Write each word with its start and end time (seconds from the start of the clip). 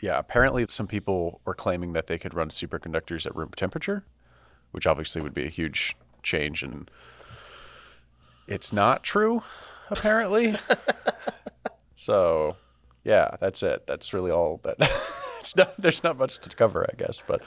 Yeah, 0.00 0.18
apparently 0.18 0.64
some 0.68 0.86
people 0.86 1.40
were 1.44 1.54
claiming 1.54 1.92
that 1.92 2.06
they 2.06 2.18
could 2.18 2.34
run 2.34 2.48
superconductors 2.48 3.26
at 3.26 3.36
room 3.36 3.50
temperature, 3.54 4.04
which 4.70 4.86
obviously 4.86 5.20
would 5.20 5.34
be 5.34 5.44
a 5.44 5.50
huge 5.50 5.96
change 6.22 6.62
and 6.62 6.90
it's 8.46 8.72
not 8.72 9.02
true 9.02 9.42
apparently. 9.90 10.56
so, 11.94 12.56
yeah, 13.04 13.36
that's 13.40 13.62
it. 13.62 13.86
That's 13.86 14.12
really 14.12 14.30
all 14.30 14.60
that 14.62 14.76
it's 15.40 15.56
not 15.56 15.80
there's 15.80 16.02
not 16.02 16.18
much 16.18 16.38
to 16.38 16.48
cover, 16.56 16.86
I 16.90 16.96
guess, 16.96 17.22
but 17.26 17.42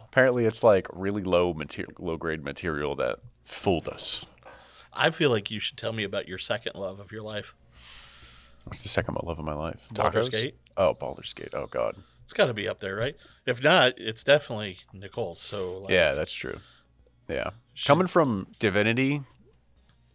apparently 0.00 0.44
it's 0.46 0.62
like 0.62 0.86
really 0.92 1.22
low 1.22 1.52
material 1.52 1.94
low 1.98 2.16
grade 2.16 2.44
material 2.44 2.94
that 2.96 3.18
fooled 3.44 3.88
us. 3.88 4.24
I 4.92 5.10
feel 5.10 5.30
like 5.30 5.50
you 5.50 5.60
should 5.60 5.76
tell 5.76 5.92
me 5.92 6.04
about 6.04 6.28
your 6.28 6.38
second 6.38 6.74
love 6.74 6.98
of 6.98 7.12
your 7.12 7.22
life. 7.22 7.54
What's 8.64 8.82
the 8.82 8.88
second 8.88 9.16
love 9.22 9.38
of 9.38 9.44
my 9.44 9.54
life? 9.54 9.88
Tacos? 9.94 10.30
Gate? 10.30 10.56
Oh, 10.80 10.94
Baldur's 10.94 11.34
Gate. 11.34 11.50
Oh 11.52 11.66
god. 11.66 11.96
It's 12.24 12.32
got 12.32 12.46
to 12.46 12.54
be 12.54 12.66
up 12.66 12.80
there, 12.80 12.96
right? 12.96 13.16
If 13.44 13.62
not, 13.62 13.94
it's 13.98 14.24
definitely 14.24 14.78
Nicole's. 14.94 15.40
So 15.40 15.78
like, 15.78 15.90
Yeah, 15.90 16.14
that's 16.14 16.32
true. 16.32 16.58
Yeah. 17.28 17.50
Coming 17.84 18.06
from 18.06 18.46
Divinity, 18.58 19.22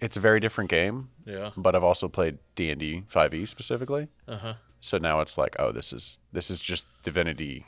it's 0.01 0.17
a 0.17 0.19
very 0.19 0.39
different 0.39 0.69
game, 0.69 1.09
yeah, 1.25 1.51
but 1.55 1.75
I've 1.75 1.83
also 1.83 2.07
played 2.07 2.37
D&D 2.55 3.03
5e 3.11 3.47
specifically. 3.47 4.07
uh 4.27 4.37
huh. 4.37 4.53
So 4.79 4.97
now 4.97 5.19
it's 5.21 5.37
like, 5.37 5.55
oh, 5.59 5.71
this 5.71 5.91
is 5.93 6.17
this 6.31 6.49
is 6.51 6.61
just 6.61 6.87
Divinity 7.03 7.65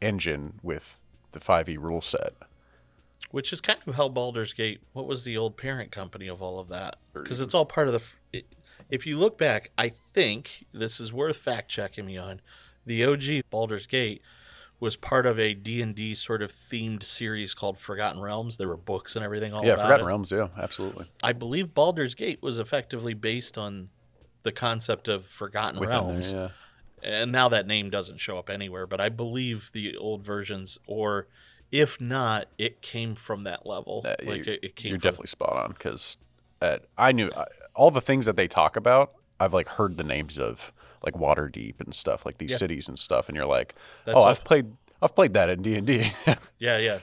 engine 0.00 0.60
with 0.62 1.02
the 1.32 1.40
5e 1.40 1.78
rule 1.78 2.00
set. 2.02 2.32
Which 3.30 3.52
is 3.52 3.60
kind 3.60 3.78
of 3.86 3.94
how 3.96 4.08
Baldur's 4.08 4.52
Gate. 4.54 4.80
What 4.94 5.06
was 5.06 5.24
the 5.24 5.36
old 5.36 5.56
parent 5.58 5.90
company 5.92 6.28
of 6.28 6.40
all 6.42 6.58
of 6.58 6.68
that? 6.68 6.96
Because 7.12 7.40
it's 7.42 7.52
all 7.54 7.66
part 7.66 7.88
of 7.88 7.92
the. 7.92 8.02
It, 8.38 8.46
if 8.90 9.06
you 9.06 9.18
look 9.18 9.38
back, 9.38 9.70
I 9.76 9.88
think 9.88 10.66
this 10.72 11.00
is 11.00 11.12
worth 11.12 11.36
fact 11.36 11.70
checking 11.70 12.06
me 12.06 12.16
on. 12.16 12.40
The 12.86 13.04
OG 13.04 13.42
Baldur's 13.50 13.86
Gate 13.86 14.22
was 14.80 14.96
part 14.96 15.26
of 15.26 15.38
a 15.38 15.54
D&D 15.54 16.14
sort 16.14 16.40
of 16.40 16.52
themed 16.52 17.02
series 17.02 17.52
called 17.54 17.78
Forgotten 17.78 18.20
Realms. 18.20 18.56
There 18.56 18.68
were 18.68 18.76
books 18.76 19.16
and 19.16 19.24
everything 19.24 19.52
all 19.52 19.64
yeah, 19.64 19.72
about 19.72 19.86
Forgotten 19.86 20.04
it. 20.04 20.08
Realms, 20.08 20.32
yeah, 20.32 20.48
absolutely. 20.56 21.06
I 21.22 21.32
believe 21.32 21.74
Baldur's 21.74 22.14
Gate 22.14 22.42
was 22.42 22.58
effectively 22.58 23.14
based 23.14 23.58
on 23.58 23.88
the 24.44 24.52
concept 24.52 25.08
of 25.08 25.26
Forgotten 25.26 25.80
Within 25.80 25.94
there, 25.94 26.04
Realms. 26.04 26.32
yeah. 26.32 26.48
And 27.02 27.30
now 27.30 27.48
that 27.48 27.66
name 27.66 27.90
doesn't 27.90 28.18
show 28.18 28.38
up 28.38 28.50
anywhere, 28.50 28.86
but 28.86 29.00
I 29.00 29.08
believe 29.08 29.70
the 29.72 29.96
old 29.96 30.22
versions, 30.22 30.78
or 30.86 31.28
if 31.70 32.00
not, 32.00 32.46
it 32.56 32.82
came 32.82 33.14
from 33.14 33.44
that 33.44 33.66
level. 33.66 34.02
Uh, 34.04 34.16
like 34.24 34.46
you're, 34.46 34.54
it, 34.54 34.64
it 34.64 34.76
came 34.76 34.90
you're 34.90 34.98
from. 34.98 35.10
definitely 35.10 35.28
spot 35.28 35.56
on 35.56 35.72
because 35.72 36.16
I 36.96 37.12
knew 37.12 37.30
I, 37.36 37.44
all 37.78 37.90
the 37.90 38.00
things 38.00 38.26
that 38.26 38.36
they 38.36 38.48
talk 38.48 38.76
about. 38.76 39.12
I've 39.40 39.54
like 39.54 39.68
heard 39.68 39.96
the 39.98 40.04
names 40.04 40.38
of 40.38 40.72
like 41.04 41.14
Waterdeep 41.14 41.80
and 41.80 41.94
stuff, 41.94 42.26
like 42.26 42.38
these 42.38 42.50
Yeah. 42.50 42.56
cities 42.56 42.88
and 42.88 42.98
stuff, 42.98 43.28
and 43.28 43.36
you're 43.36 43.46
like, 43.46 43.74
That's 44.04 44.16
oh, 44.16 44.20
all- 44.20 44.26
I've 44.26 44.42
played, 44.44 44.72
I've 45.00 45.14
played 45.14 45.32
that 45.34 45.48
in 45.48 45.62
D 45.62 45.76
and 45.76 45.86
D. 45.86 46.12
Yeah, 46.58 46.78
yeah. 46.78 46.98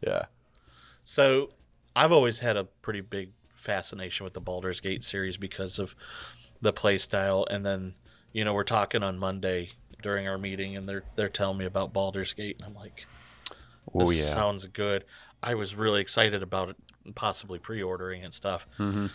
Yeah, 0.00 0.24
So 1.02 1.50
I've 1.96 2.10
always 2.12 2.40
had 2.40 2.56
a 2.56 2.64
pretty 2.64 3.00
big 3.02 3.30
fascination 3.54 4.24
with 4.24 4.34
the 4.34 4.40
Baldur's 4.40 4.80
Gate 4.80 5.02
series 5.04 5.36
because 5.36 5.78
of 5.78 5.94
the 6.60 6.72
play 6.72 6.98
style. 6.98 7.46
And 7.50 7.64
then, 7.64 7.94
you 8.32 8.44
know, 8.44 8.52
we're 8.54 8.64
talking 8.64 9.02
on 9.02 9.18
Monday 9.18 9.70
during 10.02 10.28
our 10.28 10.36
meeting, 10.38 10.76
and 10.76 10.86
they're 10.88 11.04
they're 11.16 11.28
telling 11.30 11.56
me 11.58 11.64
about 11.64 11.92
Baldur's 11.94 12.32
Gate, 12.34 12.56
and 12.60 12.66
I'm 12.68 12.74
like, 12.74 13.06
oh 13.94 14.10
yeah, 14.10 14.24
sounds 14.24 14.66
good. 14.66 15.04
I 15.42 15.54
was 15.54 15.74
really 15.74 16.00
excited 16.02 16.42
about 16.42 16.70
it, 16.70 16.76
possibly 17.14 17.58
pre-ordering 17.58 18.24
and 18.24 18.32
stuff. 18.34 18.66
Mm-hmm. 18.78 19.06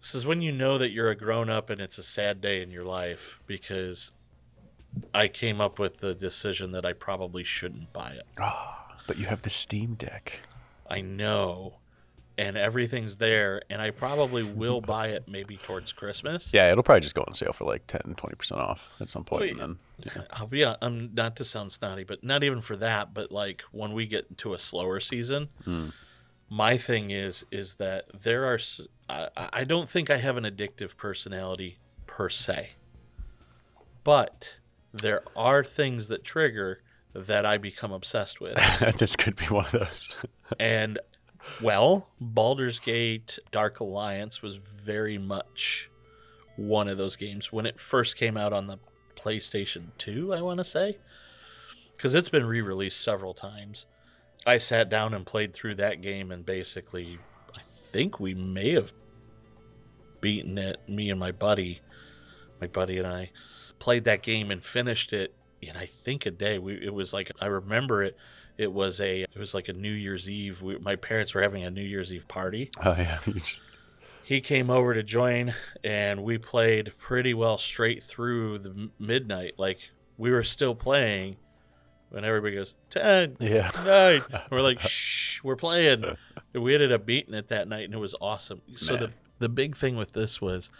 This 0.00 0.14
is 0.14 0.24
when 0.26 0.40
you 0.42 0.52
know 0.52 0.78
that 0.78 0.90
you're 0.90 1.10
a 1.10 1.16
grown 1.16 1.50
up 1.50 1.68
and 1.70 1.80
it's 1.80 1.98
a 1.98 2.02
sad 2.02 2.40
day 2.40 2.62
in 2.62 2.70
your 2.70 2.84
life 2.84 3.40
because 3.46 4.12
I 5.12 5.28
came 5.28 5.60
up 5.60 5.78
with 5.78 5.98
the 5.98 6.14
decision 6.14 6.72
that 6.72 6.86
I 6.86 6.92
probably 6.92 7.42
shouldn't 7.44 7.92
buy 7.92 8.10
it. 8.10 8.26
Ah, 8.38 8.96
but 9.06 9.18
you 9.18 9.26
have 9.26 9.42
the 9.42 9.50
Steam 9.50 9.94
Deck. 9.94 10.40
I 10.88 11.00
know, 11.00 11.78
and 12.38 12.56
everything's 12.56 13.16
there, 13.16 13.62
and 13.68 13.82
I 13.82 13.90
probably 13.90 14.44
will 14.44 14.80
buy 14.94 15.08
it 15.08 15.24
maybe 15.26 15.56
towards 15.56 15.92
Christmas. 15.92 16.52
Yeah, 16.54 16.70
it'll 16.70 16.84
probably 16.84 17.00
just 17.00 17.16
go 17.16 17.24
on 17.26 17.34
sale 17.34 17.52
for 17.52 17.64
like 17.64 17.86
10, 17.88 18.14
20 18.16 18.36
percent 18.36 18.60
off 18.60 18.90
at 19.00 19.08
some 19.10 19.24
point, 19.24 19.40
Wait. 19.42 19.50
and 19.58 19.78
then 19.98 20.24
I'll 20.30 20.46
be. 20.46 20.64
I'm 20.64 21.10
not 21.14 21.34
to 21.36 21.44
sound 21.44 21.72
snotty, 21.72 22.04
but 22.04 22.22
not 22.22 22.44
even 22.44 22.60
for 22.60 22.76
that. 22.76 23.12
But 23.12 23.32
like 23.32 23.62
when 23.72 23.92
we 23.92 24.06
get 24.06 24.26
into 24.30 24.54
a 24.54 24.58
slower 24.58 25.00
season, 25.00 25.48
Hmm. 25.64 25.88
My 26.48 26.76
thing 26.76 27.10
is 27.10 27.44
is 27.50 27.74
that 27.74 28.06
there 28.22 28.44
are 28.44 28.58
I, 29.08 29.28
I 29.52 29.64
don't 29.64 29.88
think 29.88 30.10
I 30.10 30.16
have 30.18 30.36
an 30.36 30.44
addictive 30.44 30.96
personality 30.96 31.78
per 32.06 32.28
se, 32.28 32.70
but 34.04 34.56
there 34.92 35.22
are 35.34 35.64
things 35.64 36.08
that 36.08 36.24
trigger 36.24 36.80
that 37.14 37.46
I 37.46 37.58
become 37.58 37.92
obsessed 37.92 38.40
with. 38.40 38.58
this 38.98 39.16
could 39.16 39.36
be 39.36 39.46
one 39.46 39.66
of 39.66 39.72
those. 39.72 40.16
And 40.60 41.00
well, 41.60 42.08
Baldur's 42.20 42.78
Gate 42.78 43.40
Dark 43.50 43.80
Alliance 43.80 44.42
was 44.42 44.54
very 44.56 45.18
much 45.18 45.90
one 46.54 46.86
of 46.86 46.98
those 46.98 47.16
games 47.16 47.52
when 47.52 47.66
it 47.66 47.80
first 47.80 48.16
came 48.16 48.36
out 48.36 48.52
on 48.52 48.68
the 48.68 48.78
PlayStation 49.16 49.86
2, 49.98 50.32
I 50.32 50.40
want 50.42 50.58
to 50.58 50.64
say. 50.64 50.98
Cuz 51.98 52.14
it's 52.14 52.28
been 52.28 52.46
re-released 52.46 53.00
several 53.00 53.34
times. 53.34 53.86
I 54.46 54.58
sat 54.58 54.88
down 54.88 55.12
and 55.12 55.26
played 55.26 55.52
through 55.52 55.74
that 55.76 56.00
game 56.00 56.30
and 56.30 56.46
basically 56.46 57.18
I 57.54 57.60
think 57.92 58.20
we 58.20 58.34
may 58.34 58.70
have 58.72 58.92
beaten 60.20 60.56
it 60.56 60.80
me 60.88 61.10
and 61.10 61.20
my 61.20 61.32
buddy 61.32 61.80
my 62.60 62.66
buddy 62.66 62.98
and 62.98 63.06
I 63.06 63.30
played 63.78 64.04
that 64.04 64.22
game 64.22 64.50
and 64.50 64.64
finished 64.64 65.12
it 65.12 65.34
in 65.60 65.76
I 65.76 65.86
think 65.86 66.26
a 66.26 66.30
day. 66.30 66.58
We 66.58 66.74
it 66.82 66.94
was 66.94 67.12
like 67.12 67.30
I 67.40 67.46
remember 67.46 68.02
it. 68.02 68.16
It 68.58 68.72
was 68.72 69.00
a 69.00 69.22
it 69.22 69.36
was 69.36 69.54
like 69.54 69.68
a 69.68 69.72
New 69.72 69.92
Year's 69.92 70.28
Eve. 70.28 70.62
We, 70.62 70.78
my 70.78 70.96
parents 70.96 71.34
were 71.34 71.42
having 71.42 71.64
a 71.64 71.70
New 71.70 71.82
Year's 71.82 72.12
Eve 72.12 72.28
party. 72.28 72.70
oh 72.84 72.94
yeah, 72.96 73.18
He 74.22 74.40
came 74.40 74.70
over 74.70 74.92
to 74.92 75.04
join, 75.04 75.54
and 75.84 76.24
we 76.24 76.36
played 76.36 76.92
pretty 76.98 77.32
well 77.32 77.58
straight 77.58 78.02
through 78.02 78.58
the 78.58 78.90
midnight. 78.98 79.54
Like 79.56 79.90
we 80.18 80.30
were 80.30 80.42
still 80.42 80.74
playing 80.74 81.36
when 82.10 82.24
everybody 82.24 82.54
goes 82.54 82.74
ten, 82.90 83.36
yeah. 83.40 83.70
nine. 83.84 84.22
We're 84.50 84.60
like, 84.62 84.80
shh, 84.88 85.42
we're 85.42 85.56
playing. 85.56 86.04
And 86.54 86.62
we 86.62 86.74
ended 86.74 86.92
up 86.92 87.04
beating 87.06 87.34
it 87.34 87.48
that 87.48 87.68
night, 87.68 87.84
and 87.84 87.94
it 87.94 87.98
was 87.98 88.14
awesome. 88.20 88.62
So 88.76 88.96
the 88.96 89.08
Man. 89.08 89.14
the 89.40 89.48
big 89.48 89.76
thing 89.76 89.96
with 89.96 90.12
this 90.12 90.40
was 90.40 90.70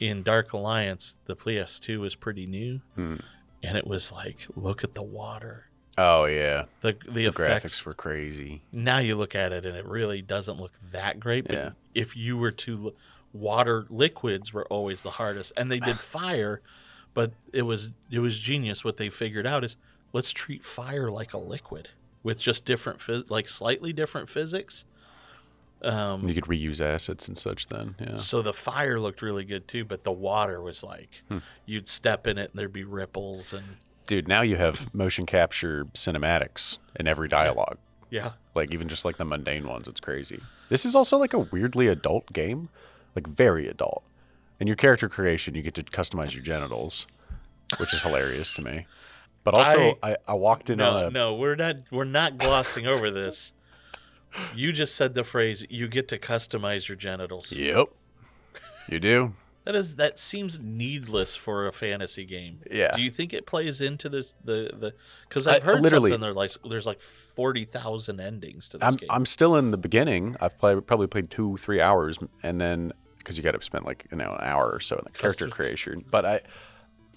in 0.00 0.22
Dark 0.22 0.52
Alliance, 0.52 1.18
the 1.26 1.36
PS2 1.36 2.00
was 2.00 2.14
pretty 2.14 2.46
new, 2.46 2.80
Hmm. 2.96 3.16
and 3.62 3.76
it 3.78 3.86
was 3.86 4.10
like, 4.10 4.46
look 4.56 4.82
at 4.82 4.94
the 4.94 5.02
water, 5.02 5.66
Oh 5.98 6.24
yeah, 6.24 6.64
the 6.80 6.96
the, 7.06 7.12
the 7.12 7.24
effects. 7.26 7.84
were 7.84 7.94
crazy. 7.94 8.62
Now 8.72 8.98
you 8.98 9.14
look 9.14 9.34
at 9.34 9.52
it, 9.52 9.64
and 9.66 9.76
it 9.76 9.84
really 9.86 10.22
doesn't 10.22 10.58
look 10.58 10.72
that 10.90 11.20
great. 11.20 11.46
But 11.46 11.54
Yeah. 11.56 11.70
if 11.94 12.16
you 12.16 12.36
were 12.38 12.50
to 12.52 12.94
water 13.34 13.86
liquids 13.90 14.52
were 14.52 14.66
always 14.66 15.02
the 15.02 15.10
hardest, 15.10 15.52
and 15.56 15.70
they 15.70 15.78
did 15.80 15.98
fire, 16.18 16.60
but 17.14 17.32
it 17.52 17.62
was 17.62 17.92
it 18.10 18.18
was 18.20 18.38
genius. 18.40 18.82
What 18.84 18.96
they 18.96 19.10
figured 19.10 19.46
out 19.46 19.64
is 19.64 19.76
let's 20.12 20.30
treat 20.32 20.64
fire 20.64 21.10
like 21.10 21.32
a 21.32 21.38
liquid 21.38 21.90
with 22.22 22.40
just 22.40 22.64
different 22.64 22.98
phys- 23.00 23.30
like 23.30 23.48
slightly 23.48 23.92
different 23.92 24.28
physics. 24.28 24.84
Um, 25.82 26.28
You 26.28 26.34
could 26.34 26.44
reuse 26.44 26.80
assets 26.80 27.26
and 27.26 27.36
such. 27.36 27.66
Then 27.66 27.96
yeah. 27.98 28.16
so 28.18 28.40
the 28.40 28.52
fire 28.52 29.00
looked 29.00 29.20
really 29.20 29.44
good 29.44 29.66
too, 29.66 29.84
but 29.84 30.04
the 30.04 30.12
water 30.12 30.62
was 30.62 30.84
like 30.84 31.22
Hmm. 31.28 31.38
you'd 31.66 31.88
step 31.88 32.26
in 32.26 32.38
it 32.38 32.50
and 32.50 32.58
there'd 32.58 32.72
be 32.72 32.84
ripples 32.84 33.52
and 33.52 33.64
Dude, 34.06 34.28
now 34.28 34.42
you 34.42 34.56
have 34.56 34.92
motion 34.94 35.26
capture 35.26 35.86
cinematics 35.94 36.78
in 36.98 37.06
every 37.06 37.28
dialogue. 37.28 37.78
yeah, 38.10 38.32
Like 38.54 38.72
even 38.74 38.88
just 38.88 39.04
like 39.04 39.16
the 39.16 39.24
mundane 39.24 39.66
ones, 39.66 39.88
it's 39.88 40.00
crazy. 40.00 40.40
This 40.68 40.84
is 40.84 40.94
also 40.94 41.16
like 41.16 41.32
a 41.32 41.38
weirdly 41.38 41.86
adult 41.88 42.32
game, 42.32 42.68
like 43.16 43.26
very 43.26 43.68
adult. 43.68 44.02
In 44.60 44.66
your 44.66 44.76
character 44.76 45.08
creation, 45.08 45.54
you 45.54 45.62
get 45.62 45.74
to 45.74 45.82
customize 45.84 46.34
your 46.34 46.42
genitals, 46.42 47.06
which 47.78 47.94
is 47.94 48.02
hilarious 48.02 48.52
to 48.54 48.62
me. 48.62 48.86
But 49.44 49.54
also, 49.54 49.98
I, 50.02 50.16
I, 50.26 50.34
walked 50.34 50.70
in 50.70 50.80
on 50.80 51.00
no, 51.00 51.06
a 51.06 51.10
no, 51.10 51.34
we're 51.34 51.56
not 51.56 51.76
we're 51.90 52.04
not 52.04 52.38
glossing 52.38 52.86
over 52.86 53.10
this. 53.10 53.52
You 54.54 54.72
just 54.72 54.94
said 54.94 55.14
the 55.14 55.24
phrase 55.24 55.66
"you 55.68 55.88
get 55.88 56.08
to 56.08 56.18
customize 56.18 56.88
your 56.88 56.96
genitals." 56.96 57.50
yep, 57.52 57.88
you 58.88 59.00
do. 59.00 59.34
That 59.64 59.76
is 59.76 59.96
that 59.96 60.18
seems 60.18 60.58
needless 60.58 61.36
for 61.36 61.66
a 61.68 61.72
fantasy 61.72 62.24
game. 62.24 62.60
Yeah. 62.70 62.96
Do 62.96 63.02
you 63.02 63.10
think 63.10 63.32
it 63.32 63.46
plays 63.46 63.80
into 63.80 64.08
this 64.08 64.34
the 64.44 64.70
the? 64.74 64.94
Because 65.28 65.46
I- 65.46 65.56
I've 65.56 65.62
heard 65.62 65.82
literally- 65.82 66.10
something 66.10 66.20
there 66.20 66.34
like 66.34 66.52
there's 66.68 66.86
like 66.86 67.00
forty 67.00 67.64
thousand 67.64 68.20
endings 68.20 68.68
to 68.70 68.78
this 68.78 68.86
I'm 68.86 68.94
game. 68.94 69.08
I'm 69.10 69.26
still 69.26 69.56
in 69.56 69.70
the 69.70 69.76
beginning. 69.76 70.36
I've 70.40 70.58
played 70.58 70.84
probably 70.86 71.06
played 71.06 71.30
two 71.30 71.56
three 71.58 71.80
hours, 71.80 72.18
and 72.42 72.60
then 72.60 72.92
because 73.18 73.36
you 73.36 73.44
got 73.44 73.52
to 73.52 73.62
spend 73.62 73.84
like 73.84 74.06
you 74.10 74.16
know 74.16 74.32
an 74.32 74.44
hour 74.44 74.68
or 74.68 74.80
so 74.80 74.96
in 74.96 75.02
the 75.04 75.10
character 75.16 75.46
creation. 75.48 76.04
But 76.10 76.26
I 76.26 76.40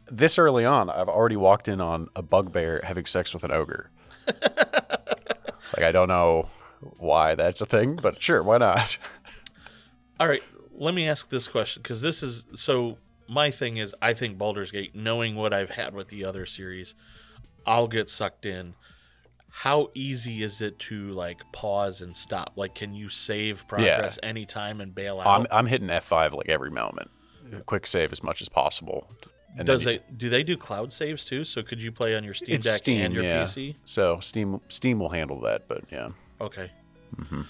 this 0.10 0.38
early 0.38 0.66
on, 0.66 0.90
I've 0.90 1.10
already 1.10 1.36
walked 1.36 1.68
in 1.68 1.82
on 1.82 2.10
a 2.16 2.22
bugbear 2.22 2.82
having 2.84 3.06
sex 3.06 3.34
with 3.34 3.44
an 3.44 3.52
ogre. 3.52 3.90
like 4.28 5.84
I 5.84 5.92
don't 5.92 6.08
know 6.08 6.50
why 6.98 7.36
that's 7.36 7.62
a 7.62 7.66
thing, 7.66 7.96
but 7.96 8.22
sure, 8.22 8.44
why 8.44 8.58
not? 8.58 8.98
All 10.20 10.28
right, 10.28 10.44
let 10.74 10.94
me 10.94 11.08
ask 11.08 11.30
this 11.30 11.48
question 11.48 11.82
because 11.82 12.02
this 12.02 12.24
is 12.24 12.46
so. 12.54 12.98
My 13.28 13.50
thing 13.50 13.78
is, 13.78 13.96
I 14.04 14.14
think 14.14 14.38
Baldur's 14.38 14.70
Gate, 14.70 14.96
knowing 14.96 15.36
what 15.36 15.52
I've 15.52 15.72
had 15.72 15.96
with 15.96 16.10
the 16.10 16.24
other 16.26 16.46
series, 16.46 16.94
I'll 17.66 17.88
get 17.88 18.08
sucked 18.08 18.46
in. 18.46 18.76
How 19.50 19.90
easy 19.96 20.44
is 20.44 20.62
it 20.62 20.78
to 20.80 21.12
like 21.12 21.40
pause 21.52 22.02
and 22.02 22.16
stop? 22.16 22.54
Like, 22.56 22.76
can 22.76 22.94
you 22.94 23.10
save 23.10 23.68
progress 23.68 24.20
anytime 24.22 24.80
and 24.80 24.94
bail 24.94 25.20
out? 25.20 25.28
I'm 25.28 25.48
I'm 25.50 25.66
hitting 25.66 25.88
F5 25.88 26.34
like 26.34 26.50
every 26.50 26.70
moment. 26.70 27.10
Quick 27.66 27.88
save 27.88 28.12
as 28.12 28.22
much 28.22 28.42
as 28.42 28.50
possible. 28.50 29.08
And 29.58 29.66
Does 29.66 29.84
they 29.84 30.00
do 30.16 30.30
they 30.30 30.44
do 30.44 30.58
cloud 30.58 30.92
saves 30.92 31.24
too? 31.24 31.44
So 31.46 31.64
could 31.64 31.82
you 31.82 31.92
play 31.92 32.16
on 32.16 32.24
your 32.24 32.34
Steam 32.34 32.60
Deck 32.60 32.78
Steam, 32.78 33.02
and 33.02 33.14
your 33.14 33.24
yeah. 33.24 33.44
PC? 33.44 33.76
So 33.86 34.20
Steam 34.20 34.60
Steam 34.68 35.00
will 35.00 35.10
handle 35.10 35.40
that, 35.42 35.68
but 35.68 35.84
yeah. 35.92 36.10
Okay. 36.42 36.72
Mm-hmm. 37.16 37.42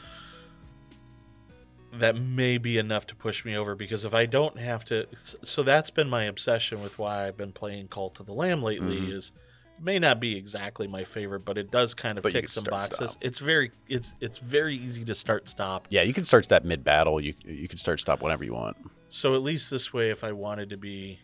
That 1.94 2.18
may 2.18 2.58
be 2.58 2.78
enough 2.78 3.08
to 3.08 3.16
push 3.16 3.46
me 3.46 3.56
over 3.56 3.74
because 3.74 4.06
if 4.06 4.14
I 4.14 4.26
don't 4.26 4.60
have 4.60 4.84
to, 4.86 5.08
so 5.44 5.64
that's 5.64 5.90
been 5.90 6.10
my 6.10 6.26
obsession 6.26 6.84
with 6.84 7.00
why 7.00 7.26
I've 7.26 7.38
been 7.38 7.54
playing 7.54 7.88
Cult 7.88 8.20
of 8.20 8.26
the 8.26 8.34
Lamb 8.34 8.62
lately. 8.62 9.00
Mm-hmm. 9.00 9.14
Is 9.14 9.32
may 9.80 10.00
not 10.00 10.20
be 10.20 10.38
exactly 10.38 10.88
my 10.88 11.04
favorite, 11.04 11.42
but 11.42 11.58
it 11.58 11.72
does 11.72 11.94
kind 11.94 12.18
of 12.18 12.24
But 12.24 12.34
some 12.50 12.64
boxes. 12.66 13.12
stop. 13.12 13.18
It's 13.22 13.40
very 13.40 13.72
it's 13.88 14.14
it's 14.22 14.38
very 14.38 14.76
easy 14.76 15.06
to 15.06 15.16
start 15.16 15.50
stop. 15.50 15.88
Yeah, 15.90 16.02
you 16.04 16.14
can 16.14 16.24
start 16.24 16.48
that 16.50 16.66
mid 16.66 16.84
battle. 16.84 17.20
You 17.20 17.34
you 17.44 17.68
can 17.68 17.78
start 17.78 18.00
stop 18.00 18.22
whenever 18.22 18.44
you 18.44 18.54
want. 18.54 18.78
So 19.10 19.36
at 19.36 19.42
least 19.42 19.72
this 19.72 19.94
way, 19.94 20.10
if 20.10 20.24
I 20.24 20.32
wanted 20.32 20.70
to 20.72 20.78
be, 20.78 21.20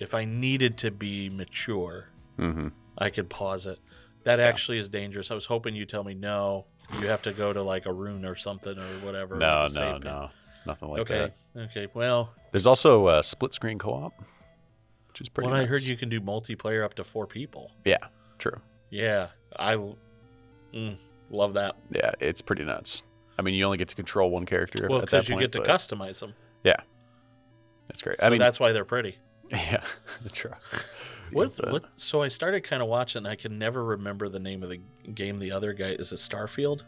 if 0.00 0.14
I 0.14 0.24
needed 0.24 0.76
to 0.78 0.90
be 0.90 1.28
mature, 1.28 2.08
Mm-hmm. 2.40 2.68
I 2.96 3.10
could 3.10 3.28
pause 3.28 3.66
it. 3.66 3.78
That 4.24 4.40
actually 4.40 4.78
is 4.78 4.88
dangerous. 4.88 5.30
I 5.30 5.34
was 5.34 5.46
hoping 5.46 5.74
you'd 5.74 5.88
tell 5.88 6.04
me 6.04 6.14
no. 6.14 6.66
You 7.00 7.06
have 7.06 7.22
to 7.22 7.32
go 7.32 7.52
to 7.52 7.62
like 7.62 7.86
a 7.86 7.92
rune 7.92 8.24
or 8.24 8.34
something 8.34 8.76
or 8.76 9.06
whatever. 9.06 9.36
No, 9.36 9.66
no, 9.72 9.98
no, 9.98 10.30
nothing 10.66 10.88
like 10.88 11.00
okay. 11.02 11.18
that. 11.18 11.36
Okay. 11.56 11.82
Okay. 11.82 11.92
Well, 11.94 12.34
There's 12.50 12.66
also 12.66 13.06
uh, 13.06 13.22
split 13.22 13.54
screen 13.54 13.78
co-op, 13.78 14.12
which 15.08 15.20
is 15.20 15.28
pretty. 15.28 15.50
when 15.50 15.58
I 15.58 15.66
heard 15.66 15.82
you 15.82 15.96
can 15.96 16.08
do 16.08 16.20
multiplayer 16.20 16.84
up 16.84 16.94
to 16.94 17.04
four 17.04 17.26
people. 17.26 17.70
Yeah, 17.84 17.98
true. 18.38 18.60
Yeah, 18.90 19.28
I 19.56 19.76
mm, 20.74 20.96
love 21.30 21.54
that. 21.54 21.76
Yeah, 21.90 22.12
it's 22.20 22.42
pretty 22.42 22.64
nuts. 22.64 23.02
I 23.38 23.42
mean, 23.42 23.54
you 23.54 23.64
only 23.64 23.78
get 23.78 23.88
to 23.88 23.96
control 23.96 24.30
one 24.30 24.44
character. 24.44 24.86
Well, 24.90 25.00
because 25.00 25.28
you 25.28 25.36
point, 25.36 25.52
get 25.52 25.64
to 25.64 25.70
customize 25.70 26.20
them. 26.20 26.34
Yeah, 26.64 26.76
that's 27.86 28.02
great. 28.02 28.18
So 28.18 28.26
I 28.26 28.30
mean, 28.30 28.40
that's 28.40 28.58
why 28.58 28.72
they're 28.72 28.84
pretty. 28.84 29.16
yeah, 29.72 29.82
true. 30.32 30.52
What? 31.32 31.56
But- 31.56 31.70
What? 31.72 31.84
So 31.96 32.22
I 32.22 32.28
started 32.28 32.62
kind 32.64 32.82
of 32.82 32.88
watching. 32.88 33.24
I 33.24 33.36
can 33.36 33.56
never 33.56 33.84
remember 33.84 34.28
the 34.28 34.40
name 34.40 34.64
of 34.64 34.68
the 34.68 34.80
game. 35.14 35.38
The 35.38 35.52
other 35.52 35.72
guy 35.72 35.90
is 35.90 36.10
it 36.10 36.16
Starfield? 36.16 36.82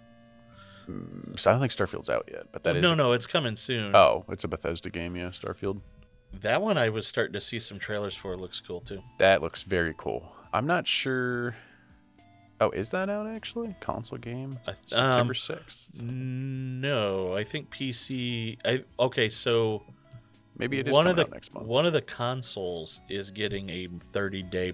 So 1.37 1.49
I 1.49 1.55
don't 1.55 1.61
think 1.61 1.71
Starfield's 1.73 2.09
out 2.09 2.29
yet, 2.31 2.47
but 2.51 2.65
that 2.65 2.75
is. 2.77 2.83
no, 2.83 2.95
no, 2.97 3.13
it's 3.13 3.27
coming 3.29 3.55
soon. 3.55 3.95
Oh, 3.95 4.25
it's 4.31 4.43
a 4.43 4.49
Bethesda 4.49 4.91
game, 4.91 5.15
yeah. 5.15 5.29
Starfield. 5.29 5.81
That 6.41 6.61
one 6.61 6.77
I 6.77 6.89
was 6.89 7.07
starting 7.07 7.35
to 7.35 7.41
see 7.41 7.61
some 7.61 7.79
trailers 7.79 8.17
for. 8.17 8.37
Looks 8.37 8.59
cool 8.59 8.81
too. 8.81 9.01
That 9.19 9.43
looks 9.43 9.63
very 9.63 9.95
cool. 9.97 10.33
I'm 10.53 10.67
not 10.67 10.89
sure. 10.89 11.55
Oh, 12.61 12.71
is 12.71 12.91
that 12.91 13.09
out 13.09 13.29
actually? 13.29 13.77
Console 13.81 14.19
game, 14.19 14.59
September 14.89 15.33
um, 15.33 15.35
sixth. 15.37 15.89
No, 15.95 17.37
I 17.37 17.45
think 17.45 17.71
PC. 17.71 18.59
I 18.65 18.83
okay. 18.99 19.29
So 19.29 19.83
Maybe 20.59 20.79
it 20.79 20.89
is 20.89 20.95
one 20.95 21.07
of 21.07 21.17
the 21.17 21.25
next 21.25 21.53
month. 21.55 21.67
one 21.67 21.87
of 21.87 21.93
the 21.93 22.03
consoles 22.03 23.01
is 23.09 23.31
getting 23.31 23.69
a 23.71 23.89
30 24.13 24.43
day 24.43 24.73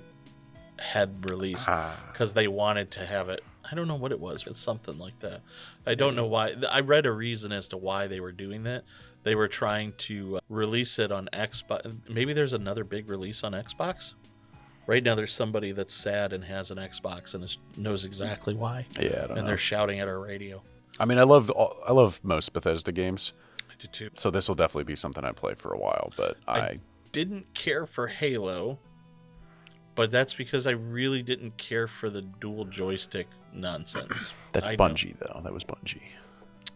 head 0.78 1.28
release 1.30 1.64
Ah, 1.68 1.96
because 2.12 2.34
they 2.34 2.48
wanted 2.48 2.90
to 2.92 3.06
have 3.06 3.28
it. 3.28 3.42
I 3.70 3.74
don't 3.74 3.88
know 3.88 3.96
what 3.96 4.12
it 4.12 4.20
was. 4.20 4.44
It's 4.46 4.60
something 4.60 4.98
like 4.98 5.18
that. 5.20 5.42
I 5.86 5.94
don't 5.94 6.16
know 6.16 6.26
why. 6.26 6.54
I 6.70 6.80
read 6.80 7.04
a 7.06 7.12
reason 7.12 7.52
as 7.52 7.68
to 7.68 7.76
why 7.76 8.06
they 8.06 8.20
were 8.20 8.32
doing 8.32 8.62
that. 8.64 8.84
They 9.24 9.34
were 9.34 9.48
trying 9.48 9.92
to 9.98 10.36
uh, 10.36 10.40
release 10.48 10.98
it 10.98 11.12
on 11.12 11.28
Xbox. 11.32 11.94
Maybe 12.08 12.32
there's 12.32 12.52
another 12.54 12.84
big 12.84 13.08
release 13.10 13.44
on 13.44 13.52
Xbox. 13.52 14.14
Right 14.86 15.02
now, 15.02 15.14
there's 15.14 15.32
somebody 15.32 15.72
that's 15.72 15.92
sad 15.92 16.32
and 16.32 16.42
has 16.44 16.70
an 16.70 16.78
Xbox 16.78 17.34
and 17.34 17.44
is, 17.44 17.58
knows 17.76 18.06
exactly 18.06 18.54
why, 18.54 18.86
yeah, 18.98 19.06
I 19.06 19.10
don't 19.10 19.30
and 19.32 19.36
know. 19.40 19.44
they're 19.44 19.58
shouting 19.58 20.00
at 20.00 20.08
our 20.08 20.18
radio. 20.18 20.62
I 20.98 21.04
mean, 21.04 21.18
I 21.18 21.24
love 21.24 21.52
I 21.86 21.92
love 21.92 22.20
most 22.22 22.54
Bethesda 22.54 22.90
games, 22.90 23.34
Do 23.78 23.86
too. 23.88 24.10
so 24.14 24.30
this 24.30 24.48
will 24.48 24.54
definitely 24.56 24.84
be 24.84 24.96
something 24.96 25.24
I 25.24 25.32
play 25.32 25.54
for 25.54 25.72
a 25.72 25.78
while. 25.78 26.12
But 26.16 26.36
I, 26.46 26.58
I- 26.60 26.78
Didn't 27.12 27.52
care 27.54 27.86
for 27.86 28.08
Halo, 28.08 28.78
but 29.94 30.10
that's 30.10 30.34
because 30.34 30.66
I 30.66 30.72
really 30.72 31.22
didn't 31.22 31.56
care 31.56 31.86
for 31.86 32.10
the 32.10 32.22
dual 32.22 32.64
joystick 32.64 33.28
nonsense. 33.52 34.32
that's 34.52 34.66
I 34.68 34.72
know. 34.72 34.76
Bungie 34.84 35.16
though. 35.18 35.40
That 35.44 35.52
was 35.52 35.64
Bungie. 35.64 36.00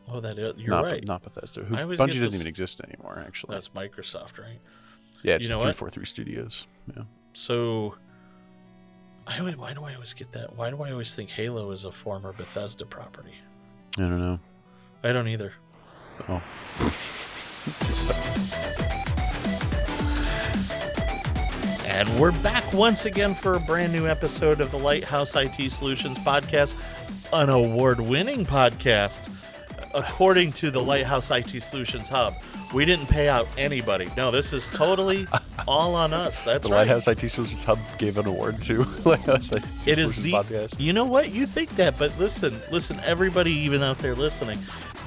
Oh, 0.09 0.21
that 0.21 0.39
is, 0.39 0.57
you're 0.59 0.71
not, 0.71 0.85
right. 0.85 1.07
Not 1.07 1.23
Bethesda. 1.23 1.63
Who, 1.65 1.75
Bungie 1.75 1.97
doesn't 1.97 2.21
this- 2.21 2.35
even 2.35 2.47
exist 2.47 2.81
anymore. 2.81 3.23
Actually, 3.25 3.55
That's 3.55 3.69
Microsoft, 3.71 4.39
right? 4.41 4.59
yeah, 5.23 5.35
it's 5.35 5.45
you 5.45 5.51
know 5.51 5.61
three 5.61 5.73
four 5.73 5.91
three 5.91 6.07
Studios. 6.07 6.67
Yeah. 6.97 7.03
So, 7.35 7.95
I 9.27 9.39
always, 9.39 9.57
why 9.57 9.73
do 9.75 9.85
I 9.85 9.95
always 9.95 10.13
get 10.13 10.33
that? 10.33 10.57
Why 10.57 10.71
do 10.71 10.83
I 10.83 10.91
always 10.91 11.15
think 11.15 11.31
Halo 11.31 11.71
is 11.71 11.85
a 11.85 11.93
former 11.93 12.33
Bethesda 12.33 12.85
property? 12.85 13.35
I 13.99 14.03
don't 14.03 14.19
know. 14.21 14.39
I 15.05 15.13
don't 15.13 15.29
either. 15.29 15.53
Oh. 16.29 17.53
And 21.87 22.09
we're 22.19 22.33
back 22.43 22.73
once 22.73 23.05
again 23.05 23.35
for 23.35 23.55
a 23.55 23.61
brand 23.61 23.93
new 23.93 24.07
episode 24.09 24.61
of 24.61 24.71
the 24.71 24.79
Lighthouse 24.79 25.37
IT 25.37 25.71
Solutions 25.71 26.19
podcast, 26.19 26.75
an 27.33 27.51
award 27.51 28.01
winning 28.01 28.47
podcast, 28.47 29.29
according 29.95 30.53
to 30.53 30.71
the 30.71 30.81
Lighthouse 30.81 31.31
IT 31.31 31.51
Solutions 31.63 32.09
Hub. 32.09 32.35
We 32.73 32.87
didn't 32.87 33.07
pay 33.09 33.29
out 33.29 33.47
anybody. 33.59 34.09
No, 34.17 34.31
this 34.31 34.55
is 34.55 34.69
totally 34.69 35.27
all 35.69 35.95
on 35.95 36.15
us. 36.15 36.43
That's 36.45 36.67
The 36.67 36.73
right. 36.73 36.89
Lighthouse 36.89 37.07
IT 37.09 37.29
Solutions 37.29 37.63
Hub 37.65 37.79
gave 37.99 38.17
an 38.17 38.27
award 38.27 38.63
to 38.63 38.85
Lighthouse 39.05 39.53
IT 39.53 39.63
It 39.87 39.99
is 39.99 40.15
Solutions 40.15 40.17
the. 40.23 40.33
podcast. 40.33 40.81
You 40.81 40.95
know 40.95 41.05
what? 41.05 41.31
You 41.31 41.47
think 41.47 41.69
that, 41.77 41.99
but 41.99 42.19
listen, 42.19 42.55
listen, 42.71 42.99
everybody, 43.05 43.53
even 43.53 43.83
out 43.83 43.99
there 43.99 44.15
listening, 44.15 44.59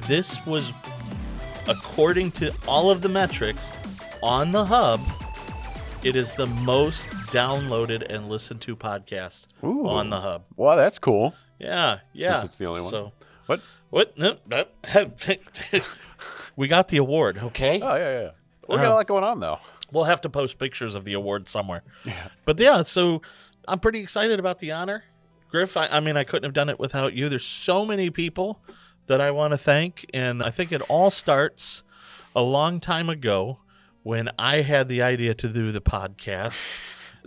this 0.06 0.44
was 0.46 0.72
according 1.68 2.30
to 2.32 2.54
all 2.66 2.90
of 2.90 3.02
the 3.02 3.08
metrics 3.08 3.72
on 4.22 4.52
the 4.52 4.64
hub. 4.64 5.00
It 6.04 6.14
is 6.14 6.32
the 6.32 6.46
most 6.46 7.06
downloaded 7.32 8.02
and 8.08 8.28
listened 8.28 8.60
to 8.62 8.76
podcast 8.76 9.48
Ooh. 9.64 9.88
on 9.88 10.10
the 10.10 10.20
hub. 10.20 10.44
Wow, 10.56 10.76
that's 10.76 10.98
cool. 10.98 11.34
Yeah, 11.58 11.98
yeah. 12.12 12.38
Since 12.38 12.44
it's 12.44 12.58
the 12.58 12.66
only 12.66 12.82
one. 12.82 12.90
So 12.90 13.12
What? 13.46 13.60
what? 13.90 14.16
No, 14.16 14.36
no. 14.46 14.64
we 16.56 16.68
got 16.68 16.88
the 16.88 16.98
award. 16.98 17.38
Okay. 17.38 17.80
Oh 17.82 17.96
yeah, 17.96 18.20
yeah. 18.20 18.30
We 18.68 18.76
got 18.76 18.82
a 18.82 18.86
uh-huh. 18.86 18.94
lot 18.94 19.06
going 19.06 19.24
on 19.24 19.40
though. 19.40 19.58
We'll 19.92 20.04
have 20.04 20.20
to 20.22 20.30
post 20.30 20.58
pictures 20.58 20.94
of 20.94 21.04
the 21.04 21.14
award 21.14 21.48
somewhere. 21.48 21.82
Yeah. 22.04 22.28
But 22.44 22.60
yeah, 22.60 22.82
so 22.82 23.22
I'm 23.66 23.80
pretty 23.80 24.00
excited 24.00 24.38
about 24.38 24.60
the 24.60 24.72
honor. 24.72 25.04
Griff, 25.50 25.76
I, 25.76 25.88
I 25.88 26.00
mean, 26.00 26.16
I 26.16 26.24
couldn't 26.24 26.44
have 26.44 26.52
done 26.52 26.68
it 26.68 26.78
without 26.78 27.14
you. 27.14 27.28
There's 27.28 27.44
so 27.44 27.84
many 27.84 28.10
people 28.10 28.60
that 29.06 29.20
I 29.20 29.30
want 29.30 29.52
to 29.52 29.58
thank. 29.58 30.06
And 30.12 30.42
I 30.42 30.50
think 30.50 30.72
it 30.72 30.82
all 30.88 31.10
starts 31.10 31.82
a 32.34 32.42
long 32.42 32.80
time 32.80 33.08
ago 33.08 33.58
when 34.02 34.30
I 34.38 34.62
had 34.62 34.88
the 34.88 35.02
idea 35.02 35.34
to 35.34 35.48
do 35.48 35.72
the 35.72 35.80
podcast 35.80 36.56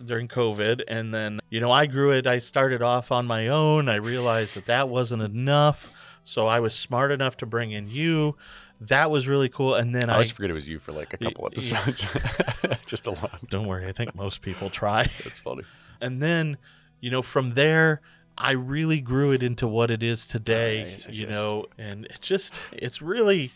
during 0.06 0.28
COVID. 0.28 0.82
And 0.88 1.14
then, 1.14 1.40
you 1.50 1.60
know, 1.60 1.72
I 1.72 1.86
grew 1.88 2.12
it. 2.12 2.26
I 2.28 2.40
started 2.40 2.82
off 2.82 3.12
on 3.12 3.26
my 3.26 3.48
own. 3.48 3.90
I 3.90 3.96
realized 3.96 4.56
that 4.56 4.66
that 4.68 4.88
wasn't 4.90 5.22
enough. 5.24 5.94
So 6.24 6.48
I 6.48 6.60
was 6.60 6.76
smart 6.76 7.12
enough 7.12 7.38
to 7.38 7.46
bring 7.46 7.72
in 7.72 7.90
you. 7.90 8.36
That 8.82 9.12
was 9.12 9.28
really 9.28 9.50
cool. 9.50 9.76
And 9.76 9.94
then 9.94 10.10
I 10.10 10.14
I, 10.14 10.16
always 10.16 10.32
forget 10.32 10.52
it 10.52 10.54
was 10.54 10.68
you 10.70 10.80
for 10.80 10.92
like 10.92 11.14
a 11.14 11.18
couple 11.18 11.44
y- 11.44 11.50
episodes. 11.52 12.06
Just 12.86 13.08
a 13.08 13.12
lot. 13.12 13.40
don't 13.50 13.68
worry, 13.68 13.88
I 13.88 13.92
think 13.92 14.16
most 14.16 14.42
people 14.42 14.70
try. 14.70 15.10
That's 15.24 15.40
funny. 15.40 15.64
and 16.02 16.22
then 16.22 16.58
you 17.02 17.10
know 17.12 17.22
from 17.22 17.52
there 17.52 18.02
i 18.40 18.52
really 18.52 19.00
grew 19.02 19.32
it 19.32 19.44
into 19.44 19.68
what 19.68 19.92
it 19.92 20.02
is 20.02 20.28
today 20.28 20.98
you 21.10 21.28
know 21.28 21.66
and 21.78 22.06
it 22.06 22.20
just 22.22 22.60
it's 22.72 23.02
really 23.02 23.52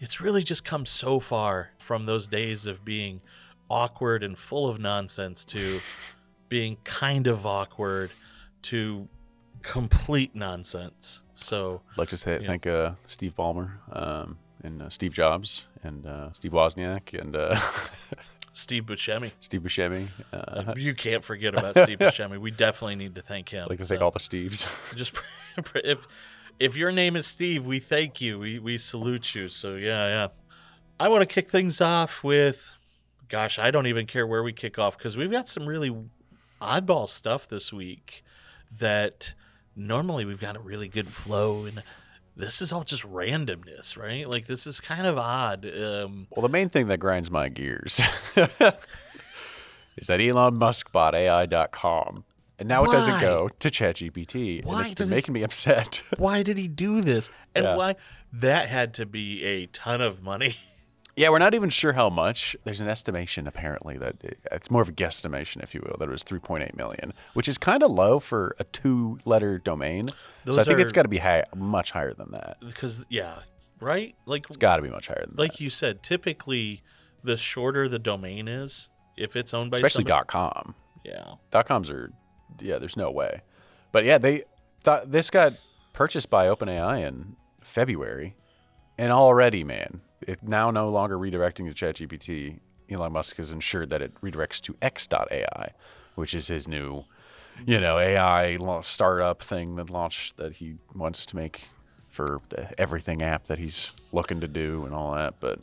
it's 0.00 0.20
really 0.20 0.42
just 0.42 0.64
come 0.64 0.84
so 0.86 1.20
far 1.20 1.70
from 1.78 2.06
those 2.06 2.26
days 2.28 2.66
of 2.66 2.84
being 2.84 3.20
awkward 3.70 4.22
and 4.24 4.38
full 4.38 4.68
of 4.68 4.78
nonsense 4.80 5.44
to 5.44 5.80
being 6.48 6.76
kind 6.84 7.26
of 7.26 7.44
awkward 7.46 8.10
to 8.62 9.06
complete 9.62 10.34
nonsense 10.34 11.22
so 11.34 11.82
I'd 11.92 11.98
like 11.98 12.08
to 12.10 12.16
say 12.16 12.38
Yeah. 12.40 12.46
thank 12.46 12.66
uh, 12.66 12.92
Steve 13.06 13.34
Ballmer 13.36 13.72
um, 13.92 14.38
and 14.62 14.80
uh, 14.82 14.88
Steve 14.88 15.12
Jobs 15.12 15.64
and 15.82 16.06
uh, 16.06 16.32
Steve 16.32 16.52
Wozniak 16.52 17.18
and 17.20 17.34
uh, 17.36 17.58
steve 18.56 18.84
buscemi 18.84 19.30
Steve 19.40 19.60
Buscemi. 19.62 20.08
Uh, 20.32 20.72
you 20.76 20.94
can't 20.94 21.22
forget 21.22 21.54
about 21.54 21.76
steve 21.84 21.98
buscemi 21.98 22.38
we 22.38 22.50
definitely 22.50 22.96
need 22.96 23.14
to 23.14 23.22
thank 23.22 23.50
him 23.50 23.64
I'd 23.64 23.70
like 23.70 23.78
to 23.78 23.84
So- 23.84 23.88
thank 23.94 24.02
all 24.02 24.10
the 24.10 24.18
Steves. 24.18 24.66
just 24.96 25.14
if 25.76 26.06
if 26.58 26.74
your 26.74 26.90
name 26.90 27.16
is 27.16 27.26
Steve, 27.26 27.66
we 27.66 27.78
thank 27.78 28.18
you. 28.22 28.38
We 28.38 28.58
we 28.58 28.78
salute 28.78 29.34
you. 29.34 29.50
So 29.50 29.74
yeah, 29.74 30.08
yeah. 30.08 30.28
I 30.98 31.08
want 31.08 31.20
to 31.20 31.26
kick 31.26 31.50
things 31.50 31.82
off 31.82 32.24
with 32.24 32.74
gosh, 33.28 33.58
I 33.58 33.70
don't 33.70 33.86
even 33.86 34.06
care 34.06 34.26
where 34.26 34.42
we 34.42 34.54
kick 34.54 34.78
off 34.78 34.96
cuz 34.96 35.18
we've 35.18 35.30
got 35.30 35.48
some 35.48 35.66
really 35.66 35.94
oddball 36.62 37.10
stuff 37.10 37.46
this 37.46 37.74
week 37.74 38.24
that 38.78 39.34
normally 39.76 40.24
we've 40.24 40.40
got 40.40 40.56
a 40.56 40.60
really 40.60 40.88
good 40.88 41.08
flow 41.12 41.66
and 41.66 41.82
this 42.36 42.60
is 42.60 42.70
all 42.72 42.84
just 42.84 43.02
randomness, 43.02 43.96
right? 43.96 44.28
Like 44.28 44.46
this 44.46 44.66
is 44.66 44.80
kind 44.80 45.06
of 45.06 45.18
odd. 45.18 45.64
Um 45.64 46.26
well, 46.30 46.42
the 46.42 46.48
main 46.48 46.68
thing 46.68 46.88
that 46.88 46.98
grinds 46.98 47.30
my 47.30 47.48
gears 47.48 48.00
is 49.96 50.06
that 50.08 50.20
Elon 50.20 50.56
Musk 50.56 50.92
bought 50.92 51.14
AI.com 51.14 52.24
and 52.58 52.68
now 52.68 52.84
it 52.84 52.90
doesn't 52.90 53.20
go 53.20 53.48
to 53.58 53.70
ChatGPT, 53.70 54.64
Why 54.64 54.72
and 54.72 54.80
it's 54.90 54.94
been 54.94 55.10
making 55.10 55.34
me 55.34 55.42
upset. 55.42 56.00
Why 56.18 56.42
did 56.42 56.56
he 56.56 56.68
do 56.68 57.02
this? 57.02 57.28
And 57.54 57.64
Yeah. 57.64 57.76
why 57.76 57.96
that 58.32 58.68
had 58.68 58.94
to 58.94 59.04
be 59.06 59.42
a 59.44 59.66
ton 59.66 60.00
of 60.00 60.22
money. 60.22 60.56
yeah, 61.16 61.30
we're 61.30 61.38
not 61.38 61.54
even 61.54 61.70
sure 61.70 61.94
how 61.94 62.10
much. 62.10 62.56
There's 62.64 62.80
an 62.80 62.88
estimation 62.88 63.46
apparently 63.46 63.96
that 63.98 64.16
it's 64.52 64.70
more 64.70 64.82
of 64.82 64.88
a 64.90 64.92
guesstimation, 64.92 65.62
if 65.62 65.74
you 65.74 65.82
will, 65.84 65.96
that 65.98 66.08
it 66.08 66.12
was 66.12 66.22
3.8 66.22 66.76
million, 66.76 67.14
which 67.34 67.48
is 67.48 67.56
kind 67.58 67.82
of 67.82 67.90
low 67.90 68.20
for 68.20 68.54
a 68.58 68.64
two-letter 68.64 69.58
domain. 69.58 70.08
so 70.08 70.14
I 70.14 70.44
Those 70.44 70.66
think 70.66 70.80
it's 70.80 70.92
got 70.92 71.02
to 71.02 71.08
be 71.08 71.18
high, 71.18 71.44
much 71.54 71.90
higher 71.90 72.12
than 72.12 72.32
that. 72.32 72.58
Because 72.60 73.04
yeah, 73.08 73.38
right? 73.80 74.14
Like 74.26 74.46
It's 74.48 74.56
got 74.58 74.76
to 74.76 74.82
be 74.82 74.90
much 74.90 75.06
higher 75.08 75.22
than 75.26 75.36
that. 75.36 75.40
like 75.40 75.58
you 75.60 75.70
said, 75.70 76.02
typically 76.02 76.82
the 77.24 77.36
shorter 77.36 77.88
the 77.88 77.98
domain 77.98 78.46
is, 78.46 78.90
if 79.16 79.34
it's 79.36 79.54
owned 79.54 79.70
by 79.70 79.78
that. 79.78 79.86
Especially 79.86 80.04
somebody, 80.04 80.26
.com. 80.28 80.74
yeah. 81.04 81.34
dot 81.50 81.66
coms 81.66 81.88
are 81.90 82.12
yeah 82.60 82.78
there's 82.78 82.96
no 82.96 83.10
way 83.10 83.42
but 83.92 84.04
yeah 84.04 84.16
they 84.18 84.44
thought 84.82 85.10
this 85.10 85.30
got 85.30 85.54
purchased 85.92 86.30
by 86.30 86.46
openai 86.46 87.06
in 87.06 87.36
february 87.62 88.34
and 88.96 89.12
already 89.12 89.62
man 89.64 90.00
it 90.22 90.42
now 90.42 90.70
no 90.70 90.88
longer 90.88 91.18
redirecting 91.18 91.72
to 91.72 91.74
chatgpt 91.74 92.58
elon 92.90 93.12
musk 93.12 93.36
has 93.36 93.50
ensured 93.50 93.90
that 93.90 94.02
it 94.02 94.14
redirects 94.20 94.60
to 94.60 94.76
x.ai 94.82 95.72
which 96.14 96.34
is 96.34 96.48
his 96.48 96.66
new 96.68 97.04
you 97.66 97.80
know 97.80 97.98
ai 97.98 98.58
startup 98.82 99.42
thing 99.42 99.76
that 99.76 99.90
launched 99.90 100.36
that 100.36 100.54
he 100.54 100.76
wants 100.94 101.26
to 101.26 101.36
make 101.36 101.68
for 102.08 102.40
the 102.50 102.80
everything 102.80 103.22
app 103.22 103.44
that 103.44 103.58
he's 103.58 103.92
looking 104.12 104.40
to 104.40 104.48
do 104.48 104.84
and 104.84 104.94
all 104.94 105.14
that 105.14 105.34
but 105.40 105.60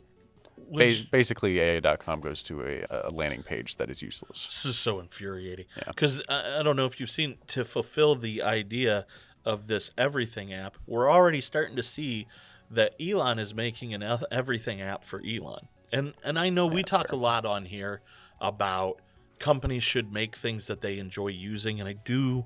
Which, 0.68 1.10
basically 1.10 1.58
ai.com 1.58 2.20
goes 2.20 2.42
to 2.44 2.62
a, 2.62 3.08
a 3.08 3.10
landing 3.10 3.42
page 3.42 3.76
that 3.76 3.90
is 3.90 4.02
useless 4.02 4.46
this 4.46 4.64
is 4.64 4.78
so 4.78 5.00
infuriating. 5.00 5.66
Yeah. 5.76 5.84
Because 5.88 6.22
I, 6.28 6.60
I 6.60 6.62
don't 6.62 6.76
know 6.76 6.86
if 6.86 7.00
you've 7.00 7.10
seen 7.10 7.38
to 7.48 7.64
fulfill 7.64 8.14
the 8.14 8.42
idea 8.42 9.06
of 9.44 9.66
this 9.66 9.90
everything 9.98 10.52
app, 10.52 10.76
we're 10.86 11.10
already 11.10 11.40
starting 11.40 11.76
to 11.76 11.82
see 11.82 12.26
that 12.74 12.94
Elon 13.00 13.38
is 13.38 13.54
making 13.54 13.94
an 13.94 14.02
everything 14.30 14.80
app 14.80 15.04
for 15.04 15.22
Elon. 15.26 15.68
And 15.92 16.14
and 16.24 16.38
I 16.38 16.48
know 16.48 16.66
we 16.66 16.82
talk 16.82 17.12
a 17.12 17.16
lot 17.16 17.44
on 17.44 17.66
here 17.66 18.00
about 18.40 19.00
companies 19.38 19.84
should 19.84 20.12
make 20.12 20.34
things 20.34 20.66
that 20.66 20.80
they 20.80 20.98
enjoy 20.98 21.28
using, 21.28 21.80
and 21.80 21.88
I 21.88 21.92
do 21.92 22.44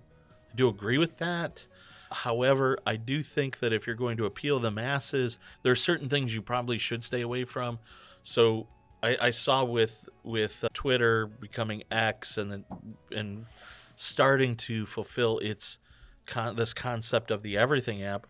I 0.52 0.56
do 0.56 0.68
agree 0.68 0.98
with 0.98 1.18
that. 1.18 1.66
However, 2.10 2.78
I 2.86 2.96
do 2.96 3.22
think 3.22 3.58
that 3.58 3.72
if 3.72 3.86
you're 3.86 3.96
going 3.96 4.16
to 4.16 4.24
appeal 4.24 4.58
the 4.58 4.70
masses, 4.70 5.38
there 5.62 5.72
are 5.72 5.76
certain 5.76 6.08
things 6.08 6.34
you 6.34 6.40
probably 6.40 6.78
should 6.78 7.04
stay 7.04 7.20
away 7.20 7.44
from. 7.44 7.78
So 8.22 8.66
I, 9.02 9.16
I 9.20 9.30
saw 9.30 9.64
with 9.64 10.08
with 10.22 10.64
uh, 10.64 10.68
Twitter 10.72 11.26
becoming 11.26 11.82
X 11.90 12.38
and 12.38 12.64
and 13.14 13.46
starting 13.96 14.56
to 14.56 14.86
fulfill 14.86 15.38
its 15.38 15.78
con- 16.26 16.56
this 16.56 16.72
concept 16.74 17.30
of 17.30 17.42
the 17.42 17.56
everything 17.56 18.02
app, 18.02 18.26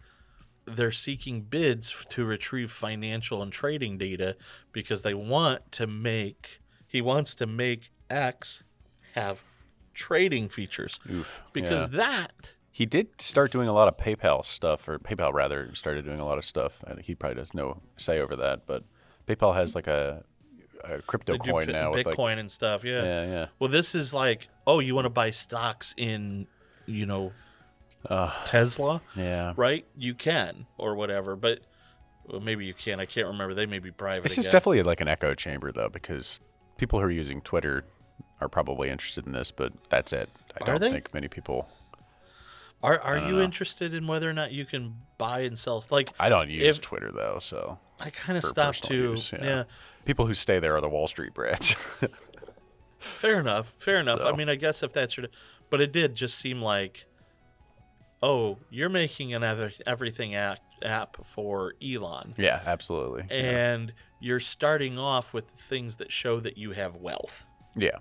they're 0.77 0.93
seeking 0.93 1.43
bids 1.43 2.05
to 2.11 2.25
retrieve 2.25 2.71
financial 2.71 3.43
and 3.43 3.53
trading 3.53 3.99
data 3.99 4.37
because 4.73 5.03
they 5.03 5.15
want 5.15 5.71
to 5.73 5.87
make 5.87 6.61
he 6.87 7.01
wants 7.03 7.35
to 7.37 7.47
make 7.47 7.91
X 8.09 8.63
have 9.15 9.43
trading 9.95 10.49
features 10.49 10.99
Oof. 11.11 11.43
because 11.53 11.83
Yeah. 11.91 11.99
that 11.99 12.55
He 12.71 12.87
did 12.87 13.21
start 13.21 13.51
doing 13.51 13.67
a 13.69 13.73
lot 13.73 13.89
of 13.89 13.97
PayPal 13.97 14.45
stuff, 14.45 14.89
or 14.89 14.99
PayPal 15.01 15.33
rather 15.33 15.75
started 15.75 16.05
doing 16.05 16.21
a 16.21 16.25
lot 16.25 16.39
of 16.39 16.45
stuff. 16.45 16.85
And 16.87 17.01
he 17.01 17.15
probably 17.17 17.41
has 17.41 17.53
no 17.53 17.83
say 17.97 18.21
over 18.21 18.37
that, 18.37 18.67
but 18.67 18.85
PayPal 19.27 19.55
has 19.57 19.75
like 19.75 19.89
a, 19.89 20.23
a 20.85 21.03
crypto 21.03 21.37
coin 21.37 21.67
Bi- 21.67 21.73
now 21.73 21.91
with 21.91 22.07
Bitcoin 22.07 22.17
like 22.17 22.39
and 22.39 22.51
stuff. 22.53 22.85
Yeah. 22.85 23.03
yeah, 23.03 23.25
yeah. 23.27 23.47
Well, 23.59 23.69
this 23.69 23.97
is 23.97 24.15
like, 24.15 24.49
oh, 24.67 24.79
you 24.79 24.95
want 24.95 25.07
to 25.07 25.11
buy 25.11 25.31
stocks 25.31 25.93
in, 25.97 26.47
you 26.87 27.05
know, 27.05 27.33
Ugh. 28.09 28.33
Tesla, 28.47 29.03
Yeah. 29.15 29.53
right? 29.57 29.87
You 29.97 30.15
can 30.15 30.67
or 30.79 30.95
whatever, 30.95 31.37
but 31.37 31.61
well, 32.27 32.41
maybe 32.41 32.65
you 32.67 32.75
can. 32.75 33.01
I 33.01 33.07
can't 33.07 33.27
remember. 33.27 33.55
They 33.55 33.67
may 33.67 33.79
be 33.79 33.91
private. 33.91 34.23
This 34.23 34.39
is 34.39 34.47
definitely 34.47 34.83
like 34.83 35.01
an 35.01 35.09
echo 35.09 35.35
chamber 35.35 35.73
though, 35.73 35.89
because 35.89 36.41
people 36.77 36.99
who 36.99 37.05
are 37.07 37.11
using 37.11 37.41
Twitter 37.41 37.85
are 38.41 38.49
probably 38.49 38.89
interested 38.89 39.27
in 39.27 39.33
this, 39.33 39.51
but 39.51 39.73
that's 39.91 40.13
it. 40.13 40.29
I 40.61 40.63
Are 40.65 40.67
don't 40.67 40.81
they? 40.81 40.91
think 40.91 41.13
many 41.13 41.29
people. 41.29 41.69
Are 42.83 43.01
are 43.01 43.19
you 43.19 43.33
know. 43.37 43.41
interested 43.43 43.93
in 43.93 44.07
whether 44.07 44.31
or 44.31 44.33
not 44.33 44.53
you 44.53 44.65
can 44.65 44.95
buy 45.19 45.41
and 45.41 45.59
sell? 45.59 45.85
Like, 45.91 46.11
I 46.21 46.29
don't 46.29 46.49
use 46.49 46.77
If- 46.79 46.81
Twitter 46.83 47.11
though, 47.13 47.39
so 47.41 47.79
I 47.99 48.11
kind 48.11 48.39
of 48.39 48.45
stopped 48.45 48.85
to. 48.85 48.95
use, 48.95 49.33
yeah. 49.33 49.65
People 50.05 50.27
who 50.27 50.35
stay 50.35 50.61
there 50.61 50.77
are 50.77 50.81
the 50.81 50.89
Wall 50.89 51.09
Street 51.09 51.35
brats. 51.35 51.75
Fair 52.99 53.41
enough. 53.41 53.71
Fair 53.79 53.97
enough. 53.97 54.21
I 54.23 54.33
mean, 54.33 54.49
I 54.49 54.55
guess 54.55 54.83
if 54.83 54.93
that's 54.93 55.17
your, 55.17 55.27
but 55.71 55.81
it 55.81 55.93
did 55.93 56.15
just 56.15 56.39
seem 56.39 56.63
like, 56.63 57.07
oh, 58.23 58.59
you're 58.71 58.89
making 58.89 59.35
an 59.35 59.43
every, 59.45 59.75
everything 59.87 60.35
app 60.35 60.59
app 60.83 61.25
for 61.25 61.75
Elon, 61.83 62.35
yeah, 62.37 62.61
absolutely. 62.65 63.25
and 63.31 63.93
you're 64.21 64.41
starting 64.41 64.99
off 64.99 65.33
with 65.33 65.45
things 65.59 65.97
that 65.97 66.13
show 66.13 66.41
that 66.41 66.57
you 66.57 66.73
have 66.73 66.97
wealth. 66.97 67.45
yeah. 67.77 67.99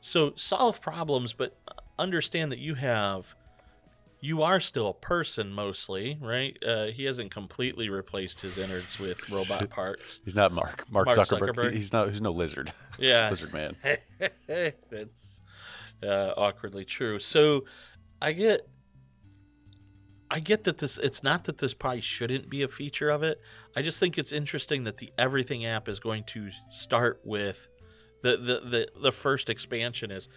So 0.00 0.32
solve 0.36 0.82
problems, 0.82 1.32
but 1.32 1.56
understand 1.98 2.52
that 2.52 2.58
you 2.58 2.74
have, 2.74 3.34
you 4.20 4.42
are 4.42 4.60
still 4.60 4.88
a 4.88 4.92
person 4.94 5.50
mostly, 5.52 6.18
right? 6.20 6.56
Uh, 6.62 6.86
he 6.86 7.04
hasn't 7.04 7.30
completely 7.30 7.88
replaced 7.88 8.40
his 8.42 8.58
innards 8.58 8.98
with 8.98 9.30
robot 9.32 9.70
parts. 9.70 10.20
He's 10.24 10.34
not 10.34 10.52
Mark 10.52 10.84
Mark, 10.90 11.06
Mark 11.06 11.18
Zuckerberg. 11.18 11.54
Zuckerberg. 11.54 11.72
He's 11.72 11.92
not. 11.92 12.10
He's 12.10 12.20
no 12.20 12.32
lizard. 12.32 12.72
Yeah, 12.98 13.30
lizard 13.30 13.52
man. 13.52 13.76
that's 14.90 15.40
uh, 16.02 16.32
awkwardly 16.36 16.84
true. 16.84 17.18
So 17.18 17.64
I 18.20 18.32
get, 18.32 18.68
I 20.34 20.40
get 20.40 20.64
that 20.64 20.78
this. 20.78 20.98
It's 20.98 21.22
not 21.22 21.44
that 21.44 21.58
this 21.58 21.74
probably 21.74 22.00
shouldn't 22.00 22.50
be 22.50 22.64
a 22.64 22.68
feature 22.68 23.08
of 23.08 23.22
it. 23.22 23.40
I 23.76 23.82
just 23.82 24.00
think 24.00 24.18
it's 24.18 24.32
interesting 24.32 24.82
that 24.82 24.96
the 24.96 25.12
Everything 25.16 25.64
app 25.64 25.88
is 25.88 26.00
going 26.00 26.24
to 26.24 26.50
start 26.72 27.20
with 27.22 27.68
the 28.22 28.36
the 28.36 28.68
the, 28.68 28.88
the 29.00 29.12
first 29.12 29.48
expansion 29.48 30.10
is 30.10 30.28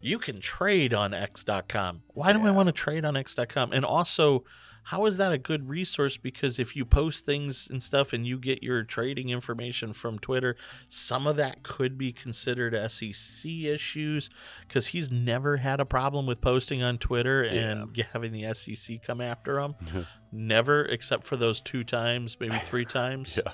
you 0.00 0.18
can 0.18 0.40
trade 0.40 0.92
on 0.92 1.14
X.com. 1.14 2.02
Why 2.08 2.32
do 2.32 2.44
I 2.44 2.50
want 2.50 2.66
to 2.66 2.72
trade 2.72 3.04
on 3.04 3.16
X.com? 3.16 3.72
And 3.72 3.84
also, 3.84 4.42
how 4.88 5.06
is 5.06 5.16
that 5.16 5.32
a 5.32 5.38
good 5.38 5.68
resource? 5.68 6.18
Because 6.18 6.58
if 6.58 6.76
you 6.76 6.84
post 6.84 7.24
things 7.24 7.68
and 7.70 7.82
stuff 7.82 8.12
and 8.12 8.26
you 8.26 8.38
get 8.38 8.62
your 8.62 8.82
trading 8.82 9.30
information 9.30 9.94
from 9.94 10.18
Twitter, 10.18 10.56
some 10.88 11.26
of 11.26 11.36
that 11.36 11.62
could 11.62 11.96
be 11.96 12.12
considered 12.12 12.74
SEC 12.90 13.50
issues 13.50 14.28
because 14.68 14.88
he's 14.88 15.10
never 15.10 15.56
had 15.56 15.80
a 15.80 15.86
problem 15.86 16.26
with 16.26 16.42
posting 16.42 16.82
on 16.82 16.98
Twitter 16.98 17.40
and 17.40 17.96
having 18.12 18.32
the 18.32 18.52
SEC 18.52 19.02
come 19.02 19.22
after 19.22 19.58
him. 19.58 19.74
never, 20.32 20.84
except 20.84 21.24
for 21.24 21.36
those 21.36 21.62
two 21.62 21.82
times, 21.82 22.36
maybe 22.38 22.56
three 22.58 22.84
times. 22.84 23.38
Yeah. 23.44 23.52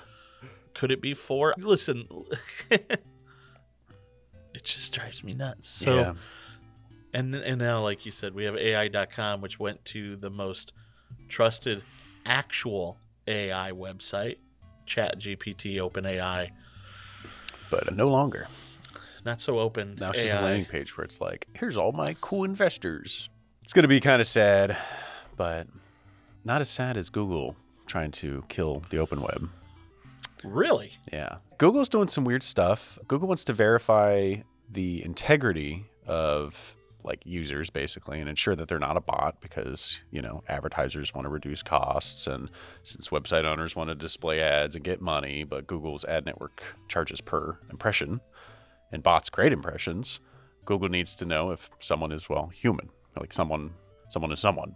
Could 0.73 0.91
it 0.91 1.01
be 1.01 1.13
four? 1.13 1.53
Listen, 1.57 2.07
it 2.69 4.63
just 4.63 4.93
drives 4.93 5.21
me 5.23 5.33
nuts. 5.33 5.67
So. 5.67 5.95
yeah. 5.95 6.13
And 7.13 7.35
and 7.35 7.59
now, 7.59 7.81
like 7.81 8.05
you 8.05 8.11
said, 8.11 8.33
we 8.33 8.45
have 8.45 8.55
AI.com, 8.55 9.41
which 9.41 9.59
went 9.59 9.83
to 9.85 10.15
the 10.15 10.29
most 10.29 10.71
trusted 11.31 11.81
actual 12.25 12.97
AI 13.27 13.71
website, 13.71 14.37
ChatGPT, 14.85 15.77
OpenAI. 15.77 16.51
But 17.71 17.95
no 17.95 18.09
longer. 18.09 18.47
Not 19.25 19.39
so 19.39 19.59
open. 19.59 19.95
Now 19.99 20.11
she's 20.11 20.29
a 20.29 20.35
AI. 20.35 20.41
landing 20.43 20.65
page 20.65 20.97
where 20.97 21.05
it's 21.05 21.21
like, 21.21 21.47
here's 21.53 21.77
all 21.77 21.93
my 21.93 22.15
cool 22.21 22.43
investors. 22.43 23.29
It's 23.63 23.73
gonna 23.73 23.87
be 23.87 24.01
kind 24.01 24.19
of 24.19 24.27
sad, 24.27 24.77
but 25.37 25.67
not 26.43 26.59
as 26.61 26.69
sad 26.69 26.97
as 26.97 27.09
Google 27.09 27.55
trying 27.85 28.11
to 28.11 28.43
kill 28.49 28.83
the 28.89 28.97
open 28.97 29.21
web. 29.21 29.49
Really? 30.43 30.93
Yeah. 31.13 31.37
Google's 31.59 31.87
doing 31.87 32.07
some 32.07 32.25
weird 32.25 32.43
stuff. 32.43 32.99
Google 33.07 33.27
wants 33.27 33.43
to 33.45 33.53
verify 33.53 34.37
the 34.69 35.03
integrity 35.05 35.85
of 36.07 36.75
like 37.03 37.21
users 37.25 37.69
basically 37.69 38.19
and 38.19 38.29
ensure 38.29 38.55
that 38.55 38.67
they're 38.67 38.79
not 38.79 38.97
a 38.97 39.01
bot 39.01 39.41
because, 39.41 39.99
you 40.11 40.21
know, 40.21 40.43
advertisers 40.47 41.13
want 41.13 41.25
to 41.25 41.29
reduce 41.29 41.63
costs 41.63 42.27
and 42.27 42.49
since 42.83 43.09
website 43.09 43.45
owners 43.45 43.75
want 43.75 43.89
to 43.89 43.95
display 43.95 44.39
ads 44.39 44.75
and 44.75 44.83
get 44.83 45.01
money, 45.01 45.43
but 45.43 45.67
Google's 45.67 46.05
ad 46.05 46.25
network 46.25 46.61
charges 46.87 47.21
per 47.21 47.57
impression 47.69 48.21
and 48.91 49.03
bots 49.03 49.29
create 49.29 49.53
impressions, 49.53 50.19
Google 50.65 50.89
needs 50.89 51.15
to 51.15 51.25
know 51.25 51.51
if 51.51 51.69
someone 51.79 52.11
is 52.11 52.29
well 52.29 52.47
human, 52.47 52.89
like 53.19 53.33
someone 53.33 53.71
someone 54.09 54.31
is 54.31 54.39
someone. 54.39 54.75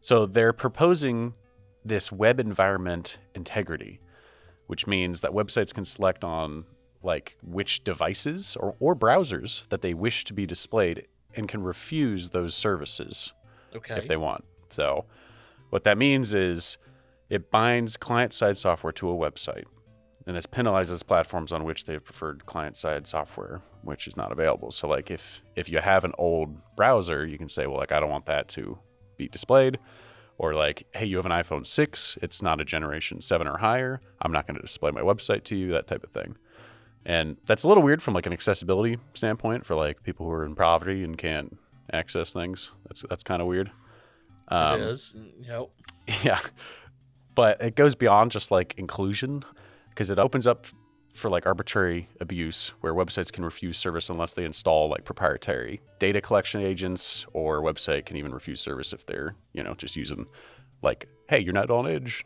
So 0.00 0.26
they're 0.26 0.52
proposing 0.52 1.34
this 1.84 2.10
web 2.10 2.40
environment 2.40 3.18
integrity 3.34 4.00
which 4.70 4.86
means 4.86 5.20
that 5.20 5.32
websites 5.32 5.74
can 5.74 5.84
select 5.84 6.22
on 6.22 6.64
like 7.02 7.36
which 7.42 7.82
devices 7.82 8.56
or, 8.60 8.76
or 8.78 8.94
browsers 8.94 9.68
that 9.68 9.82
they 9.82 9.92
wish 9.92 10.22
to 10.22 10.32
be 10.32 10.46
displayed 10.46 11.08
and 11.36 11.48
can 11.48 11.62
refuse 11.62 12.30
those 12.30 12.54
services 12.54 13.32
Okay. 13.74 13.96
if 13.96 14.08
they 14.08 14.16
want. 14.16 14.44
So 14.68 15.04
what 15.70 15.84
that 15.84 15.98
means 15.98 16.34
is 16.34 16.78
it 17.28 17.50
binds 17.50 17.96
client 17.96 18.32
side 18.34 18.58
software 18.58 18.92
to 18.94 19.10
a 19.10 19.14
website 19.14 19.64
and 20.26 20.36
this 20.36 20.46
penalizes 20.46 21.04
platforms 21.04 21.52
on 21.52 21.64
which 21.64 21.86
they've 21.86 22.04
preferred 22.04 22.44
client-side 22.46 23.06
software, 23.06 23.62
which 23.82 24.06
is 24.06 24.16
not 24.16 24.30
available. 24.30 24.70
So 24.70 24.86
like 24.86 25.10
if 25.10 25.42
if 25.56 25.68
you 25.68 25.78
have 25.78 26.04
an 26.04 26.12
old 26.18 26.56
browser, 26.76 27.26
you 27.26 27.38
can 27.38 27.48
say, 27.48 27.66
well, 27.66 27.78
like 27.78 27.90
I 27.90 28.00
don't 28.00 28.10
want 28.10 28.26
that 28.26 28.46
to 28.50 28.78
be 29.16 29.28
displayed, 29.28 29.78
or 30.38 30.54
like, 30.54 30.86
hey, 30.94 31.06
you 31.06 31.16
have 31.16 31.26
an 31.26 31.32
iPhone 31.32 31.66
six, 31.66 32.18
it's 32.22 32.42
not 32.42 32.60
a 32.60 32.64
generation 32.64 33.20
seven 33.20 33.46
or 33.46 33.58
higher. 33.58 34.00
I'm 34.20 34.30
not 34.30 34.46
going 34.46 34.56
to 34.56 34.62
display 34.62 34.90
my 34.90 35.00
website 35.00 35.44
to 35.44 35.56
you, 35.56 35.72
that 35.72 35.86
type 35.86 36.04
of 36.04 36.10
thing. 36.10 36.36
And 37.06 37.36
that's 37.46 37.64
a 37.64 37.68
little 37.68 37.82
weird 37.82 38.02
from 38.02 38.14
like 38.14 38.26
an 38.26 38.32
accessibility 38.32 38.98
standpoint 39.14 39.64
for 39.64 39.74
like 39.74 40.02
people 40.02 40.26
who 40.26 40.32
are 40.32 40.44
in 40.44 40.54
poverty 40.54 41.02
and 41.02 41.16
can't 41.16 41.56
access 41.92 42.32
things. 42.32 42.70
That's 42.86 43.04
that's 43.08 43.22
kind 43.22 43.40
of 43.40 43.48
weird. 43.48 43.70
Um, 44.48 44.80
it 44.80 44.84
is. 44.84 45.16
Yep. 45.42 45.70
Yeah. 46.24 46.40
But 47.36 47.62
it 47.62 47.76
goes 47.76 47.94
beyond 47.94 48.32
just 48.32 48.50
like 48.50 48.74
inclusion 48.76 49.44
because 49.90 50.10
it 50.10 50.18
opens 50.18 50.46
up 50.46 50.66
for 51.14 51.30
like 51.30 51.46
arbitrary 51.46 52.08
abuse 52.20 52.72
where 52.80 52.94
websites 52.94 53.32
can 53.32 53.44
refuse 53.44 53.78
service 53.78 54.08
unless 54.10 54.34
they 54.34 54.44
install 54.44 54.88
like 54.88 55.04
proprietary 55.04 55.80
data 55.98 56.20
collection 56.20 56.60
agents 56.60 57.26
or 57.32 57.62
website 57.62 58.06
can 58.06 58.16
even 58.16 58.32
refuse 58.32 58.60
service 58.60 58.92
if 58.92 59.06
they're, 59.06 59.34
you 59.52 59.62
know, 59.62 59.74
just 59.74 59.96
using 59.96 60.26
like, 60.82 61.08
hey, 61.28 61.38
you're 61.38 61.52
not 61.52 61.70
on 61.70 61.86
edge. 61.86 62.24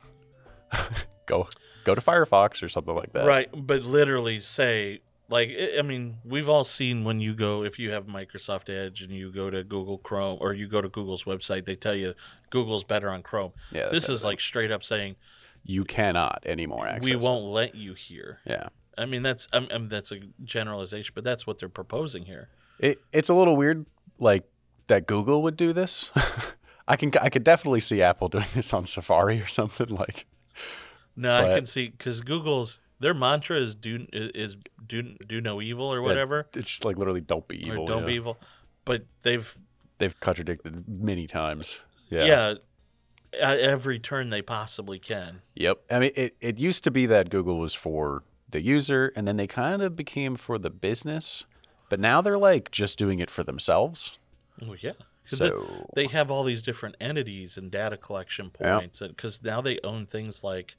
go 1.26 1.48
go 1.84 1.94
to 1.94 2.00
Firefox 2.00 2.62
or 2.62 2.68
something 2.68 2.94
like 2.94 3.12
that. 3.12 3.26
Right, 3.26 3.48
but 3.54 3.82
literally 3.82 4.40
say 4.40 5.00
like 5.28 5.50
I 5.78 5.82
mean, 5.82 6.18
we've 6.24 6.48
all 6.48 6.64
seen 6.64 7.04
when 7.04 7.20
you 7.20 7.34
go 7.34 7.64
if 7.64 7.78
you 7.78 7.90
have 7.92 8.06
Microsoft 8.06 8.68
Edge 8.68 9.02
and 9.02 9.10
you 9.12 9.30
go 9.32 9.50
to 9.50 9.64
Google 9.64 9.98
Chrome 9.98 10.38
or 10.40 10.52
you 10.52 10.66
go 10.66 10.80
to 10.80 10.88
Google's 10.88 11.24
website, 11.24 11.64
they 11.64 11.76
tell 11.76 11.94
you 11.94 12.14
Google's 12.50 12.84
better 12.84 13.10
on 13.10 13.22
Chrome. 13.22 13.52
Yeah, 13.72 13.88
this 13.90 14.08
is 14.08 14.24
like 14.24 14.40
straight 14.40 14.70
up 14.70 14.84
saying 14.84 15.16
You 15.64 15.84
cannot 15.84 16.42
anymore 16.46 16.86
access. 16.86 17.04
we 17.04 17.12
it. 17.12 17.20
won't 17.22 17.46
let 17.46 17.74
you 17.74 17.94
here. 17.94 18.40
Yeah. 18.44 18.68
I 18.96 19.06
mean, 19.06 19.22
that's 19.22 19.48
I 19.52 19.60
mean, 19.60 19.88
that's 19.88 20.12
a 20.12 20.20
generalization, 20.44 21.12
but 21.14 21.24
that's 21.24 21.46
what 21.46 21.58
they're 21.58 21.68
proposing 21.68 22.26
here. 22.26 22.48
It, 22.78 23.00
it's 23.12 23.28
a 23.28 23.34
little 23.34 23.56
weird, 23.56 23.86
like 24.18 24.44
that 24.88 25.06
Google 25.06 25.42
would 25.42 25.56
do 25.56 25.72
this. 25.72 26.10
I 26.88 26.96
can 26.96 27.10
I 27.20 27.30
could 27.30 27.44
definitely 27.44 27.80
see 27.80 28.02
Apple 28.02 28.28
doing 28.28 28.44
this 28.54 28.72
on 28.72 28.86
Safari 28.86 29.40
or 29.40 29.46
something 29.46 29.88
like. 29.88 30.26
No, 31.16 31.36
I 31.36 31.54
can 31.54 31.66
see 31.66 31.88
because 31.88 32.20
Google's 32.22 32.80
their 32.98 33.14
mantra 33.14 33.56
is 33.58 33.74
do 33.74 34.06
is 34.12 34.56
do 34.86 35.14
do 35.26 35.40
no 35.40 35.62
evil 35.62 35.92
or 35.92 36.02
whatever 36.02 36.46
It's 36.54 36.70
just 36.70 36.84
like 36.84 36.96
literally 36.96 37.20
don't 37.20 37.46
be 37.46 37.66
evil. 37.66 37.84
or 37.84 37.86
don't 37.86 38.00
yeah. 38.00 38.06
be 38.06 38.14
evil, 38.14 38.38
but 38.84 39.04
they've 39.22 39.56
They've 39.98 40.18
contradicted 40.18 41.00
many 41.00 41.26
times. 41.26 41.78
Yeah. 42.10 42.24
yeah. 42.24 42.54
at 43.40 43.58
every 43.58 43.98
turn 43.98 44.30
they 44.30 44.42
possibly 44.42 44.98
can. 44.98 45.42
Yep. 45.54 45.82
I 45.90 45.98
mean, 45.98 46.10
it, 46.14 46.36
it 46.40 46.58
used 46.58 46.84
to 46.84 46.90
be 46.90 47.06
that 47.06 47.30
Google 47.30 47.58
was 47.58 47.74
for 47.74 48.22
the 48.50 48.62
user, 48.62 49.12
and 49.16 49.26
then 49.26 49.36
they 49.36 49.46
kind 49.46 49.82
of 49.82 49.96
became 49.96 50.36
for 50.36 50.58
the 50.58 50.70
business. 50.70 51.44
But 51.88 52.00
now 52.00 52.20
they're 52.20 52.38
like 52.38 52.70
just 52.70 52.98
doing 52.98 53.20
it 53.20 53.30
for 53.30 53.44
themselves. 53.44 54.18
Well, 54.60 54.76
yeah. 54.80 54.92
So- 55.26 55.88
they, 55.94 56.02
they 56.02 56.08
have 56.12 56.30
all 56.30 56.44
these 56.44 56.62
different 56.62 56.96
entities 57.00 57.56
and 57.56 57.70
data 57.70 57.96
collection 57.96 58.50
Yeah. 58.60 58.78
points, 58.78 59.00
and 59.00 59.14
because 59.16 59.42
now 59.42 59.60
they 59.60 59.78
own 59.84 60.06
things 60.06 60.44
like, 60.44 60.76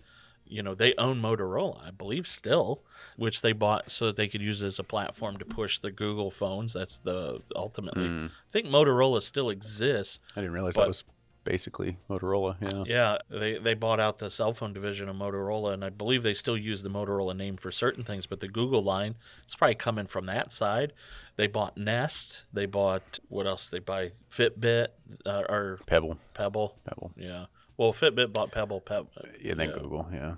you 0.47 0.61
know, 0.61 0.75
they 0.75 0.93
own 0.99 1.19
Motorola, 1.19 1.87
I 1.87 1.89
believe, 1.89 2.27
still, 2.27 2.83
which 3.17 3.41
they 3.41 3.51
bought 3.51 3.89
so 3.91 4.05
that 4.05 4.15
they 4.15 4.27
could 4.27 4.41
use 4.41 4.61
it 4.61 4.67
as 4.67 4.77
a 4.77 4.83
platform 4.83 5.37
to 5.37 5.45
push 5.45 5.79
the 5.79 5.89
Google 5.91 6.29
phones. 6.29 6.73
That's 6.73 6.99
the 6.99 7.41
ultimately. 7.55 8.05
Hmm. 8.07 8.25
I 8.47 8.51
think 8.51 8.67
Motorola 8.67 9.23
still 9.23 9.49
exists. 9.49 10.19
I 10.35 10.41
didn't 10.41 10.53
realize 10.53 10.75
that 10.75 10.87
was 10.87 11.03
basically 11.45 11.97
Motorola. 12.09 12.57
Yeah. 12.59 12.83
Yeah, 12.85 13.17
they 13.29 13.57
they 13.57 13.73
bought 13.73 14.01
out 14.01 14.17
the 14.17 14.29
cell 14.29 14.53
phone 14.53 14.73
division 14.73 15.07
of 15.07 15.15
Motorola, 15.15 15.73
and 15.73 15.85
I 15.85 15.89
believe 15.89 16.23
they 16.23 16.33
still 16.33 16.57
use 16.57 16.83
the 16.83 16.89
Motorola 16.89 17.37
name 17.37 17.55
for 17.55 17.71
certain 17.71 18.03
things. 18.03 18.25
But 18.25 18.41
the 18.41 18.49
Google 18.49 18.83
line, 18.83 19.15
it's 19.43 19.55
probably 19.55 19.75
coming 19.75 20.07
from 20.07 20.25
that 20.25 20.51
side. 20.51 20.91
They 21.37 21.47
bought 21.47 21.77
Nest. 21.77 22.43
They 22.51 22.65
bought 22.65 23.19
what 23.29 23.47
else? 23.47 23.69
They 23.69 23.79
buy 23.79 24.09
Fitbit 24.29 24.87
uh, 25.25 25.43
or 25.47 25.79
Pebble. 25.85 26.17
Pebble. 26.33 26.75
Pebble. 26.83 27.11
Yeah. 27.15 27.45
Well, 27.77 27.93
Fitbit 27.93 28.33
bought 28.33 28.51
Pebble. 28.51 28.81
Pebble. 28.81 29.11
And 29.47 29.59
then 29.59 29.71
Google. 29.71 30.07
Yeah. 30.11 30.35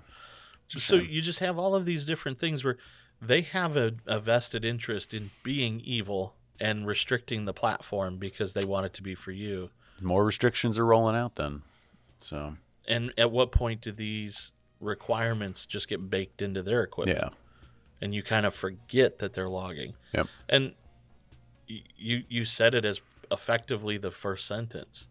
So 0.68 0.96
you 0.96 1.22
just 1.22 1.38
have 1.38 1.58
all 1.58 1.74
of 1.74 1.86
these 1.86 2.04
different 2.04 2.38
things 2.38 2.62
where 2.62 2.76
they 3.22 3.40
have 3.40 3.76
a, 3.76 3.94
a 4.06 4.20
vested 4.20 4.64
interest 4.64 5.14
in 5.14 5.30
being 5.42 5.80
evil 5.80 6.34
and 6.60 6.86
restricting 6.86 7.46
the 7.46 7.54
platform 7.54 8.18
because 8.18 8.52
they 8.52 8.66
want 8.66 8.84
it 8.86 8.92
to 8.94 9.02
be 9.02 9.14
for 9.14 9.30
you. 9.30 9.70
More 10.00 10.24
restrictions 10.24 10.78
are 10.78 10.84
rolling 10.86 11.16
out 11.16 11.36
then. 11.36 11.62
So, 12.20 12.56
And 12.86 13.12
at 13.18 13.30
what 13.30 13.52
point 13.52 13.80
do 13.80 13.92
these 13.92 14.52
requirements 14.80 15.66
just 15.66 15.88
get 15.88 16.08
baked 16.10 16.40
into 16.42 16.62
their 16.62 16.82
equipment? 16.82 17.18
yeah. 17.20 17.28
And 18.00 18.14
you 18.14 18.22
kind 18.22 18.46
of 18.46 18.54
forget 18.54 19.18
that 19.18 19.32
they're 19.32 19.48
logging. 19.48 19.94
Yep. 20.14 20.28
And 20.48 20.74
you 21.66 22.22
you 22.28 22.44
said 22.44 22.74
it 22.74 22.84
as 22.84 23.00
effectively 23.30 23.98
the 23.98 24.10
first 24.12 24.46
sentence. 24.46 25.08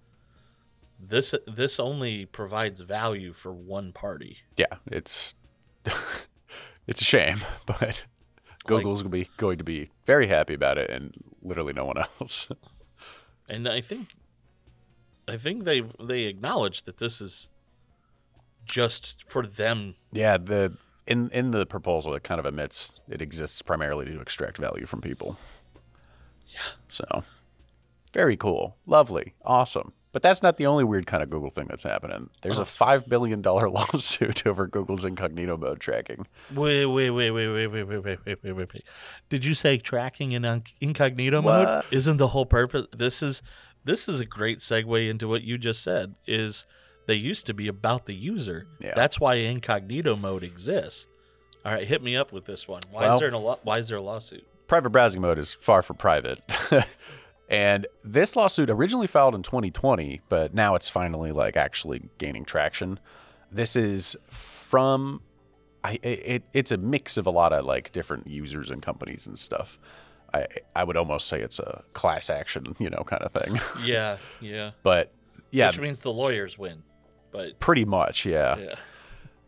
This 1.00 1.36
this 1.46 1.80
only 1.80 2.26
provides 2.26 2.80
value 2.82 3.34
for 3.34 3.54
one 3.54 3.92
party. 3.92 4.38
Yeah. 4.56 4.78
It's 4.90 5.36
it's 6.88 7.02
a 7.02 7.06
shame, 7.06 7.42
but 7.66 8.06
Google's 8.66 9.02
gonna 9.02 9.10
be 9.10 9.30
going 9.38 9.58
to 9.58 9.64
be 9.64 9.90
very 10.06 10.28
happy 10.28 10.54
about 10.54 10.78
it, 10.78 10.90
and 10.90 11.14
literally 11.42 11.74
no 11.74 11.86
one 11.86 11.98
else. 11.98 12.48
And 13.50 13.66
I 13.70 13.80
think 13.80 14.10
I 15.28 15.38
think 15.38 15.66
they 15.66 15.84
they 16.02 16.24
acknowledge 16.24 16.84
that 16.84 16.98
this 16.98 17.20
is 17.22 17.50
just 18.66 19.24
for 19.24 19.46
them. 19.46 19.96
yeah. 20.12 20.38
The 20.38 20.78
in 21.06 21.30
in 21.32 21.52
the 21.52 21.66
proposal, 21.66 22.14
it 22.14 22.24
kind 22.24 22.40
of 22.40 22.46
admits 22.46 23.00
it 23.10 23.22
exists 23.22 23.62
primarily 23.62 24.06
to 24.06 24.20
extract 24.20 24.58
value 24.58 24.86
from 24.86 25.02
people. 25.02 25.38
Yeah. 26.54 26.60
So, 26.90 27.24
very 28.14 28.36
cool, 28.38 28.78
lovely, 28.86 29.34
awesome. 29.46 29.94
But 30.14 30.24
that's 30.24 30.42
not 30.42 30.58
the 30.58 30.66
only 30.66 30.84
weird 30.84 31.06
kind 31.06 31.22
of 31.22 31.30
Google 31.30 31.52
thing 31.52 31.68
that's 31.70 31.84
happening. 31.84 32.30
There's 32.42 32.58
a 32.58 32.66
five 32.66 33.08
billion 33.08 33.42
dollar 33.42 33.70
lawsuit 33.70 34.48
over 34.48 34.66
Google's 34.66 35.06
incognito 35.06 35.58
mode 35.58 35.80
tracking. 35.80 36.26
Wait, 36.54 36.86
wait, 36.88 37.12
wait, 37.12 37.32
wait, 37.32 37.48
wait, 37.48 37.68
wait, 37.68 37.84
wait, 37.84 38.04
wait, 38.04 38.20
wait, 38.26 38.44
wait, 38.44 38.56
wait, 38.56 38.74
wait. 38.74 38.84
Did 39.30 39.46
you 39.46 39.54
say 39.54 39.78
tracking 39.78 40.32
in 40.32 40.64
incognito 40.82 41.42
mode? 41.42 41.68
What? 41.68 41.86
Isn't 41.92 42.18
the 42.18 42.30
whole 42.30 42.46
purpose? 42.48 42.88
This 42.96 43.22
is 43.22 43.44
this 43.88 44.08
is 44.08 44.20
a 44.20 44.26
great 44.26 44.60
segue 44.60 45.10
into 45.10 45.28
what 45.28 45.42
you 45.42 45.58
just 45.58 45.82
said. 45.82 46.14
Is 46.28 46.66
they 47.08 47.16
used 47.16 47.46
to 47.48 47.54
be 47.54 47.68
about 47.68 48.06
the 48.06 48.14
user. 48.14 48.68
Yeah. 48.80 48.94
That's 48.96 49.20
why 49.20 49.36
incognito 49.36 50.16
mode 50.16 50.44
exists. 50.44 51.08
All 51.66 51.72
right, 51.74 51.88
hit 51.88 52.04
me 52.04 52.16
up 52.16 52.32
with 52.32 52.46
this 52.46 52.68
one. 52.68 52.82
Why 52.92 53.08
Well- 53.08 53.14
is 53.16 53.20
there 53.20 53.30
a 53.30 53.38
lo- 53.38 53.60
why 53.64 53.80
is 53.80 53.88
there 53.90 53.98
a 53.98 54.02
lawsuit? 54.02 54.46
private 54.68 54.90
browsing 54.90 55.22
mode 55.22 55.40
is 55.40 55.54
far 55.56 55.82
from 55.82 55.96
private. 55.96 56.42
and 57.50 57.88
this 58.04 58.36
lawsuit 58.36 58.70
originally 58.70 59.08
filed 59.08 59.34
in 59.34 59.42
2020, 59.42 60.20
but 60.28 60.54
now 60.54 60.76
it's 60.76 60.90
finally 60.90 61.32
like 61.32 61.56
actually 61.56 62.10
gaining 62.18 62.44
traction. 62.44 63.00
This 63.50 63.78
is 63.78 64.18
from 64.30 65.22
I 65.86 66.00
it, 66.04 66.44
it's 66.54 66.72
a 66.74 66.78
mix 66.78 67.16
of 67.18 67.26
a 67.26 67.30
lot 67.30 67.54
of 67.54 67.64
like 67.66 67.92
different 67.94 68.28
users 68.28 68.70
and 68.70 68.82
companies 68.82 69.26
and 69.26 69.40
stuff. 69.40 69.80
I 70.34 70.48
I 70.76 70.84
would 70.84 70.98
almost 70.98 71.28
say 71.28 71.42
it's 71.42 71.60
a 71.60 71.84
class 71.94 72.30
action, 72.30 72.76
you 72.80 72.90
know, 72.90 73.04
kind 73.06 73.24
of 73.24 73.32
thing. 73.32 73.60
Yeah, 73.84 74.18
yeah. 74.42 74.72
but 74.84 75.12
yeah, 75.52 75.68
Which 75.68 75.80
means 75.80 76.00
the 76.00 76.14
lawyers 76.14 76.58
win. 76.58 76.84
But 77.32 77.60
pretty 77.60 77.86
much, 77.86 78.26
yeah. 78.26 78.58
yeah. 78.58 78.76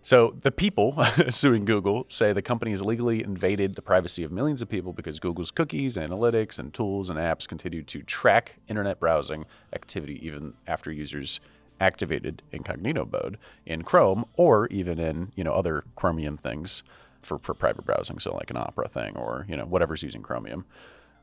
So 0.02 0.34
the 0.42 0.52
people 0.52 0.98
suing 1.30 1.66
Google 1.66 2.06
say 2.08 2.34
the 2.34 2.42
company 2.42 2.72
has 2.72 2.82
illegally 2.82 3.22
invaded 3.22 3.76
the 3.76 3.82
privacy 3.82 4.24
of 4.24 4.32
millions 4.32 4.62
of 4.62 4.70
people 4.70 4.94
because 4.94 5.20
Google's 5.20 5.52
cookies, 5.52 5.98
analytics, 5.98 6.58
and 6.58 6.74
tools 6.74 7.10
and 7.10 7.20
apps 7.20 7.48
continue 7.48 7.84
to 7.84 8.02
track 8.04 8.56
internet 8.68 9.00
browsing 9.00 9.46
activity 9.74 10.20
even 10.26 10.54
after 10.68 10.92
users 10.92 11.40
activated 11.82 12.42
incognito 12.52 13.08
mode 13.12 13.38
in 13.66 13.84
Chrome 13.84 14.26
or 14.36 14.68
even 14.68 15.00
in 15.00 15.32
you 15.36 15.44
know 15.44 15.54
other 15.54 15.84
Chromium 15.96 16.38
things 16.38 16.84
for, 17.22 17.40
for 17.40 17.54
private 17.54 17.86
browsing, 17.86 18.20
so 18.20 18.34
like 18.34 18.50
an 18.50 18.58
Opera 18.58 18.88
thing 18.88 19.16
or 19.16 19.46
you 19.50 19.58
know 19.58 19.66
whatever's 19.66 20.04
using 20.04 20.22
Chromium, 20.22 20.66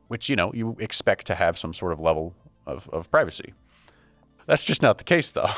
which 0.09 0.29
you 0.29 0.37
know 0.37 0.53
you 0.53 0.77
expect 0.79 1.27
to 1.27 1.35
have 1.35 1.59
some 1.59 1.73
sort 1.73 1.93
of 1.93 2.01
level 2.01 2.35
of, 2.67 2.89
of 2.93 3.11
privacy. 3.11 3.55
That's 4.47 4.65
just 4.65 4.83
not 4.83 4.99
the 4.99 5.05
case, 5.05 5.31
though. 5.31 5.51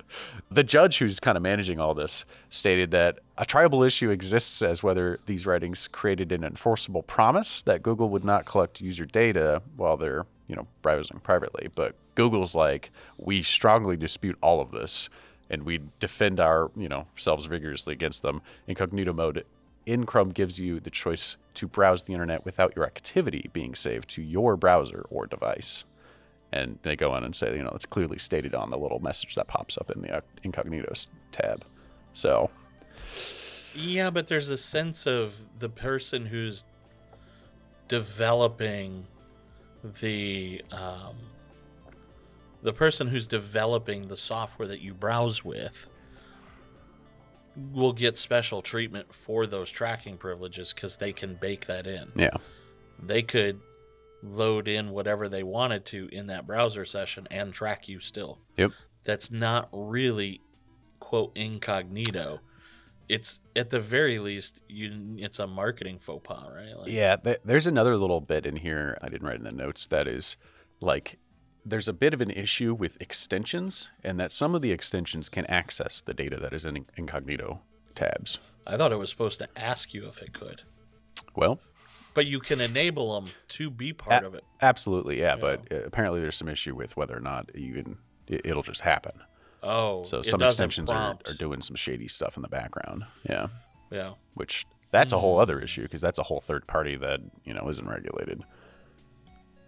the 0.50 0.62
judge 0.62 0.98
who's 0.98 1.18
kind 1.18 1.36
of 1.36 1.42
managing 1.42 1.80
all 1.80 1.94
this 1.94 2.24
stated 2.50 2.90
that 2.90 3.18
a 3.38 3.44
triable 3.44 3.86
issue 3.86 4.10
exists 4.10 4.62
as 4.62 4.82
whether 4.82 5.18
these 5.26 5.46
writings 5.46 5.88
created 5.88 6.30
an 6.30 6.44
enforceable 6.44 7.02
promise 7.02 7.62
that 7.62 7.82
Google 7.82 8.10
would 8.10 8.24
not 8.24 8.44
collect 8.44 8.80
user 8.80 9.06
data 9.06 9.62
while 9.76 9.96
they're, 9.96 10.26
you 10.46 10.54
know, 10.54 10.66
browsing 10.82 11.20
privately. 11.20 11.68
But 11.74 11.94
Google's 12.14 12.54
like, 12.54 12.90
we 13.18 13.42
strongly 13.42 13.96
dispute 13.96 14.36
all 14.42 14.60
of 14.60 14.70
this 14.70 15.08
and 15.50 15.62
we 15.64 15.80
defend 16.00 16.40
our, 16.40 16.70
you 16.76 16.88
know, 16.88 17.06
selves 17.16 17.46
vigorously 17.46 17.92
against 17.92 18.22
them. 18.22 18.42
Incognito 18.66 19.12
mode 19.12 19.44
in 19.86 20.06
Chrome 20.06 20.30
gives 20.30 20.58
you 20.58 20.80
the 20.80 20.90
choice 20.90 21.36
to 21.54 21.68
browse 21.68 22.04
the 22.04 22.12
internet 22.12 22.44
without 22.44 22.74
your 22.74 22.84
activity 22.84 23.50
being 23.52 23.74
saved 23.74 24.08
to 24.10 24.22
your 24.22 24.56
browser 24.56 25.06
or 25.10 25.26
device 25.26 25.84
and 26.54 26.78
they 26.82 26.94
go 26.94 27.10
on 27.10 27.24
and 27.24 27.34
say, 27.34 27.56
you 27.56 27.64
know, 27.64 27.72
it's 27.74 27.84
clearly 27.84 28.16
stated 28.16 28.54
on 28.54 28.70
the 28.70 28.78
little 28.78 29.00
message 29.00 29.34
that 29.34 29.48
pops 29.48 29.76
up 29.76 29.90
in 29.90 30.02
the 30.02 30.18
uh, 30.18 30.20
incognito 30.44 30.92
tab. 31.32 31.64
So, 32.12 32.48
Yeah, 33.74 34.10
but 34.10 34.28
there's 34.28 34.50
a 34.50 34.56
sense 34.56 35.04
of 35.04 35.34
the 35.58 35.68
person 35.68 36.26
who's 36.26 36.64
developing 37.88 39.04
the 40.00 40.62
um, 40.70 41.16
the 42.62 42.72
person 42.72 43.08
who's 43.08 43.26
developing 43.26 44.06
the 44.06 44.16
software 44.16 44.68
that 44.68 44.80
you 44.80 44.94
browse 44.94 45.44
with 45.44 45.90
will 47.56 47.92
get 47.92 48.16
special 48.16 48.62
treatment 48.62 49.14
for 49.14 49.46
those 49.46 49.70
tracking 49.70 50.16
privileges 50.16 50.72
because 50.72 50.96
they 50.96 51.12
can 51.12 51.34
bake 51.34 51.66
that 51.66 51.86
in. 51.86 52.12
Yeah. 52.16 52.36
They 53.02 53.22
could 53.22 53.60
load 54.22 54.68
in 54.68 54.90
whatever 54.90 55.28
they 55.28 55.42
wanted 55.42 55.84
to 55.84 56.08
in 56.10 56.28
that 56.28 56.46
browser 56.46 56.84
session 56.84 57.28
and 57.30 57.52
track 57.52 57.88
you 57.88 58.00
still. 58.00 58.38
Yep. 58.56 58.72
That's 59.04 59.30
not 59.30 59.68
really 59.72 60.40
quote 60.98 61.32
incognito. 61.36 62.40
It's 63.08 63.40
at 63.54 63.68
the 63.68 63.80
very 63.80 64.18
least 64.18 64.62
you 64.66 65.16
it's 65.18 65.38
a 65.38 65.46
marketing 65.46 65.98
faux 65.98 66.26
pas, 66.26 66.48
right? 66.50 66.74
Like, 66.74 66.90
Yeah, 66.90 67.16
th- 67.16 67.40
there's 67.44 67.66
another 67.66 67.96
little 67.96 68.22
bit 68.22 68.46
in 68.46 68.56
here 68.56 68.96
I 69.02 69.08
didn't 69.08 69.26
write 69.26 69.36
in 69.38 69.44
the 69.44 69.52
notes 69.52 69.86
that 69.88 70.08
is 70.08 70.38
like 70.80 71.18
there's 71.64 71.88
a 71.88 71.92
bit 71.92 72.12
of 72.14 72.20
an 72.20 72.30
issue 72.30 72.74
with 72.74 73.00
extensions 73.00 73.90
and 74.02 74.18
that 74.20 74.32
some 74.32 74.54
of 74.54 74.62
the 74.62 74.70
extensions 74.72 75.28
can 75.28 75.46
access 75.46 76.00
the 76.00 76.14
data 76.14 76.38
that 76.40 76.52
is 76.52 76.64
in 76.64 76.84
incognito 76.96 77.60
tabs. 77.94 78.38
I 78.66 78.76
thought 78.76 78.92
it 78.92 78.98
was 78.98 79.10
supposed 79.10 79.38
to 79.40 79.48
ask 79.56 79.94
you 79.94 80.06
if 80.06 80.20
it 80.22 80.32
could. 80.32 80.62
Well, 81.36 81.60
But 82.14 82.26
you 82.26 82.38
can 82.40 82.60
enable 82.60 83.14
them 83.20 83.32
to 83.48 83.70
be 83.70 83.92
part 83.92 84.22
a- 84.22 84.26
of 84.26 84.34
it. 84.34 84.44
absolutely, 84.62 85.18
yeah, 85.20 85.36
but 85.36 85.60
uh, 85.72 85.82
apparently 85.84 86.20
there's 86.20 86.36
some 86.36 86.48
issue 86.48 86.74
with 86.74 86.96
whether 86.96 87.16
or 87.16 87.20
not 87.20 87.50
even 87.54 87.96
it, 88.26 88.42
it'll 88.44 88.62
just 88.62 88.82
happen. 88.82 89.12
Oh, 89.62 90.04
So 90.04 90.22
some 90.22 90.42
extensions 90.42 90.90
are, 90.90 91.16
are 91.26 91.32
doing 91.34 91.60
some 91.62 91.76
shady 91.76 92.06
stuff 92.08 92.36
in 92.36 92.42
the 92.42 92.48
background. 92.48 93.04
Yeah. 93.28 93.46
Yeah. 93.90 94.12
Which 94.34 94.66
that's 94.90 95.12
a 95.12 95.16
Mm. 95.16 95.20
whole 95.20 95.40
other 95.40 95.58
issue 95.60 95.82
because 95.82 96.00
that's 96.02 96.18
a 96.18 96.22
whole 96.22 96.40
third 96.42 96.66
party 96.66 96.96
that, 96.96 97.20
you 97.44 97.54
know, 97.54 97.68
isn't 97.70 97.88
regulated. 97.88 98.42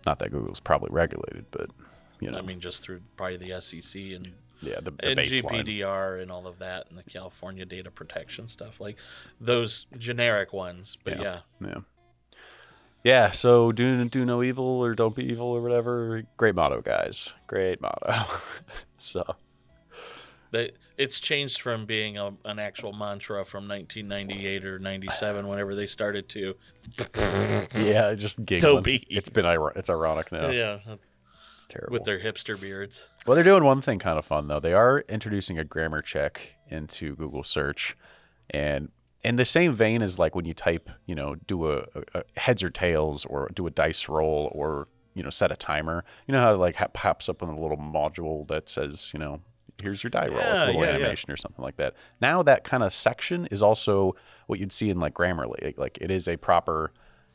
Not 0.07 0.21
that 0.21 0.31
Google's 0.31 0.61
probably 0.61 0.91
regulated, 0.93 1.47
but 1.51 1.71
you 2.21 2.31
know, 2.31 2.39
I 2.39 2.41
mean, 2.41 2.61
just 2.61 2.83
through 2.83 3.01
probably 3.17 3.37
the 3.37 3.61
SEC 3.61 4.01
and, 4.01 4.33
yeah, 4.63 4.77
the, 4.81 4.93
the 4.93 5.09
and 5.09 5.19
baseline. 5.19 5.65
GPDR 5.65 6.23
and 6.23 6.31
all 6.31 6.47
of 6.47 6.61
that 6.61 6.87
and 6.89 6.97
the 6.97 7.03
California 7.03 7.65
data 7.65 7.91
protection 7.91 8.49
stuff. 8.49 8.81
Like 8.81 8.97
those 9.41 9.87
generic 9.99 10.53
ones. 10.53 10.97
But 11.05 11.21
yeah. 11.21 11.41
Yeah. 11.61 11.69
Yeah. 11.69 11.79
Yeah, 13.05 13.31
so 13.31 13.71
do 13.71 14.05
do 14.07 14.25
no 14.25 14.43
evil 14.43 14.65
or 14.65 14.97
don't 14.97 15.15
be 15.15 15.25
evil 15.31 15.47
or 15.47 15.61
whatever. 15.61 16.25
Great 16.37 16.57
motto, 16.57 16.81
guys. 16.81 17.33
Great 17.47 17.81
motto. 17.81 18.25
so 18.99 19.37
They, 20.51 20.73
it's 20.99 21.21
changed 21.21 21.61
from 21.61 21.87
being 21.87 22.19
a, 22.19 22.35
an 22.45 22.59
actual 22.59 22.93
mantra 22.93 23.45
from 23.45 23.69
1998 23.69 24.65
or 24.65 24.81
97, 24.81 25.47
whenever 25.47 25.77
they 25.77 25.87
started 25.87 26.29
to. 26.31 26.57
Yeah, 27.75 28.15
just 28.17 28.45
giggling. 28.45 28.77
Toby. 28.77 29.07
It's 29.11 29.29
been 29.29 29.45
ir- 29.47 29.73
it's 29.77 29.91
ironic 29.91 30.33
now. 30.33 30.51
Yeah, 30.51 30.79
It's 31.57 31.67
terrible. 31.67 31.93
with 31.93 32.05
their 32.05 32.19
hipster 32.21 32.61
beards. 32.61 33.09
well, 33.27 33.35
they're 33.35 33.45
doing 33.45 33.65
one 33.65 33.81
thing 33.83 33.99
kind 33.99 34.19
of 34.19 34.25
fun 34.25 34.49
though. 34.49 34.61
They 34.61 34.73
are 34.73 35.01
introducing 35.09 35.59
a 35.59 35.65
grammar 35.65 36.03
check 36.03 36.55
into 36.69 37.15
Google 37.17 37.43
search, 37.45 37.97
and 38.51 38.91
in 39.23 39.37
the 39.37 39.45
same 39.45 39.75
vein 39.75 40.03
as 40.03 40.19
like 40.19 40.35
when 40.35 40.45
you 40.45 40.55
type, 40.55 40.89
you 41.07 41.15
know, 41.15 41.35
do 41.47 41.71
a, 41.73 41.79
a, 41.95 42.03
a 42.15 42.41
heads 42.41 42.63
or 42.63 42.69
tails 42.71 43.25
or 43.25 43.51
do 43.55 43.67
a 43.67 43.71
dice 43.71 44.09
roll 44.09 44.51
or 44.55 44.89
you 45.15 45.23
know 45.23 45.31
set 45.31 45.51
a 45.51 45.57
timer. 45.57 46.05
You 46.27 46.33
know 46.33 46.41
how 46.41 46.55
it 46.55 46.59
like 46.59 46.77
ha- 46.77 46.89
pops 46.93 47.29
up 47.29 47.43
on 47.43 47.49
a 47.49 47.61
little 47.61 47.77
module 47.79 48.47
that 48.49 48.69
says, 48.69 49.11
you 49.13 49.19
know, 49.19 49.41
here's 49.83 50.03
your 50.03 50.11
die 50.11 50.29
roll. 50.29 50.39
it's 50.39 50.47
a 50.47 50.67
little 50.67 50.83
yeah, 50.83 50.89
yeah. 50.91 50.97
animation 50.97 51.31
or 51.31 51.37
something 51.37 51.63
like 51.63 51.77
that. 51.77 51.95
Now 52.21 52.43
that 52.43 52.65
kind 52.65 52.83
of 52.83 52.93
section 52.93 53.47
is 53.51 53.63
also 53.63 54.15
what 54.47 54.59
you'd 54.59 54.73
see 54.73 54.91
in 54.91 54.99
like 55.01 55.15
Grammarly. 55.15 55.63
Like, 55.63 55.79
like 55.79 55.99
it 56.01 56.11
is 56.11 56.29
a 56.29 56.37
proper, 56.37 56.93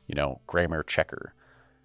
you 0.08 0.16
know, 0.16 0.42
grammar 0.48 0.84
checker, 0.84 1.34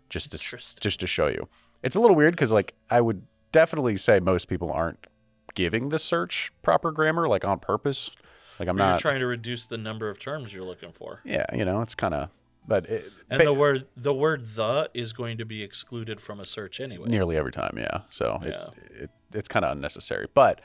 just 0.08 0.30
to 0.32 0.38
just 0.80 1.00
to 1.00 1.06
show 1.06 1.26
you. 1.26 1.48
It's 1.82 1.96
a 1.96 2.00
little 2.00 2.16
weird 2.16 2.34
because 2.34 2.52
like 2.52 2.74
I 2.90 3.00
would 3.00 3.22
definitely 3.52 3.96
say 3.96 4.20
most 4.20 4.48
people 4.48 4.72
aren't 4.72 5.06
giving 5.54 5.88
the 5.88 5.98
search 5.98 6.52
proper 6.62 6.90
grammar 6.92 7.28
like 7.28 7.44
on 7.44 7.58
purpose. 7.58 8.10
Like 8.58 8.68
I'm 8.68 8.78
You're 8.78 8.86
not. 8.86 9.00
trying 9.00 9.20
to 9.20 9.26
reduce 9.26 9.66
the 9.66 9.78
number 9.78 10.08
of 10.08 10.18
terms 10.18 10.54
you're 10.54 10.64
looking 10.64 10.92
for. 10.92 11.20
yeah, 11.24 11.44
you 11.54 11.64
know, 11.64 11.82
it's 11.82 11.94
kind 11.94 12.14
of. 12.14 12.30
But 12.68 12.86
it, 12.86 13.10
And 13.30 13.38
ba- 13.38 13.44
the 13.44 13.52
word 13.54 13.86
the 13.96 14.14
word 14.14 14.44
the 14.54 14.90
is 14.94 15.12
going 15.12 15.38
to 15.38 15.44
be 15.44 15.62
excluded 15.62 16.20
from 16.20 16.40
a 16.40 16.44
search 16.44 16.80
anyway. 16.80 17.08
nearly 17.08 17.36
every 17.36 17.52
time, 17.52 17.76
yeah. 17.78 18.00
So 18.10 18.40
Yeah. 18.44 18.68
It, 18.90 19.02
it, 19.02 19.10
it's 19.32 19.48
kind 19.48 19.64
of 19.64 19.72
unnecessary. 19.72 20.26
But 20.34 20.60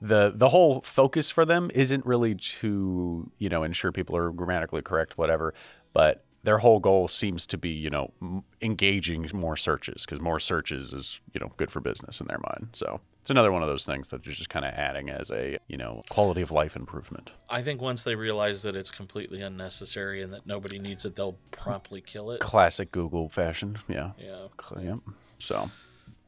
the 0.00 0.32
the 0.34 0.48
whole 0.50 0.80
focus 0.82 1.30
for 1.30 1.44
them 1.44 1.70
isn't 1.74 2.06
really 2.06 2.34
to 2.34 3.30
you 3.38 3.48
know 3.48 3.62
ensure 3.62 3.92
people 3.92 4.16
are 4.16 4.30
grammatically 4.30 4.82
correct, 4.82 5.18
whatever. 5.18 5.54
But 5.92 6.24
their 6.42 6.58
whole 6.58 6.80
goal 6.80 7.08
seems 7.08 7.46
to 7.46 7.58
be 7.58 7.70
you 7.70 7.90
know 7.90 8.12
m- 8.22 8.44
engaging 8.62 9.28
more 9.32 9.56
searches 9.56 10.04
because 10.04 10.20
more 10.20 10.40
searches 10.40 10.92
is 10.92 11.20
you 11.34 11.40
know 11.40 11.52
good 11.56 11.70
for 11.70 11.80
business 11.80 12.20
in 12.20 12.26
their 12.26 12.38
mind. 12.38 12.68
So 12.72 13.00
it's 13.20 13.30
another 13.30 13.52
one 13.52 13.62
of 13.62 13.68
those 13.68 13.84
things 13.84 14.08
that 14.08 14.24
they're 14.24 14.32
just 14.32 14.48
kind 14.48 14.64
of 14.64 14.72
adding 14.72 15.10
as 15.10 15.30
a 15.30 15.58
you 15.68 15.76
know 15.76 16.02
quality 16.10 16.40
of 16.40 16.50
life 16.50 16.76
improvement. 16.76 17.32
I 17.48 17.62
think 17.62 17.80
once 17.80 18.02
they 18.02 18.14
realize 18.14 18.62
that 18.62 18.74
it's 18.76 18.90
completely 18.90 19.42
unnecessary 19.42 20.22
and 20.22 20.32
that 20.32 20.46
nobody 20.46 20.78
needs 20.78 21.04
it, 21.04 21.16
they'll 21.16 21.38
promptly 21.50 22.00
kill 22.00 22.30
it. 22.30 22.40
Classic 22.40 22.90
Google 22.90 23.28
fashion, 23.28 23.78
yeah. 23.88 24.12
Yeah. 24.18 24.46
Yep. 24.80 24.98
So, 25.38 25.70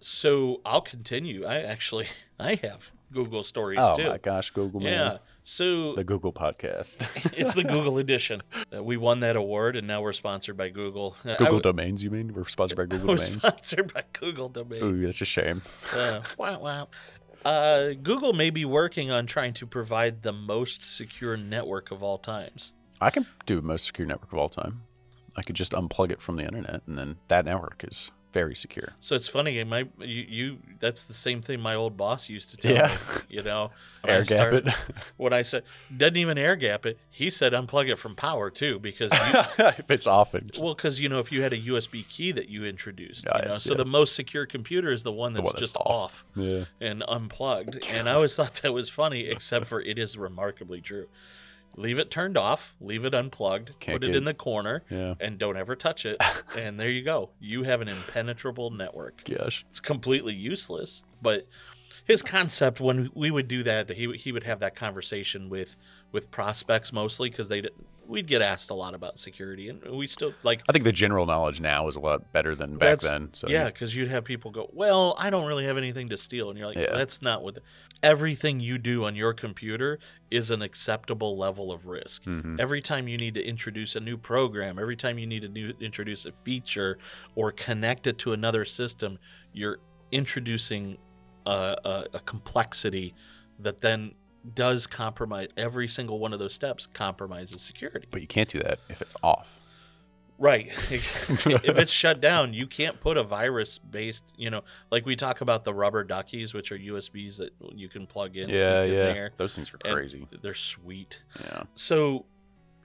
So 0.01 0.61
I'll 0.65 0.81
continue. 0.83 1.47
I 1.47 1.63
actually 1.63 2.07
I 2.39 2.57
have 2.57 2.91
Google 3.13 3.43
stories 3.43 3.81
oh 3.83 3.95
too. 3.95 4.07
Oh 4.07 4.11
my 4.11 4.19
gosh, 4.19 4.51
Google 4.51 4.81
man, 4.81 4.93
yeah. 4.93 5.19
So 5.45 5.95
the 5.95 6.05
Google 6.05 6.33
podcast, 6.33 6.97
it's 7.37 7.55
the 7.55 7.65
Google 7.65 7.99
edition. 7.99 8.43
Uh, 8.75 8.83
we 8.83 8.97
won 8.97 9.21
that 9.21 9.35
award, 9.37 9.75
and 9.77 9.87
now 9.87 10.01
we're 10.01 10.13
sponsored 10.13 10.57
by 10.57 10.69
Google. 10.69 11.17
Uh, 11.25 11.31
Google 11.37 11.47
w- 11.47 11.63
domains. 11.63 12.03
You 12.05 12.11
mean 12.11 12.33
we're 12.33 12.47
sponsored 12.47 12.79
by 12.79 12.87
Google 12.87 13.09
we're 13.09 13.17
domains? 13.17 13.43
sponsored 13.43 13.93
by 13.93 14.05
Google 14.13 14.49
domains. 14.49 14.83
Ooh, 14.83 15.05
that's 15.05 15.21
a 15.21 15.25
shame. 15.25 15.63
Uh, 15.95 16.21
wow, 16.39 16.61
wow. 16.61 16.89
Uh, 17.45 17.91
Google 18.01 18.33
may 18.35 18.51
be 18.51 18.65
working 18.65 19.11
on 19.11 19.27
trying 19.27 19.53
to 19.55 19.67
provide 19.67 20.23
the 20.23 20.33
most 20.33 20.83
secure 20.83 21.37
network 21.37 21.91
of 21.91 22.03
all 22.03 22.19
times. 22.19 22.73
I 23.01 23.11
can 23.11 23.27
do 23.47 23.61
most 23.61 23.85
secure 23.87 24.07
network 24.07 24.33
of 24.33 24.39
all 24.39 24.49
time. 24.49 24.83
I 25.37 25.43
could 25.43 25.57
just 25.57 25.73
unplug 25.73 26.13
it 26.13 26.21
from 26.21 26.37
the 26.37 26.45
internet, 26.45 26.83
and 26.87 26.97
then 26.97 27.17
that 27.29 27.45
network 27.47 27.85
is 27.89 28.13
very 28.33 28.55
secure. 28.55 28.95
So 29.01 29.15
it's 29.15 29.29
funny. 29.29 29.63
My 29.65 29.87
you, 29.99 30.07
you 30.29 30.59
that's 30.81 31.05
the 31.05 31.13
same 31.15 31.43
thing 31.43 31.61
my 31.61 31.75
old 31.75 31.97
boss 31.97 32.29
used 32.29 32.51
to 32.51 32.57
tell 32.57 32.73
Yeah. 32.73 32.89
me. 32.89 33.21
You 33.29 33.43
know, 33.43 33.71
when 34.03 34.13
I 34.13 34.17
Air 34.17 34.25
gap 34.25 34.39
started- 34.39 34.67
it. 34.69 34.75
When 35.17 35.33
I 35.33 35.43
said 35.43 35.63
doesn't 35.97 36.17
even 36.17 36.39
air 36.39 36.57
gap 36.57 36.87
it, 36.87 36.99
he 37.11 37.31
said 37.31 37.53
unplug 37.53 37.89
it 37.91 37.97
from 37.97 38.15
power 38.17 38.51
too 38.51 38.79
because 38.79 39.13
you, 39.13 39.41
if 39.79 39.91
it's 39.91 40.07
off, 40.07 40.35
it's 40.35 40.59
well, 40.59 40.75
because 40.75 40.99
you 41.01 41.09
know 41.09 41.19
if 41.21 41.31
you 41.31 41.43
had 41.43 41.53
a 41.53 41.59
USB 41.61 42.09
key 42.09 42.33
that 42.33 42.49
you 42.49 42.65
introduced, 42.65 43.27
you 43.27 43.49
know, 43.49 43.55
so 43.55 43.71
yeah. 43.73 43.77
the 43.77 43.85
most 43.85 44.15
secure 44.17 44.47
computer 44.47 44.93
is 44.93 45.03
the 45.03 45.13
one 45.13 45.33
that's 45.35 45.45
one 45.45 45.53
that's 45.53 45.61
just 45.61 45.77
off. 45.77 45.87
off. 45.87 46.25
yeah. 46.35 46.65
and 46.81 47.05
unplugged. 47.07 47.85
And 47.93 48.09
I 48.09 48.15
always 48.15 48.35
thought 48.35 48.55
that 48.63 48.73
was 48.73 48.89
funny, 48.89 49.27
except 49.27 49.67
for 49.67 49.81
it 49.81 49.99
is 49.99 50.17
remarkably 50.19 50.81
true. 50.81 51.07
Leave 51.77 51.99
it 51.99 52.11
turned 52.11 52.37
off, 52.37 52.75
leave 52.81 53.05
it 53.05 53.15
unplugged, 53.15 53.79
Can't 53.81 53.97
put 53.97 54.05
it 54.05 54.09
get- 54.09 54.17
in 54.17 54.25
the 54.25 54.35
corner, 54.35 54.83
Yeah. 54.91 55.15
and 55.21 55.39
don't 55.39 55.57
ever 55.57 55.75
touch 55.75 56.05
it. 56.05 56.19
and 56.57 56.79
there 56.79 56.91
you 56.91 57.03
go. 57.03 57.31
You 57.41 57.63
have 57.63 57.81
an 57.81 57.89
impenetrable 57.89 58.71
network. 58.71 59.25
Gosh. 59.25 59.65
It's 59.71 59.81
completely 59.81 60.35
useless. 60.35 61.03
But 61.23 61.47
his 62.05 62.21
concept 62.23 62.81
when 62.81 63.11
we 63.15 63.31
would 63.31 63.49
do 63.49 63.63
that, 63.63 63.91
he 63.91 64.13
he 64.17 64.33
would 64.33 64.43
have 64.45 64.61
that 64.61 64.75
conversation 64.75 65.49
with 65.49 65.77
with 66.11 66.31
prospects 66.31 66.93
mostly 66.93 67.31
because 67.31 67.49
they 67.49 67.63
we'd 68.07 68.27
get 68.27 68.43
asked 68.43 68.69
a 68.71 68.75
lot 68.75 68.93
about 68.95 69.19
security, 69.21 69.69
and 69.69 69.81
we 69.85 70.07
still 70.09 70.35
like 70.43 70.61
I 70.69 70.73
think 70.73 70.85
the 70.85 70.93
general 70.93 71.25
knowledge 71.25 71.61
now 71.61 71.87
is 71.89 71.95
a 71.97 72.01
lot 72.01 72.33
better 72.33 72.55
than 72.55 72.73
back 72.73 72.99
that's- 72.99 73.11
then. 73.11 73.29
So 73.33 73.49
yeah, 73.49 73.67
because 73.67 73.95
you'd 73.97 74.09
have 74.09 74.25
people 74.25 74.51
go, 74.51 74.69
"Well, 74.73 75.15
I 75.19 75.31
don't 75.31 75.47
really 75.47 75.65
have 75.65 75.79
anything 75.79 76.09
to 76.11 76.17
steal," 76.19 76.51
and 76.51 76.59
you're 76.59 76.67
like, 76.69 76.77
Yeah. 76.77 76.93
"That's 76.93 77.23
not 77.23 77.43
what." 77.43 77.59
Everything 78.03 78.59
you 78.59 78.79
do 78.79 79.05
on 79.05 79.15
your 79.15 79.33
computer 79.33 79.99
is 80.31 80.51
an 80.51 80.61
acceptable 80.61 81.37
level 81.39 81.71
of 81.71 81.87
risk. 81.87 82.25
Mhm. 82.25 82.61
Every 82.61 82.81
time 82.81 83.07
you 83.07 83.17
need 83.17 83.35
to 83.35 83.45
introduce 83.45 83.95
a 83.95 84.01
new 84.01 84.17
program, 84.17 84.79
every 84.79 84.97
time 84.97 85.19
you 85.19 85.27
need 85.27 85.43
to 85.43 85.75
introduce 85.81 86.27
a 86.27 86.33
feature 86.33 86.99
or 87.37 87.53
connect 87.53 88.07
it 88.07 88.19
to 88.19 88.33
another 88.33 88.65
system, 88.65 89.19
you're 89.53 89.79
introducing 90.11 90.99
a, 91.47 91.77
a, 91.85 92.07
a 92.15 92.21
complexity 92.21 93.15
that 93.61 93.81
then 93.81 94.15
does 94.55 94.87
compromise 94.89 95.49
every 95.57 95.87
single 95.87 96.19
one 96.19 96.33
of 96.33 96.41
those 96.41 96.53
steps 96.53 96.89
compromises 96.93 97.63
security. 97.63 98.09
But 98.11 98.21
you 98.21 98.27
can't 98.27 98.49
do 98.49 98.59
that 98.61 98.81
if 98.89 99.01
it's 99.01 99.15
off. 99.23 99.61
Right. 100.43 100.67
if 100.91 101.79
it's 101.79 101.93
shut 101.93 102.21
down, 102.21 102.53
you 102.53 102.67
can't 102.67 102.99
put 102.99 103.17
a 103.17 103.23
virus 103.23 103.79
based, 103.79 104.25
you 104.37 104.51
know, 104.51 104.65
like 104.91 105.07
we 105.07 105.15
talk 105.15 105.41
about 105.41 105.63
the 105.63 105.73
rubber 105.73 106.03
duckies, 106.03 106.53
which 106.53 106.73
are 106.73 106.79
USBs 106.79 107.37
that 107.37 107.53
you 107.73 107.89
can 107.89 108.09
plug 108.09 108.37
in. 108.37 108.49
Yeah, 108.49 108.83
in 108.83 108.91
yeah. 108.91 109.03
there, 109.05 109.31
Those 109.37 109.55
things 109.55 109.73
are 109.73 109.79
crazy. 109.79 110.27
They're 110.43 110.53
sweet. 110.53 111.23
Yeah. 111.41 111.63
So, 111.77 112.25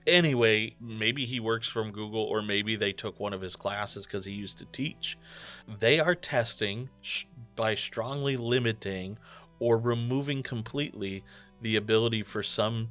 anyway, 0.06 0.76
maybe 0.80 1.24
he 1.24 1.40
works 1.40 1.66
from 1.66 1.90
Google, 1.90 2.22
or 2.22 2.42
maybe 2.42 2.76
they 2.76 2.92
took 2.92 3.18
one 3.18 3.32
of 3.32 3.40
his 3.40 3.56
classes 3.56 4.06
because 4.06 4.24
he 4.24 4.30
used 4.30 4.58
to 4.58 4.64
teach. 4.66 5.18
They 5.80 5.98
are 5.98 6.14
testing 6.14 6.90
sh- 7.02 7.24
by 7.56 7.74
strongly 7.74 8.36
limiting 8.36 9.18
or 9.58 9.78
removing 9.78 10.44
completely 10.44 11.24
the 11.60 11.74
ability 11.74 12.22
for 12.22 12.44
some 12.44 12.90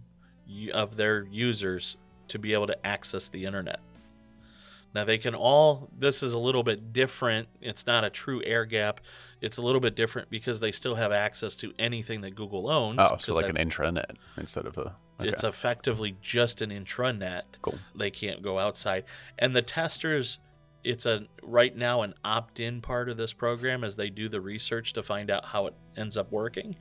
of 0.74 0.98
their 0.98 1.24
users 1.32 1.96
to 2.28 2.38
be 2.38 2.52
able 2.52 2.68
to 2.68 2.86
access 2.86 3.30
the 3.30 3.46
internet. 3.46 3.80
Now 4.98 5.04
they 5.04 5.20
can 5.20 5.36
all. 5.36 5.92
This 5.96 6.24
is 6.24 6.34
a 6.34 6.40
little 6.40 6.64
bit 6.64 6.92
different. 6.92 7.50
It's 7.62 7.86
not 7.86 8.04
a 8.04 8.10
true 8.10 8.42
air 8.44 8.66
gap. 8.66 9.00
It's 9.42 9.58
a 9.58 9.62
little 9.62 9.80
bit 9.80 9.94
different 9.94 10.32
because 10.32 10.60
they 10.60 10.72
still 10.72 10.96
have 10.96 11.12
access 11.12 11.56
to 11.58 11.72
anything 11.78 12.22
that 12.22 12.34
Google 12.34 12.68
owns. 12.68 12.98
Oh, 13.00 13.18
so 13.20 13.36
like 13.36 13.48
an 13.48 13.58
intranet 13.58 14.16
instead 14.38 14.66
of 14.66 14.76
a. 14.80 14.96
Okay. 15.20 15.30
It's 15.30 15.44
effectively 15.44 16.18
just 16.20 16.62
an 16.64 16.72
intranet. 16.72 17.44
Cool. 17.62 17.78
They 17.94 18.10
can't 18.10 18.42
go 18.42 18.58
outside. 18.58 19.04
And 19.38 19.56
the 19.56 19.62
testers, 19.62 20.40
it's 20.84 21.06
a 21.06 21.28
right 21.44 21.78
now 21.78 22.02
an 22.02 22.16
opt-in 22.26 22.82
part 22.82 23.08
of 23.08 23.18
this 23.18 23.34
program 23.34 23.84
as 23.84 23.98
they 23.98 24.10
do 24.10 24.28
the 24.28 24.42
research 24.42 24.94
to 24.94 25.04
find 25.04 25.30
out 25.30 25.46
how 25.46 25.68
it 25.68 25.76
ends 25.96 26.18
up 26.18 26.32
working. 26.32 26.76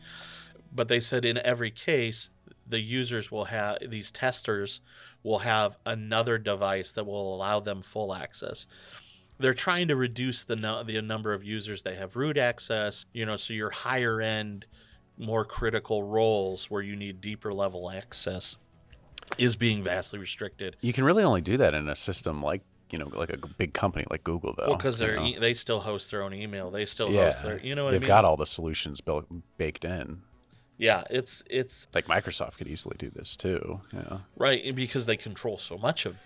But 0.73 0.89
they 0.89 1.01
said 1.01 1.27
in 1.27 1.37
every 1.37 1.71
case, 1.71 2.31
the 2.67 2.81
users 2.81 3.31
will 3.31 3.45
have 3.45 3.77
these 3.91 4.11
testers 4.11 4.81
will 5.27 5.41
have 5.41 5.77
another 5.85 6.39
device 6.39 6.93
that 6.93 7.05
will 7.05 7.35
allow 7.35 7.59
them 7.59 7.83
full 7.83 8.15
access. 8.15 8.69
They're 9.39 9.55
trying 9.55 9.89
to 9.89 9.97
reduce 9.97 10.45
the 10.45 10.55
nu- 10.55 10.85
the 10.85 11.03
number 11.03 11.35
of 11.35 11.43
users 11.43 11.83
that 11.83 11.99
have 11.99 12.15
root 12.15 12.39
access. 12.39 13.05
You 13.13 13.27
know, 13.27 13.37
so 13.37 13.53
your 13.53 13.71
higher 13.71 14.21
end 14.21 14.67
more 15.19 15.45
critical 15.45 16.05
roles 16.05 16.71
where 16.71 16.81
you 16.81 16.95
need 16.95 17.21
deeper 17.21 17.53
level 17.53 17.91
access 17.91 18.57
is 19.37 19.57
being 19.57 19.83
vastly 19.83 20.19
restricted. 20.19 20.77
You 20.81 20.93
can 20.93 21.03
really 21.03 21.25
only 21.25 21.41
do 21.41 21.57
that 21.57 21.75
in 21.75 21.89
a 21.89 21.97
system 21.97 22.41
like 22.41 22.63
you 22.91 23.01
know, 23.01 23.11
like 23.13 23.31
a 23.31 23.37
big 23.59 23.75
company 23.75 24.07
like 24.09 24.23
Google, 24.23 24.55
though. 24.57 24.69
Well, 24.69 24.77
because 24.77 24.99
they're 24.99 25.17
know? 25.17 25.27
e- 25.27 25.39
they 25.41 25.55
still 25.55 25.81
host 25.81 26.13
their 26.13 26.23
own 26.23 26.33
email. 26.33 26.71
They 26.71 26.87
still 26.87 27.11
yeah, 27.11 27.27
host 27.27 27.43
their. 27.43 27.59
You 27.59 27.75
know 27.75 27.85
what 27.85 27.91
they've 27.91 28.01
I 28.01 28.05
mean? 28.05 28.09
got 28.09 28.25
all 28.25 28.37
the 28.37 28.47
solutions 28.47 29.01
built 29.01 29.27
baked 29.59 29.85
in. 29.85 30.23
Yeah, 30.79 31.05
it's 31.11 31.43
it's 31.49 31.89
Like 31.95 32.07
Microsoft 32.07 32.59
could 32.59 32.69
easily 32.69 32.97
do 32.99 33.11
this 33.11 33.37
too. 33.37 33.81
Yeah. 33.93 34.19
right 34.37 34.75
because 34.75 35.07
they 35.07 35.17
control 35.17 35.59
so 35.59 35.79
much 35.79 36.07
of 36.07 36.17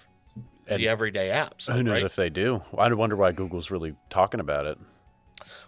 And 0.66 0.80
the 0.80 0.88
everyday 0.88 1.28
apps. 1.28 1.70
Who 1.70 1.82
knows 1.82 1.98
right? 1.98 2.04
if 2.04 2.16
they 2.16 2.30
do? 2.30 2.62
I 2.76 2.92
wonder 2.92 3.16
why 3.16 3.32
Google's 3.32 3.70
really 3.70 3.94
talking 4.08 4.40
about 4.40 4.66
it. 4.66 4.78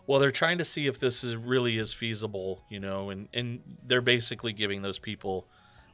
Well, 0.06 0.20
they're 0.20 0.32
trying 0.32 0.58
to 0.58 0.64
see 0.64 0.86
if 0.86 0.98
this 0.98 1.24
is 1.24 1.36
really 1.36 1.78
is 1.78 1.92
feasible, 1.92 2.62
you 2.68 2.80
know, 2.80 3.10
and 3.10 3.28
and 3.32 3.60
they're 3.86 4.00
basically 4.00 4.52
giving 4.52 4.82
those 4.82 4.98
people. 4.98 5.46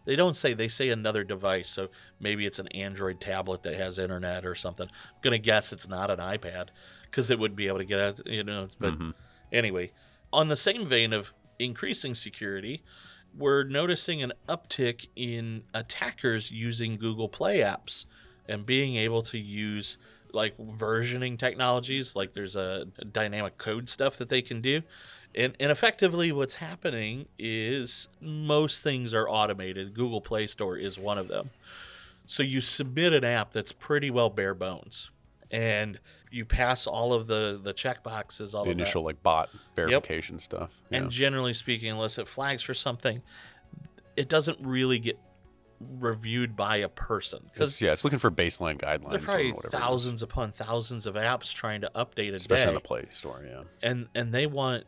They 0.04 0.16
don't 0.16 0.36
say 0.36 0.54
they 0.54 0.68
say 0.68 0.88
another 0.88 1.22
device, 1.22 1.68
so 1.68 1.88
maybe 2.18 2.46
it's 2.46 2.58
an 2.58 2.68
Android 2.68 3.20
tablet 3.20 3.62
that 3.64 3.74
has 3.74 3.98
internet 3.98 4.46
or 4.46 4.54
something. 4.54 4.88
I'm 4.88 5.20
gonna 5.20 5.38
guess 5.38 5.72
it's 5.72 5.88
not 5.88 6.10
an 6.10 6.18
iPad 6.18 6.68
because 7.04 7.30
it 7.30 7.38
would 7.38 7.54
be 7.54 7.68
able 7.68 7.78
to 7.78 7.84
get 7.84 8.00
out, 8.00 8.26
you 8.26 8.42
know. 8.42 8.68
But 8.80 8.94
mm-hmm. 8.94 9.10
anyway, 9.52 9.92
on 10.32 10.48
the 10.48 10.56
same 10.56 10.86
vein 10.86 11.12
of 11.12 11.32
increasing 11.58 12.14
security, 12.14 12.82
we're 13.36 13.64
noticing 13.64 14.22
an 14.22 14.32
uptick 14.48 15.08
in 15.16 15.64
attackers 15.74 16.50
using 16.50 16.96
Google 16.96 17.28
Play 17.28 17.58
apps 17.58 18.06
and 18.48 18.64
being 18.64 18.96
able 18.96 19.22
to 19.22 19.38
use 19.38 19.96
like 20.32 20.56
versioning 20.58 21.38
technologies 21.38 22.14
like 22.14 22.32
there's 22.32 22.56
a 22.56 22.86
dynamic 23.12 23.58
code 23.58 23.88
stuff 23.88 24.16
that 24.16 24.28
they 24.28 24.42
can 24.42 24.60
do. 24.60 24.82
And, 25.34 25.54
and 25.60 25.70
effectively 25.70 26.32
what's 26.32 26.54
happening 26.54 27.26
is 27.38 28.08
most 28.20 28.82
things 28.82 29.14
are 29.14 29.28
automated. 29.28 29.94
Google 29.94 30.20
play 30.20 30.46
store 30.46 30.76
is 30.76 30.98
one 30.98 31.18
of 31.18 31.28
them. 31.28 31.50
So 32.26 32.42
you 32.42 32.60
submit 32.60 33.12
an 33.12 33.24
app 33.24 33.52
that's 33.52 33.72
pretty 33.72 34.10
well 34.10 34.30
bare 34.30 34.54
bones. 34.54 35.10
And 35.50 35.98
you 36.30 36.44
pass 36.44 36.86
all 36.86 37.12
of 37.12 37.26
the 37.26 37.60
the 37.62 37.72
check 37.72 38.02
boxes 38.02 38.54
all 38.54 38.64
The 38.64 38.70
of 38.70 38.76
that. 38.76 38.82
initial 38.82 39.02
like 39.04 39.22
bot 39.22 39.48
verification 39.76 40.38
stuff. 40.38 40.80
Yeah. 40.90 40.98
And 40.98 41.10
generally 41.10 41.54
speaking, 41.54 41.90
unless 41.90 42.18
it 42.18 42.28
flags 42.28 42.62
for 42.62 42.74
something, 42.74 43.22
it 44.16 44.28
doesn't 44.28 44.58
really 44.60 44.98
get 44.98 45.18
reviewed 45.80 46.56
by 46.56 46.78
a 46.78 46.88
person 46.88 47.40
because 47.52 47.80
yeah, 47.80 47.92
it's 47.92 48.02
looking 48.02 48.18
for 48.18 48.30
baseline 48.32 48.80
there 48.80 48.98
guidelines 48.98 49.22
probably 49.22 49.50
or 49.50 49.54
whatever. 49.54 49.76
thousands 49.76 50.22
upon 50.22 50.50
thousands 50.50 51.06
of 51.06 51.14
apps 51.14 51.54
trying 51.54 51.80
to 51.82 51.90
update 51.94 52.32
a 52.32 52.34
especially 52.34 52.64
day, 52.64 52.68
on 52.68 52.74
the 52.74 52.80
Play 52.80 53.06
Store. 53.12 53.44
Yeah. 53.48 53.62
and 53.82 54.08
and 54.14 54.34
they 54.34 54.46
want 54.46 54.84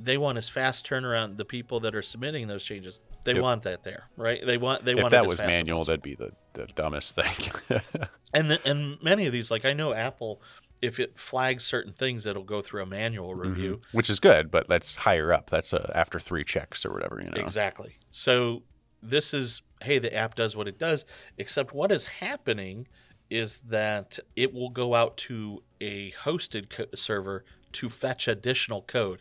they 0.00 0.16
want 0.16 0.38
as 0.38 0.48
fast 0.48 0.86
turnaround. 0.88 1.36
The 1.36 1.44
people 1.44 1.80
that 1.80 1.94
are 1.94 2.02
submitting 2.02 2.48
those 2.48 2.64
changes, 2.64 3.02
they 3.24 3.34
Yep. 3.34 3.42
want 3.42 3.62
that 3.64 3.82
there, 3.84 4.08
right? 4.16 4.44
They 4.44 4.56
want 4.56 4.84
they 4.84 4.92
if 4.92 4.96
want 5.02 5.08
it 5.12 5.16
that 5.18 5.22
as 5.24 5.28
was 5.28 5.38
manual, 5.38 5.84
that'd 5.84 6.02
be 6.02 6.14
the, 6.16 6.32
the 6.54 6.66
dumbest 6.74 7.14
thing. 7.14 7.80
and 8.34 8.50
the, 8.50 8.66
and 8.68 9.00
many 9.02 9.26
of 9.26 9.32
these, 9.32 9.50
like 9.52 9.64
I 9.64 9.72
know 9.72 9.92
Apple, 9.94 10.40
if 10.84 11.00
it 11.00 11.18
flags 11.18 11.64
certain 11.64 11.94
things, 11.94 12.26
it'll 12.26 12.44
go 12.44 12.60
through 12.60 12.82
a 12.82 12.86
manual 12.86 13.34
review. 13.34 13.80
Which 13.92 14.10
is 14.10 14.20
good, 14.20 14.50
but 14.50 14.68
that's 14.68 14.96
higher 14.96 15.32
up. 15.32 15.48
That's 15.48 15.72
uh, 15.72 15.90
after 15.94 16.20
three 16.20 16.44
checks 16.44 16.84
or 16.84 16.92
whatever. 16.92 17.20
You 17.22 17.30
know. 17.30 17.40
Exactly. 17.40 17.94
So 18.10 18.62
this 19.02 19.32
is 19.32 19.62
hey, 19.82 19.98
the 19.98 20.14
app 20.14 20.34
does 20.34 20.54
what 20.54 20.68
it 20.68 20.78
does, 20.78 21.04
except 21.38 21.74
what 21.74 21.90
is 21.90 22.06
happening 22.06 22.86
is 23.30 23.60
that 23.60 24.18
it 24.36 24.52
will 24.52 24.70
go 24.70 24.94
out 24.94 25.16
to 25.16 25.62
a 25.80 26.12
hosted 26.12 26.68
co- 26.70 26.86
server 26.94 27.44
to 27.72 27.88
fetch 27.88 28.28
additional 28.28 28.82
code. 28.82 29.20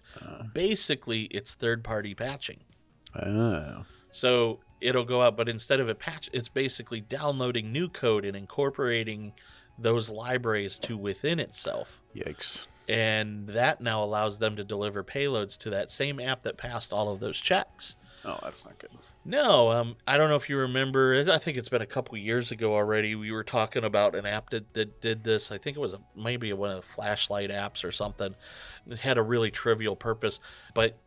Basically, 0.53 1.23
it's 1.23 1.55
third-party 1.55 2.13
patching. 2.13 2.59
Oh. 3.15 3.83
So 4.11 4.59
it'll 4.79 5.05
go 5.05 5.21
out, 5.21 5.35
but 5.35 5.49
instead 5.49 5.79
of 5.79 5.89
a 5.89 5.95
patch, 5.95 6.29
it's 6.33 6.49
basically 6.49 7.01
downloading 7.01 7.71
new 7.71 7.89
code 7.89 8.25
and 8.25 8.37
incorporating 8.37 9.33
those 9.77 10.09
libraries 10.09 10.79
to 10.79 10.97
within 10.97 11.39
itself. 11.39 12.01
Yikes. 12.15 12.67
And 12.87 13.47
that 13.47 13.81
now 13.81 14.03
allows 14.03 14.39
them 14.39 14.55
to 14.57 14.63
deliver 14.63 15.03
payloads 15.03 15.57
to 15.59 15.69
that 15.69 15.91
same 15.91 16.19
app 16.19 16.43
that 16.43 16.57
passed 16.57 16.91
all 16.91 17.09
of 17.09 17.19
those 17.19 17.39
checks. 17.39 17.95
Oh, 18.25 18.39
that's 18.41 18.63
not 18.63 18.77
good. 18.79 18.91
No, 19.25 19.71
um, 19.71 19.95
I 20.07 20.17
don't 20.17 20.29
know 20.29 20.35
if 20.35 20.49
you 20.49 20.57
remember. 20.57 21.25
I 21.29 21.37
think 21.37 21.57
it's 21.57 21.69
been 21.69 21.81
a 21.81 21.85
couple 21.85 22.17
years 22.17 22.51
ago 22.51 22.73
already. 22.73 23.15
We 23.15 23.31
were 23.31 23.43
talking 23.43 23.83
about 23.83 24.15
an 24.15 24.25
app 24.25 24.49
that, 24.51 24.73
that 24.73 25.01
did 25.01 25.23
this. 25.23 25.51
I 25.51 25.57
think 25.57 25.75
it 25.75 25.79
was 25.79 25.93
a, 25.93 25.99
maybe 26.15 26.51
one 26.53 26.69
of 26.69 26.77
the 26.77 26.81
flashlight 26.81 27.49
apps 27.49 27.83
or 27.83 27.91
something. 27.91 28.33
It 28.89 28.99
had 28.99 29.17
a 29.17 29.21
really 29.21 29.51
trivial 29.51 29.95
purpose, 29.95 30.39
but 30.73 30.97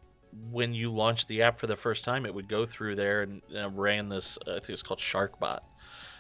when 0.51 0.75
you 0.75 0.91
launched 0.91 1.29
the 1.29 1.43
app 1.43 1.59
for 1.59 1.67
the 1.67 1.77
first 1.77 2.05
time, 2.05 2.27
it 2.27 2.35
would 2.35 2.49
go 2.49 2.67
through 2.67 2.97
there 2.97 3.23
and 3.23 3.41
uh, 3.57 3.71
ran 3.71 4.09
this. 4.11 4.39
I 4.47 4.53
think 4.53 4.71
it's 4.71 4.83
called 4.83 5.01
SharkBot. 5.01 5.61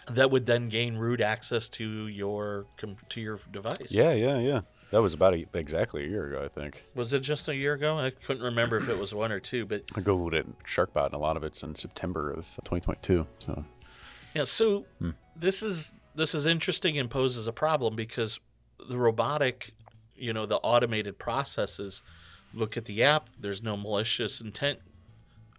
That 0.09 0.31
would 0.31 0.47
then 0.47 0.69
gain 0.69 0.97
root 0.97 1.21
access 1.21 1.69
to 1.71 2.07
your 2.07 2.66
to 3.09 3.21
your 3.21 3.40
device. 3.51 3.90
Yeah, 3.90 4.12
yeah, 4.12 4.38
yeah. 4.38 4.61
That 4.90 5.03
was 5.03 5.14
about 5.14 5.35
a, 5.35 5.45
exactly 5.53 6.05
a 6.05 6.09
year 6.09 6.29
ago, 6.29 6.45
I 6.45 6.49
think. 6.49 6.85
Was 6.95 7.12
it 7.12 7.21
just 7.21 7.49
a 7.49 7.57
year 7.57 7.73
ago? 7.75 7.99
I 7.99 8.11
couldn't 8.11 8.45
remember 8.45 8.77
if 8.77 8.88
it 8.88 8.97
was 8.97 9.12
one 9.12 9.33
or 9.33 9.40
two, 9.40 9.66
but 9.66 9.83
I 9.97 10.01
googled 10.01 10.33
it, 10.33 10.47
Sharkbot, 10.64 11.07
and 11.07 11.14
a 11.14 11.19
lot 11.19 11.37
of 11.37 11.42
it's 11.42 11.62
in 11.64 11.75
September 11.75 12.31
of 12.31 12.47
2022. 12.64 13.27
So 13.40 13.64
Yeah, 14.35 14.45
so 14.45 14.85
hmm. 15.01 15.11
this 15.35 15.62
is 15.62 15.92
this 16.14 16.35
is 16.35 16.47
interesting 16.47 16.99
and 16.99 17.11
poses 17.11 17.47
a 17.47 17.53
problem 17.53 17.97
because 17.97 18.38
the 18.88 18.97
robotic, 18.97 19.75
you 20.14 20.33
know, 20.33 20.47
the 20.47 20.57
automated 20.57 21.19
processes 21.19 22.03
look 22.55 22.77
at 22.77 22.85
the 22.85 23.03
app, 23.03 23.29
there's 23.38 23.62
no 23.62 23.77
malicious 23.77 24.40
intent. 24.40 24.79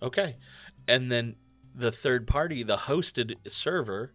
Okay. 0.02 0.36
And 0.88 1.12
then 1.12 1.36
the 1.76 1.92
third 1.92 2.28
party, 2.28 2.64
the 2.64 2.78
hosted 2.78 3.36
server 3.48 4.14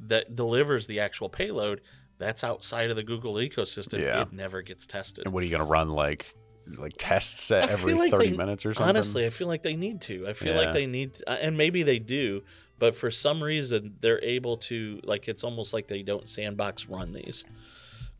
that 0.00 0.36
delivers 0.36 0.86
the 0.86 1.00
actual 1.00 1.28
payload, 1.28 1.80
that's 2.18 2.42
outside 2.44 2.90
of 2.90 2.96
the 2.96 3.02
Google 3.02 3.34
ecosystem. 3.34 4.00
Yeah. 4.00 4.22
It 4.22 4.32
never 4.32 4.62
gets 4.62 4.86
tested. 4.86 5.24
And 5.26 5.34
what 5.34 5.42
are 5.42 5.46
you 5.46 5.52
gonna 5.52 5.64
run 5.64 5.90
like 5.90 6.34
like 6.78 6.92
tests 6.98 7.50
at 7.52 7.68
I 7.68 7.72
every 7.72 7.94
like 7.94 8.10
30 8.10 8.30
they- 8.30 8.36
minutes 8.36 8.66
or 8.66 8.74
something? 8.74 8.88
Honestly, 8.88 9.24
I 9.26 9.30
feel 9.30 9.46
like 9.48 9.62
they 9.62 9.76
need 9.76 10.00
to. 10.02 10.26
I 10.28 10.32
feel 10.32 10.54
Yeah. 10.54 10.60
like 10.60 10.72
they 10.72 10.86
need, 10.86 11.22
uh, 11.26 11.36
and 11.40 11.56
maybe 11.56 11.82
they 11.82 11.98
do, 11.98 12.42
but 12.78 12.96
for 12.96 13.10
some 13.10 13.42
reason 13.42 13.96
they're 14.00 14.22
able 14.24 14.56
to. 14.58 15.00
Like 15.04 15.28
it's 15.28 15.44
almost 15.44 15.72
like 15.72 15.86
they 15.88 16.02
don't 16.02 16.28
sandbox 16.28 16.86
run 16.86 17.12
these. 17.12 17.44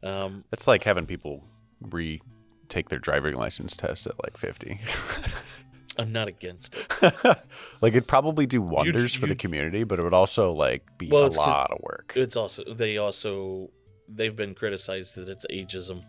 Um, 0.03 0.45
It's 0.53 0.67
like 0.67 0.85
having 0.85 1.07
people 1.07 1.43
re 1.81 2.21
take 2.69 2.89
their 2.89 2.99
driving 2.99 3.35
license 3.37 3.77
test 3.77 4.07
at 4.07 4.15
like 4.23 4.37
50. 4.37 4.81
I'm 5.99 6.13
not 6.13 6.29
against 6.29 6.75
it. 6.75 7.15
like 7.81 7.93
it'd 7.93 8.07
probably 8.07 8.47
do 8.47 8.61
wonders 8.61 9.15
for 9.15 9.27
the 9.27 9.35
community, 9.35 9.85
but 9.85 9.99
it 9.99 10.03
would 10.03 10.15
also 10.15 10.53
like 10.53 10.85
be 10.99 11.09
Well, 11.09 11.27
a 11.27 11.29
lot 11.29 11.71
of 11.71 11.79
work. 11.83 12.13
It's 12.17 12.37
also 12.37 12.65
they 12.65 12.99
also 12.99 13.71
they've 14.09 14.37
been 14.37 14.55
criticized 14.55 15.17
that 15.17 15.29
it's 15.29 15.47
ageism. 15.51 16.05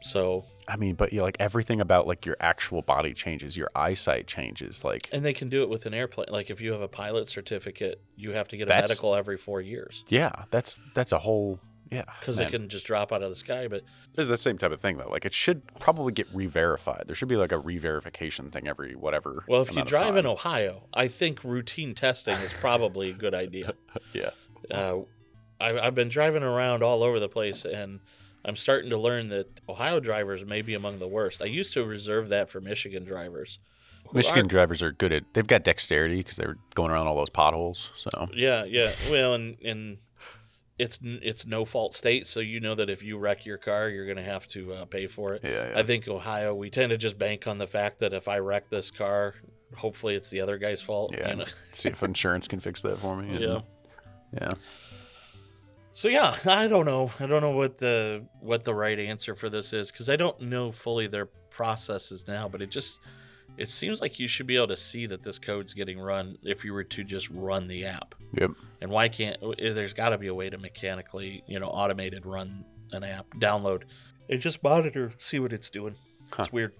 So 0.00 0.44
I 0.68 0.76
mean, 0.76 0.94
but 0.94 1.12
you 1.12 1.22
like 1.22 1.36
everything 1.38 1.80
about 1.80 2.06
like 2.06 2.26
your 2.26 2.36
actual 2.40 2.82
body 2.82 3.14
changes, 3.14 3.56
your 3.56 3.70
eyesight 3.74 4.26
changes. 4.26 4.84
Like 4.84 5.08
and 5.12 5.24
they 5.24 5.34
can 5.34 5.48
do 5.48 5.62
it 5.62 5.68
with 5.68 5.86
an 5.86 5.94
airplane. 5.94 6.28
Like 6.30 6.50
if 6.50 6.60
you 6.60 6.72
have 6.72 6.82
a 6.82 6.88
pilot 6.88 7.28
certificate, 7.28 8.00
you 8.16 8.32
have 8.32 8.48
to 8.48 8.56
get 8.56 8.68
a 8.68 8.74
medical 8.74 9.14
every 9.14 9.36
four 9.36 9.60
years 9.60 10.04
yeah, 10.08 10.44
that's 10.50 10.78
that's 10.94 11.12
a 11.12 11.18
whole 11.18 11.58
yeah. 11.92 12.04
because 12.20 12.38
it 12.38 12.44
man. 12.44 12.50
can 12.50 12.68
just 12.68 12.86
drop 12.86 13.12
out 13.12 13.22
of 13.22 13.30
the 13.30 13.36
sky. 13.36 13.68
But 13.68 13.82
It's 14.16 14.28
the 14.28 14.36
same 14.36 14.58
type 14.58 14.72
of 14.72 14.80
thing 14.80 14.96
though. 14.96 15.08
Like 15.08 15.24
it 15.24 15.34
should 15.34 15.62
probably 15.78 16.12
get 16.12 16.26
re-verified. 16.32 17.04
There 17.06 17.14
should 17.14 17.28
be 17.28 17.36
like 17.36 17.52
a 17.52 17.58
re-verification 17.58 18.50
thing 18.50 18.68
every 18.68 18.94
whatever. 18.94 19.44
well, 19.46 19.62
if 19.62 19.74
you 19.74 19.84
drive 19.84 20.16
in. 20.16 20.26
Ohio, 20.26 20.84
I 20.94 21.08
think 21.08 21.44
routine 21.44 21.94
testing 21.94 22.36
is 22.36 22.52
probably 22.52 23.10
a 23.10 23.14
good 23.14 23.34
idea. 23.34 23.74
yeah, 24.12 24.30
uh, 24.70 24.98
I, 25.60 25.78
I've 25.78 25.94
been 25.94 26.08
driving 26.08 26.42
around 26.42 26.82
all 26.82 27.02
over 27.02 27.20
the 27.20 27.28
place, 27.28 27.64
and 27.64 28.00
I'm 28.44 28.56
starting 28.56 28.90
to 28.90 28.98
learn 28.98 29.28
that 29.28 29.60
Ohio 29.68 30.00
drivers 30.00 30.44
may 30.44 30.62
be 30.62 30.74
among 30.74 30.98
the 30.98 31.08
worst. 31.08 31.42
I 31.42 31.46
used 31.46 31.74
to 31.74 31.84
reserve 31.84 32.30
that 32.30 32.48
for 32.48 32.60
Michigan 32.60 33.04
drivers 33.04 33.58
Michigan 34.12 34.46
are- 34.46 34.48
drivers 34.48 34.82
are 34.82 34.92
good 34.92 35.12
at. 35.12 35.24
They've 35.32 35.46
got 35.46 35.64
dexterity 35.64 36.18
because 36.18 36.36
they're 36.36 36.56
going 36.74 36.90
around 36.90 37.06
all 37.06 37.16
those 37.16 37.30
potholes. 37.30 37.90
So 37.96 38.28
Yeah, 38.34 38.64
yeah. 38.64 38.92
Well, 39.10 39.34
and 39.34 39.56
and 39.64 39.98
it's 40.82 40.98
it's 41.02 41.46
no 41.46 41.64
fault 41.64 41.94
state, 41.94 42.26
so 42.26 42.40
you 42.40 42.60
know 42.60 42.74
that 42.74 42.90
if 42.90 43.02
you 43.02 43.16
wreck 43.18 43.46
your 43.46 43.58
car, 43.58 43.88
you're 43.88 44.04
going 44.06 44.16
to 44.16 44.22
have 44.24 44.46
to 44.48 44.72
uh, 44.74 44.84
pay 44.84 45.06
for 45.06 45.34
it. 45.34 45.42
yeah, 45.44 45.70
yeah. 45.70 45.78
I 45.78 45.82
think 45.82 46.08
Ohio, 46.08 46.54
we 46.54 46.70
tend 46.70 46.90
to 46.90 46.96
just 46.96 47.16
bank 47.18 47.46
on 47.46 47.58
the 47.58 47.66
fact 47.66 47.98
that 48.00 48.12
if 48.12 48.26
I 48.28 48.38
wreck 48.38 48.68
this 48.68 48.90
car, 48.90 49.34
hopefully 49.76 50.14
it's 50.14 50.28
the 50.30 50.40
other 50.40 50.58
guy's 50.58 50.82
fault. 50.82 51.14
yeah. 51.16 51.30
You 51.30 51.36
know? 51.36 51.44
See 51.72 51.88
if 51.88 52.02
insurance 52.02 52.48
can 52.48 52.60
fix 52.60 52.82
that 52.82 52.98
for 52.98 53.16
me. 53.16 53.30
and- 53.30 53.40
yeah. 53.40 53.60
Yeah. 54.40 54.48
So 55.92 56.08
yeah, 56.08 56.34
I 56.46 56.68
don't 56.68 56.86
know. 56.86 57.10
I 57.20 57.26
don't 57.26 57.42
know 57.42 57.50
what 57.50 57.78
the 57.78 58.24
what 58.40 58.64
the 58.64 58.74
right 58.74 58.98
answer 58.98 59.34
for 59.34 59.50
this 59.50 59.72
is 59.72 59.92
because 59.92 60.08
I 60.08 60.16
don't 60.16 60.40
know 60.40 60.72
fully 60.72 61.06
their 61.06 61.26
processes 61.50 62.26
now. 62.26 62.48
But 62.48 62.62
it 62.62 62.70
just 62.70 63.00
it 63.56 63.70
seems 63.70 64.00
like 64.00 64.18
you 64.18 64.28
should 64.28 64.46
be 64.46 64.56
able 64.56 64.68
to 64.68 64.76
see 64.76 65.06
that 65.06 65.22
this 65.22 65.38
code's 65.38 65.74
getting 65.74 66.00
run 66.00 66.38
if 66.42 66.64
you 66.64 66.72
were 66.72 66.84
to 66.84 67.04
just 67.04 67.28
run 67.30 67.68
the 67.68 67.84
app. 67.84 68.14
Yep. 68.38 68.52
And 68.80 68.90
why 68.90 69.08
can't? 69.08 69.36
There's 69.58 69.92
got 69.92 70.10
to 70.10 70.18
be 70.18 70.28
a 70.28 70.34
way 70.34 70.50
to 70.50 70.58
mechanically, 70.58 71.42
you 71.46 71.60
know, 71.60 71.66
automated 71.66 72.26
run 72.26 72.64
an 72.92 73.04
app, 73.04 73.26
download, 73.36 73.82
and 74.28 74.40
just 74.40 74.62
monitor, 74.62 75.12
see 75.18 75.38
what 75.38 75.52
it's 75.52 75.70
doing. 75.70 75.94
Huh. 76.30 76.36
It's 76.40 76.52
weird. 76.52 76.72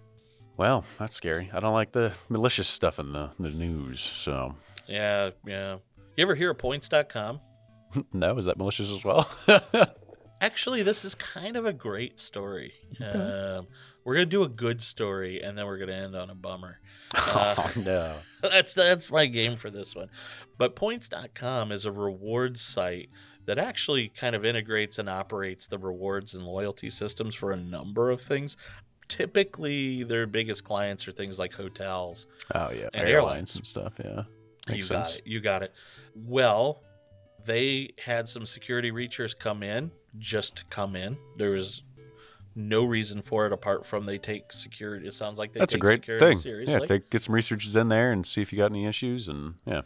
Well, 0.56 0.84
that's 0.98 1.14
scary. 1.14 1.50
I 1.52 1.60
don't 1.60 1.72
like 1.72 1.92
the 1.92 2.12
malicious 2.28 2.68
stuff 2.68 2.98
in 2.98 3.12
the, 3.12 3.30
the 3.38 3.50
news. 3.50 4.00
So 4.00 4.54
Yeah, 4.86 5.30
yeah. 5.46 5.78
You 6.16 6.22
ever 6.22 6.34
hear 6.34 6.50
of 6.50 6.58
Points.com? 6.58 7.40
no, 8.12 8.38
is 8.38 8.46
that 8.46 8.58
malicious 8.58 8.90
as 8.90 9.04
well? 9.04 9.28
Actually, 10.40 10.82
this 10.82 11.04
is 11.04 11.14
kind 11.14 11.56
of 11.56 11.66
a 11.66 11.72
great 11.72 12.18
story. 12.18 12.72
Um, 13.00 13.68
we're 14.04 14.14
gonna 14.14 14.26
do 14.26 14.42
a 14.42 14.48
good 14.48 14.82
story, 14.82 15.40
and 15.40 15.56
then 15.56 15.66
we're 15.66 15.78
gonna 15.78 15.92
end 15.92 16.16
on 16.16 16.30
a 16.30 16.34
bummer. 16.34 16.78
Uh, 17.14 17.54
oh 17.58 17.72
no. 17.76 18.16
that's 18.40 18.72
that's 18.72 19.10
my 19.10 19.26
game 19.26 19.56
for 19.56 19.68
this 19.68 19.94
one. 19.94 20.08
But 20.56 20.74
Points.com 20.74 21.70
is 21.70 21.84
a 21.84 21.92
rewards 21.92 22.62
site 22.62 23.10
that 23.44 23.58
actually 23.58 24.08
kind 24.08 24.34
of 24.34 24.46
integrates 24.46 24.98
and 24.98 25.10
operates 25.10 25.66
the 25.66 25.76
rewards 25.76 26.32
and 26.32 26.42
loyalty 26.42 26.88
systems 26.88 27.34
for 27.34 27.52
a 27.52 27.56
number 27.56 28.10
of 28.10 28.22
things. 28.22 28.56
Typically, 29.08 30.04
their 30.04 30.26
biggest 30.26 30.64
clients 30.64 31.06
are 31.06 31.12
things 31.12 31.38
like 31.38 31.52
hotels. 31.52 32.26
Oh 32.54 32.70
yeah. 32.70 32.88
And 32.94 33.06
airlines 33.06 33.10
airlines. 33.10 33.56
and 33.56 33.66
stuff. 33.66 33.92
Yeah. 34.02 34.22
you 34.68 34.74
Makes 34.76 34.88
got 34.88 35.14
it. 35.14 35.22
You 35.26 35.40
got 35.40 35.62
it. 35.62 35.74
Well, 36.14 36.82
they 37.44 37.90
had 38.02 38.28
some 38.28 38.46
security 38.46 38.90
reachers 38.90 39.38
come 39.38 39.62
in, 39.62 39.90
just 40.18 40.56
to 40.56 40.64
come 40.66 40.96
in. 40.96 41.18
There 41.36 41.50
was 41.50 41.82
no 42.54 42.84
reason 42.84 43.22
for 43.22 43.46
it 43.46 43.52
apart 43.52 43.86
from 43.86 44.06
they 44.06 44.18
take 44.18 44.52
security. 44.52 45.06
It 45.08 45.14
sounds 45.14 45.38
like 45.38 45.52
they 45.52 45.60
That's 45.60 45.74
a 45.74 45.76
take 45.76 45.80
great 45.82 46.00
security 46.00 46.26
thing. 46.26 46.38
seriously. 46.38 46.72
Yeah, 46.74 46.80
take, 46.80 47.10
get 47.10 47.22
some 47.22 47.34
researchers 47.34 47.76
in 47.76 47.88
there 47.88 48.12
and 48.12 48.26
see 48.26 48.42
if 48.42 48.52
you 48.52 48.58
got 48.58 48.70
any 48.70 48.86
issues, 48.86 49.28
and 49.28 49.54
yeah. 49.66 49.82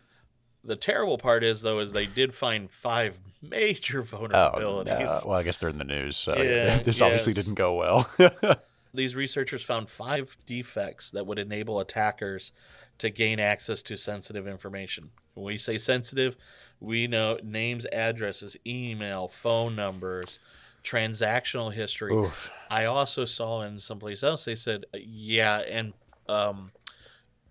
the 0.64 0.76
terrible 0.76 1.18
part 1.18 1.44
is 1.44 1.62
though 1.62 1.78
is 1.80 1.92
they 1.92 2.06
did 2.06 2.34
find 2.34 2.68
five 2.70 3.20
major 3.42 4.00
Oh, 4.00 4.04
vulnerabilities. 4.04 4.86
no. 4.86 5.20
well, 5.26 5.38
I 5.38 5.42
guess 5.42 5.58
they're 5.58 5.70
in 5.70 5.78
the 5.78 5.84
news, 5.84 6.16
so 6.16 6.36
Yeah, 6.36 6.78
this 6.84 7.00
obviously 7.02 7.32
didn't 7.32 7.54
go 7.54 7.74
well. 7.74 8.10
These 8.94 9.14
researchers 9.14 9.62
found 9.62 9.90
five 9.90 10.36
defects 10.46 11.10
that 11.10 11.26
would 11.26 11.38
enable 11.38 11.80
attackers 11.80 12.52
to 12.98 13.10
gain 13.10 13.38
access 13.38 13.82
to 13.82 13.98
sensitive 13.98 14.48
information. 14.48 15.10
When 15.34 15.44
we 15.44 15.58
say 15.58 15.76
sensitive, 15.76 16.34
we 16.80 17.06
know 17.06 17.38
names, 17.42 17.84
addresses, 17.92 18.56
email, 18.66 19.28
phone 19.28 19.76
numbers, 19.76 20.38
transactional 20.86 21.72
history. 21.72 22.14
Oof. 22.14 22.50
I 22.70 22.84
also 22.84 23.24
saw 23.24 23.62
in 23.62 23.80
someplace 23.80 24.22
else 24.22 24.44
they 24.44 24.54
said, 24.54 24.86
uh, 24.94 24.98
yeah, 25.02 25.58
and 25.68 25.92
um, 26.28 26.70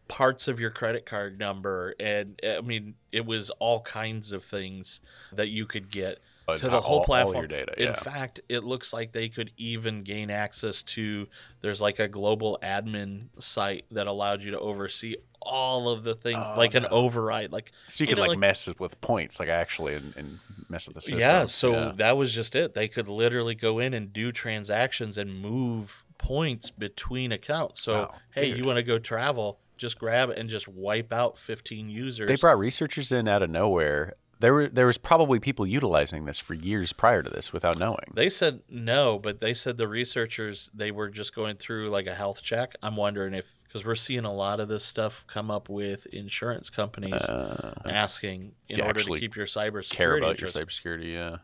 parts 0.08 0.48
of 0.48 0.60
your 0.60 0.69
credit 0.69 1.06
card 1.06 1.38
number, 1.39 1.95
and 2.00 2.39
I 2.48 2.62
mean, 2.62 2.95
it 3.12 3.26
was 3.26 3.50
all 3.52 3.82
kinds 3.82 4.32
of 4.32 4.43
things 4.43 5.02
that 5.34 5.48
you 5.50 5.65
could 5.65 5.91
get 5.91 6.19
But 6.45 6.60
to 6.60 6.69
the 6.69 6.80
whole 6.82 7.00
all 7.00 7.06
platform. 7.06 7.38
your 7.38 7.48
data, 7.48 7.74
In 7.82 7.93
fact, 7.95 8.39
it 8.50 8.63
looks 8.63 8.93
like 8.93 9.12
they 9.12 9.30
could 9.30 9.52
even 9.58 10.04
gain 10.04 10.30
access 10.30 10.84
to. 10.84 11.28
There's 11.62 11.82
like 11.82 12.00
a 12.00 12.08
global 12.08 12.60
admin 12.62 13.28
site 13.39 13.86
that 13.91 14.08
allowed 14.08 14.43
you 14.43 14.52
to 14.52 14.60
oversee 14.60 15.15
all 15.41 15.89
of 15.89 16.04
the 16.04 16.15
things, 16.15 16.39
Oh, 16.43 16.54
like 16.58 16.74
an 16.76 16.86
override, 16.88 17.52
like 17.52 17.71
So 17.88 18.04
you 18.04 18.08
could 18.08 18.17
know, 18.17 18.26
like- 18.28 18.39
mess 18.39 18.67
with 18.80 19.00
points, 19.02 19.39
like 19.39 19.50
actually, 19.50 19.93
and, 19.95 20.13
and 20.17 20.39
mess 20.69 20.88
with 20.88 20.95
the 20.95 21.01
system. 21.01 21.19
Yeah, 21.19 21.45
so 21.45 21.71
Yeah. 21.73 21.91
that 21.97 22.17
was 22.17 22.34
just 22.34 22.56
it. 22.56 22.73
They 22.73 22.88
could 22.88 23.08
literally 23.08 23.56
go 23.56 23.80
in 23.80 23.93
and 23.93 24.12
do 24.13 24.32
transactions 24.32 25.17
and 25.17 25.39
move 25.41 26.04
points 26.17 26.71
between 26.71 27.32
accounts. 27.32 27.82
So, 27.84 27.93
Wow, 27.93 28.15
hey, 28.34 28.49
dude. 28.49 28.58
you 28.60 28.63
want 28.63 28.78
to 28.78 28.84
go 28.84 28.97
travel, 28.99 29.60
just 29.78 29.99
grab 29.99 30.30
it 30.30 30.38
and 30.38 30.49
just 30.49 30.67
wipe 30.67 31.12
out 31.12 31.38
15 31.38 31.89
users. 31.89 32.28
they 32.28 32.36
brought 32.36 32.58
researchers 32.58 33.12
in 33.12 33.28
out 33.28 33.43
of 33.43 33.49
nowhere. 33.49 34.13
There 34.39 34.54
were 34.54 34.67
there 34.67 34.86
was 34.86 34.97
probably 34.97 35.39
people 35.39 35.65
utilizing 35.65 36.25
this 36.25 36.39
for 36.41 36.54
years 36.54 36.91
prior 36.91 37.23
to 37.23 37.30
this 37.30 37.54
without 37.54 37.80
knowing. 37.80 38.12
They 38.13 38.30
said 38.30 38.62
no, 38.69 39.17
but 39.17 39.39
they 39.39 39.54
said 39.54 39.78
the 39.78 39.88
researchers 39.88 40.69
they 40.73 40.91
were 40.91 41.10
just 41.10 41.34
going 41.34 41.56
through 41.56 41.89
like 41.89 42.06
a 42.06 42.13
health 42.15 42.41
check. 42.43 42.75
I'm 42.84 42.97
wondering 42.97 43.34
if 43.34 43.49
because 43.75 43.85
we're 43.85 43.93
seeing 43.93 44.23
a 44.23 44.31
lot 44.33 44.61
of 44.61 44.69
this 44.69 44.85
stuff 44.85 45.25
come 45.27 45.51
up 45.51 45.67
with 45.67 46.05
insurance 46.07 46.69
companies 46.69 47.21
Uh, 47.25 47.73
asking 47.83 48.53
in 48.69 48.79
order 48.79 49.01
to 49.01 49.17
keep 49.19 49.35
your 49.35 49.45
cybersecurity. 49.45 49.89
care 49.89 50.15
about 50.15 50.39
your 50.39 50.47
interest. 50.47 50.55
cybersecurity. 50.55 51.11
Yeah. 51.11 51.38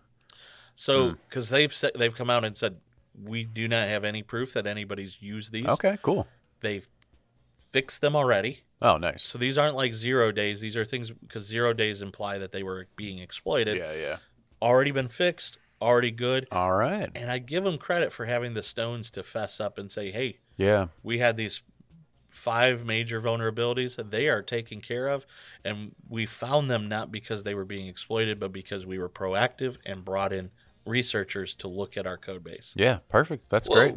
So 0.73 1.09
Hmm. 1.09 1.15
because 1.27 1.49
they've 1.49 1.73
said 1.73 1.91
they've 1.95 2.15
come 2.15 2.29
out 2.29 2.45
and 2.45 2.55
said 2.55 2.79
we 3.21 3.43
do 3.43 3.67
not 3.67 3.89
have 3.89 4.05
any 4.05 4.23
proof 4.23 4.53
that 4.53 4.65
anybody's 4.65 5.21
used 5.21 5.51
these. 5.51 5.65
Okay. 5.65 5.97
Cool. 6.01 6.25
They've 6.61 6.87
fixed 7.73 7.99
them 7.99 8.15
already. 8.15 8.61
Oh, 8.81 8.95
nice. 8.95 9.23
So 9.23 9.37
these 9.37 9.57
aren't 9.57 9.75
like 9.75 9.93
zero 9.93 10.31
days. 10.31 10.61
These 10.61 10.77
are 10.77 10.85
things 10.85 11.11
because 11.11 11.43
zero 11.45 11.73
days 11.73 12.01
imply 12.01 12.37
that 12.37 12.53
they 12.53 12.63
were 12.63 12.87
being 12.95 13.19
exploited. 13.19 13.75
Yeah. 13.77 13.91
Yeah. 13.91 14.17
Already 14.61 14.91
been 14.91 15.09
fixed. 15.09 15.57
Already 15.81 16.11
good. 16.11 16.47
All 16.49 16.71
right. 16.71 17.09
And 17.13 17.29
I 17.29 17.39
give 17.39 17.65
them 17.65 17.77
credit 17.77 18.13
for 18.13 18.25
having 18.25 18.53
the 18.53 18.63
stones 18.63 19.11
to 19.11 19.23
fess 19.23 19.59
up 19.59 19.77
and 19.77 19.91
say, 19.91 20.11
"Hey, 20.11 20.37
Yeah. 20.55 20.87
we 21.03 21.17
had 21.19 21.35
these 21.35 21.61
five 22.31 22.85
major 22.85 23.21
vulnerabilities 23.21 23.95
that 23.97 24.09
they 24.09 24.27
are 24.27 24.41
taken 24.41 24.81
care 24.81 25.07
of 25.07 25.25
and 25.63 25.93
we 26.09 26.25
found 26.25 26.71
them 26.71 26.87
not 26.89 27.11
because 27.11 27.43
they 27.43 27.53
were 27.53 27.65
being 27.65 27.87
exploited 27.87 28.39
but 28.39 28.51
because 28.51 28.85
we 28.85 28.97
were 28.97 29.09
proactive 29.09 29.77
and 29.85 30.03
brought 30.05 30.31
in 30.33 30.49
researchers 30.85 31.55
to 31.55 31.67
look 31.67 31.97
at 31.97 32.07
our 32.07 32.17
code 32.17 32.43
base 32.43 32.73
Yeah. 32.75 32.99
Perfect. 33.09 33.49
That's 33.49 33.67
Whoa. 33.67 33.75
great. 33.75 33.95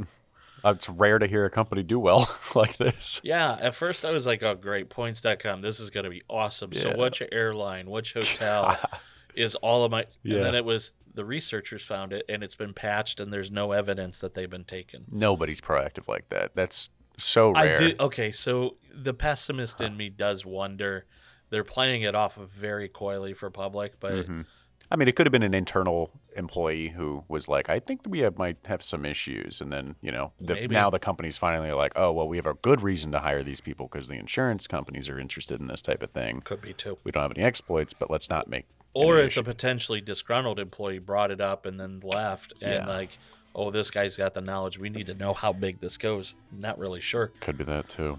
Uh, 0.64 0.72
It's 0.74 0.88
rare 0.88 1.18
to 1.18 1.26
hear 1.26 1.44
a 1.44 1.50
company 1.50 1.82
do 1.82 1.98
well 1.98 2.28
like 2.54 2.76
this. 2.76 3.20
yeah 3.22 3.56
at 3.60 3.74
first 3.74 4.04
i 4.04 4.10
was 4.10 4.26
like 4.26 4.42
oh 4.42 4.54
great 4.54 4.88
points.com 4.90 5.60
this 5.62 5.78
is 5.78 5.90
going 5.90 6.04
to 6.04 6.10
be 6.10 6.22
awesome 6.28 6.72
so 6.72 6.88
Yeah. 6.90 6.96
which 6.96 7.22
airline 7.32 7.88
which 7.90 8.14
hotel 8.14 8.76
is 9.34 9.54
all 9.56 9.84
of 9.84 9.90
my 9.90 10.06
Yeah. 10.22 10.36
and 10.36 10.44
then 10.46 10.54
it 10.54 10.64
was 10.64 10.92
the 11.14 11.24
researchers 11.24 11.82
found 11.84 12.12
it 12.12 12.24
and 12.28 12.42
it's 12.42 12.56
been 12.56 12.72
patched 12.74 13.20
and 13.20 13.32
there's 13.32 13.50
no 13.50 13.70
evidence 13.72 14.20
that 14.20 14.34
they've 14.34 14.50
been 14.50 14.64
taken 14.64 15.02
Nobody's 15.12 15.60
proactive 15.60 16.08
like 16.08 16.28
that. 16.30 16.52
That's 16.56 16.90
so 17.18 17.50
rare. 17.52 17.74
I 17.74 17.76
do. 17.76 17.94
Okay, 18.00 18.32
so 18.32 18.76
the 18.92 19.14
pessimist 19.14 19.80
in 19.80 19.96
me 19.96 20.08
does 20.08 20.44
wonder. 20.44 21.06
They're 21.50 21.64
playing 21.64 22.02
it 22.02 22.14
off 22.14 22.36
of 22.36 22.50
very 22.50 22.88
coyly 22.88 23.32
for 23.34 23.50
public, 23.50 24.00
but 24.00 24.12
Mhm. 24.26 24.46
I 24.90 24.96
mean, 24.96 25.08
it 25.08 25.16
could 25.16 25.26
have 25.26 25.32
been 25.32 25.42
an 25.42 25.54
internal 25.54 26.10
employee 26.36 26.88
who 26.90 27.24
was 27.26 27.48
like, 27.48 27.68
"I 27.68 27.78
think 27.78 28.02
we 28.06 28.20
have, 28.20 28.36
might 28.38 28.58
have 28.66 28.82
some 28.82 29.04
issues," 29.04 29.60
and 29.60 29.72
then 29.72 29.96
you 30.02 30.12
know, 30.12 30.32
the, 30.40 30.66
now 30.68 30.90
the 30.90 30.98
company's 30.98 31.38
finally 31.38 31.72
like, 31.72 31.92
"Oh, 31.96 32.12
well, 32.12 32.28
we 32.28 32.36
have 32.36 32.46
a 32.46 32.54
good 32.54 32.82
reason 32.82 33.10
to 33.12 33.20
hire 33.20 33.42
these 33.42 33.60
people 33.60 33.88
because 33.90 34.08
the 34.08 34.14
insurance 34.14 34.66
companies 34.66 35.08
are 35.08 35.18
interested 35.18 35.60
in 35.60 35.68
this 35.68 35.80
type 35.82 36.02
of 36.02 36.10
thing. 36.10 36.42
could 36.42 36.60
be 36.60 36.74
too. 36.74 36.98
We 37.02 37.12
don't 37.12 37.22
have 37.22 37.32
any 37.36 37.44
exploits, 37.44 37.92
but 37.94 38.10
let's 38.10 38.28
not 38.28 38.46
make." 38.48 38.66
Or 38.92 39.18
it's 39.20 39.36
a 39.36 39.42
potentially 39.42 40.00
disgruntled 40.00 40.60
employee 40.60 40.98
brought 41.00 41.30
it 41.32 41.40
up 41.40 41.66
and 41.66 41.80
then 41.80 42.00
left, 42.00 42.52
and 42.62 42.86
like, 42.86 43.18
oh, 43.54 43.70
this 43.70 43.90
guy's 43.90 44.16
got 44.16 44.34
the 44.34 44.40
knowledge. 44.40 44.78
We 44.78 44.90
need 44.90 45.06
to 45.08 45.14
know 45.14 45.32
how 45.34 45.52
big 45.52 45.80
this 45.80 45.96
goes. 45.96 46.34
Not 46.52 46.78
really 46.78 47.00
sure. 47.00 47.28
could 47.40 47.56
be 47.58 47.64
that 47.64 47.88
too, 47.88 48.18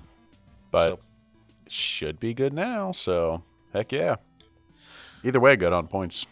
but 0.72 0.86
So- 0.86 1.00
should 1.68 2.20
be 2.20 2.34
good 2.34 2.54
now. 2.54 2.92
So 2.92 3.44
heck 3.74 3.92
yeah. 3.92 4.16
Either 5.24 5.40
way, 5.40 5.56
good 5.56 5.74
on 5.74 5.88
points. 5.88 6.26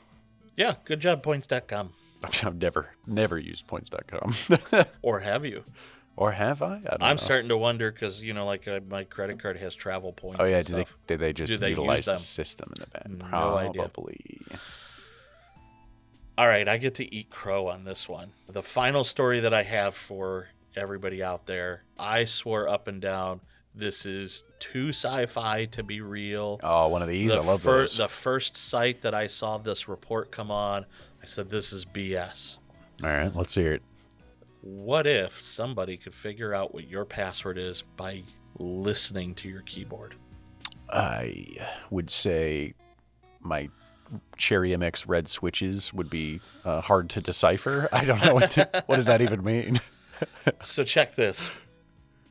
Yeah, 0.55 0.75
good 0.85 0.99
job, 0.99 1.23
points.com. 1.23 1.93
I've 2.43 2.55
never 2.61 2.91
never 3.07 3.37
used 3.37 3.67
points.com, 3.67 4.33
Or 5.01 5.19
have 5.19 5.43
you? 5.45 5.63
or 6.15 6.31
have 6.31 6.61
I? 6.61 6.75
I 6.75 6.79
don't 6.79 7.01
I'm 7.01 7.15
know. 7.15 7.17
starting 7.17 7.49
to 7.49 7.57
wonder 7.57 7.91
because 7.91 8.21
you 8.21 8.33
know, 8.33 8.45
like 8.45 8.67
uh, 8.67 8.79
my 8.87 9.03
credit 9.03 9.39
card 9.39 9.57
has 9.57 9.73
travel 9.73 10.13
points. 10.13 10.39
Oh 10.39 10.47
yeah, 10.47 10.61
did 10.61 10.75
they 10.75 10.85
did 11.07 11.19
they 11.19 11.33
just 11.33 11.49
Do 11.51 11.57
they 11.57 11.71
utilize 11.71 12.05
the 12.05 12.17
system 12.17 12.71
in 12.77 12.81
the 12.83 12.87
back? 12.91 13.09
No 13.31 13.57
idea. 13.57 13.89
All 16.37 16.47
right, 16.47 16.67
I 16.67 16.77
get 16.77 16.95
to 16.95 17.13
eat 17.13 17.29
crow 17.29 17.67
on 17.67 17.83
this 17.83 18.09
one. 18.09 18.31
The 18.49 18.63
final 18.63 19.03
story 19.03 19.39
that 19.41 19.53
I 19.53 19.63
have 19.63 19.95
for 19.95 20.47
everybody 20.75 21.21
out 21.21 21.45
there, 21.45 21.83
I 21.99 22.25
swore 22.25 22.67
up 22.67 22.87
and 22.87 22.99
down 22.99 23.41
this 23.75 24.05
is 24.05 24.43
too 24.59 24.89
sci-fi 24.89 25.65
to 25.65 25.83
be 25.83 26.01
real. 26.01 26.59
Oh, 26.63 26.87
one 26.87 27.01
of 27.01 27.07
these. 27.07 27.33
the, 27.33 27.39
I 27.39 27.43
love 27.43 27.61
fir- 27.61 27.81
those. 27.81 27.97
the 27.97 28.07
first 28.07 28.55
site 28.55 29.01
that 29.01 29.13
I 29.13 29.27
saw 29.27 29.57
this 29.57 29.87
report 29.87 30.31
come 30.31 30.51
on, 30.51 30.85
I 31.21 31.25
said 31.25 31.49
this 31.49 31.73
is 31.73 31.85
BS. 31.85 32.57
All 33.03 33.09
right, 33.09 33.35
let's 33.35 33.55
hear 33.55 33.73
it. 33.73 33.81
What 34.61 35.07
if 35.07 35.41
somebody 35.41 35.97
could 35.97 36.15
figure 36.15 36.53
out 36.53 36.73
what 36.73 36.87
your 36.87 37.05
password 37.05 37.57
is 37.57 37.81
by 37.81 38.23
listening 38.57 39.35
to 39.35 39.49
your 39.49 39.61
keyboard? 39.61 40.15
I 40.89 41.45
would 41.89 42.09
say 42.09 42.73
my 43.41 43.69
Cherry 44.37 44.69
MX 44.69 45.05
red 45.07 45.27
switches 45.27 45.93
would 45.93 46.09
be 46.09 46.41
uh, 46.65 46.81
hard 46.81 47.09
to 47.11 47.21
decipher. 47.21 47.89
I 47.93 48.05
don't 48.05 48.23
know 48.23 48.33
what, 48.35 48.51
the, 48.51 48.83
what 48.85 48.95
does 48.97 49.05
that 49.05 49.21
even 49.21 49.43
mean. 49.43 49.79
So 50.61 50.83
check 50.83 51.15
this. 51.15 51.51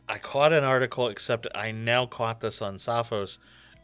I 0.09 0.17
caught 0.17 0.55
an 0.55 0.65
article, 0.65 1.09
except 1.09 1.47
I 1.55 1.73
now 1.73 2.07
caught 2.07 2.41
this 2.41 2.63
on 2.63 2.77
Sophos, 2.77 3.37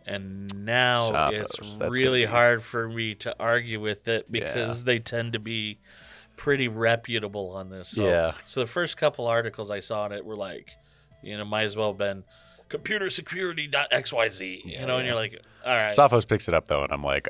and 0.07 0.51
now 0.65 1.11
Sophos, 1.11 1.33
it's 1.33 1.79
really 1.79 2.21
be- 2.21 2.27
hard 2.27 2.63
for 2.63 2.89
me 2.89 3.17
to 3.17 3.37
argue 3.39 3.81
with 3.81 4.09
it 4.09 4.31
because 4.33 4.85
they 4.85 4.99
tend 4.99 5.35
to 5.35 5.39
be 5.39 5.79
pretty 6.37 6.69
reputable 6.69 7.51
on 7.51 7.69
this. 7.69 7.89
So, 7.89 8.07
Yeah. 8.09 8.33
So 8.47 8.61
the 8.61 8.67
first 8.67 8.97
couple 8.97 9.27
articles 9.27 9.71
I 9.71 9.81
saw 9.81 10.05
on 10.05 10.13
it 10.13 10.25
were 10.25 10.37
like, 10.37 10.71
you 11.23 11.37
know, 11.37 11.45
might 11.45 11.65
as 11.65 11.77
well 11.77 11.89
have 11.91 11.99
been 11.99 12.25
computer 12.69 13.11
security.xyz, 13.11 14.65
you 14.65 14.87
know, 14.87 14.99
and 14.99 15.07
you're 15.07 15.17
like, 15.17 15.39
all 15.67 15.75
right. 15.77 15.93
Sophos 15.93 16.27
picks 16.27 16.49
it 16.49 16.55
up 16.55 16.69
though, 16.69 16.85
and 16.85 16.93
I'm 16.93 17.03
like, 17.03 17.29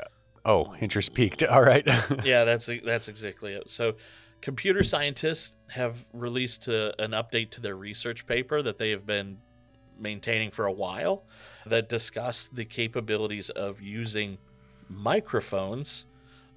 oh, 0.49 0.75
interest 0.81 1.15
piqued. 1.15 1.43
All 1.49 1.63
right. 1.63 1.87
yeah, 2.25 2.45
that's 2.45 2.69
that's 2.85 3.09
exactly 3.09 3.53
it. 3.53 3.71
So, 3.71 3.95
computer 4.41 4.83
scientists 4.83 5.55
have 5.71 6.07
released 6.13 6.69
uh 6.69 6.93
an 6.99 7.13
update 7.13 7.51
to 7.51 7.61
their 7.61 7.77
research 7.77 8.27
paper 8.27 8.63
that 8.63 8.79
they 8.79 8.91
have 8.91 9.07
been 9.07 9.39
maintaining 10.01 10.51
for 10.51 10.67
a 10.67 10.73
while 10.73 11.25
that 11.67 11.89
discuss 11.89 12.47
the 12.47 12.65
capabilities 12.65 13.51
of 13.51 13.81
using 13.81 14.39
microphones, 14.89 16.07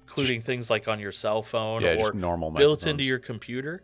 including 0.02 0.40
things 0.40 0.70
like 0.70 0.88
on 0.88 0.98
your 0.98 1.12
cell 1.12 1.42
phone 1.42 1.82
yeah, 1.82 1.94
or 1.94 1.98
just 1.98 2.14
normal 2.14 2.50
built 2.50 2.86
into 2.86 3.04
your 3.04 3.18
computer, 3.18 3.82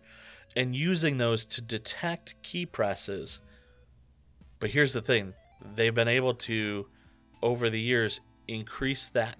and 0.56 0.74
using 0.74 1.18
those 1.18 1.44
to 1.44 1.61
detect 1.61 2.40
key 2.42 2.64
presses. 2.64 3.40
But 4.61 4.70
here's 4.70 4.92
the 4.92 5.02
thing: 5.02 5.34
they've 5.74 5.94
been 5.94 6.09
able 6.09 6.34
to, 6.34 6.86
over 7.42 7.68
the 7.68 7.80
years, 7.80 8.20
increase 8.46 9.09
that 9.11 9.36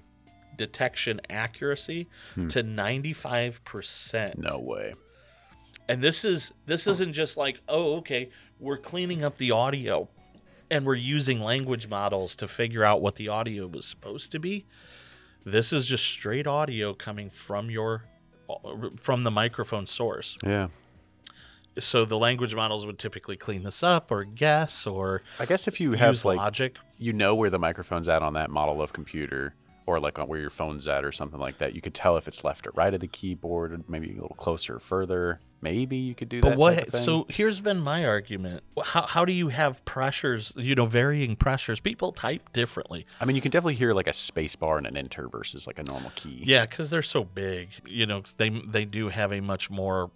detection 0.59 1.21
accuracy 1.31 2.07
to 2.35 2.63
95%. 2.63 4.35
Hmm. 4.35 4.41
No 4.43 4.59
way. 4.59 4.95
And 5.89 6.05
this 6.05 6.23
is 6.25 6.53
this 6.67 6.87
isn't 6.87 7.15
just 7.15 7.39
like, 7.39 7.63
oh, 7.67 7.97
okay, 7.97 8.29
we're 8.61 8.77
cleaning 8.77 9.25
up 9.25 9.39
the 9.39 9.53
audio 9.53 10.09
and 10.71 10.85
we're 10.85 10.95
using 10.95 11.41
language 11.41 11.89
models 11.89 12.37
to 12.37 12.47
figure 12.49 12.85
out 12.85 13.01
what 13.01 13.17
the 13.17 13.29
audio 13.29 13.67
was 13.67 13.87
supposed 13.87 14.31
to 14.33 14.39
be. 14.39 14.67
This 15.47 15.73
is 15.73 15.87
just 15.87 16.05
straight 16.05 16.47
audio 16.47 16.93
coming 16.93 17.31
from 17.31 17.71
your 17.71 18.05
from 19.01 19.25
the 19.25 19.31
microphone 19.31 19.87
source. 19.87 20.37
Yeah. 20.45 20.69
So 21.79 22.05
the 22.05 22.19
language 22.19 22.55
models 22.55 22.85
would 22.87 22.99
typically 22.99 23.37
clean 23.37 23.63
this 23.63 23.83
up 23.83 24.11
or 24.11 24.25
guess 24.25 24.87
or 24.87 25.23
I 25.39 25.47
guess 25.47 25.69
if 25.69 25.81
you 25.81 25.93
have 25.93 26.25
like 26.25 26.37
logic. 26.39 26.77
you 26.99 27.13
know 27.13 27.35
where 27.35 27.51
the 27.51 27.59
microphone's 27.59 28.09
at 28.09 28.23
on 28.23 28.35
that 28.35 28.51
model 28.51 28.83
of 28.83 28.93
computer 28.93 29.55
or 29.89 29.99
like 29.99 30.19
on 30.19 30.29
where 30.29 30.39
your 30.39 30.51
phone's 30.51 30.87
at 30.87 31.03
or 31.03 31.11
something 31.11 31.41
like 31.41 31.57
that 31.57 31.75
you 31.75 31.81
could 31.81 31.95
tell 31.95 32.19
if 32.19 32.29
it's 32.29 32.45
left 32.45 32.67
or 32.67 32.73
right 32.75 32.93
of 32.93 33.01
the 33.01 33.09
keyboard 33.09 33.83
maybe 33.89 34.11
a 34.11 34.21
little 34.21 34.37
closer 34.37 34.77
or 34.77 34.79
further 34.79 35.41
maybe 35.63 35.97
you 35.97 36.15
could 36.15 36.29
do 36.29 36.43
But 36.43 36.51
that 36.59 36.75
type 36.77 36.93
what? 36.93 37.03
So 37.03 37.27
here's 37.31 37.61
been 37.61 37.81
my 37.81 38.07
argument. 38.07 38.63
How 38.85 39.07
how 39.07 39.25
do 39.25 39.33
you 39.33 39.49
have 39.49 39.83
pressures? 39.87 40.53
You 40.57 40.75
know, 40.75 40.85
varying 40.87 41.37
pressures. 41.37 41.81
People 41.81 42.13
type 42.13 42.53
differently. 42.53 43.07
i 43.19 43.25
mean 43.25 43.35
you 43.35 43.43
can 43.43 43.51
definitely 43.51 43.77
hear 43.77 43.95
like 43.95 44.07
a 44.07 44.13
space 44.13 44.55
bar 44.55 44.77
and 44.77 44.87
an 44.87 44.97
enter 44.97 45.27
versus 45.27 45.67
like 45.67 45.79
a 45.79 45.83
normal 45.85 46.13
key 46.15 46.43
Yeah, 46.45 46.67
because 46.67 46.91
they're 46.91 47.03
so 47.03 47.25
big. 47.25 47.71
You 47.87 48.05
know, 48.05 48.23
they 48.37 48.51
they 48.51 48.85
do 48.85 49.09
have 49.09 49.33
a 49.33 49.41
much 49.41 49.71
more 49.71 50.11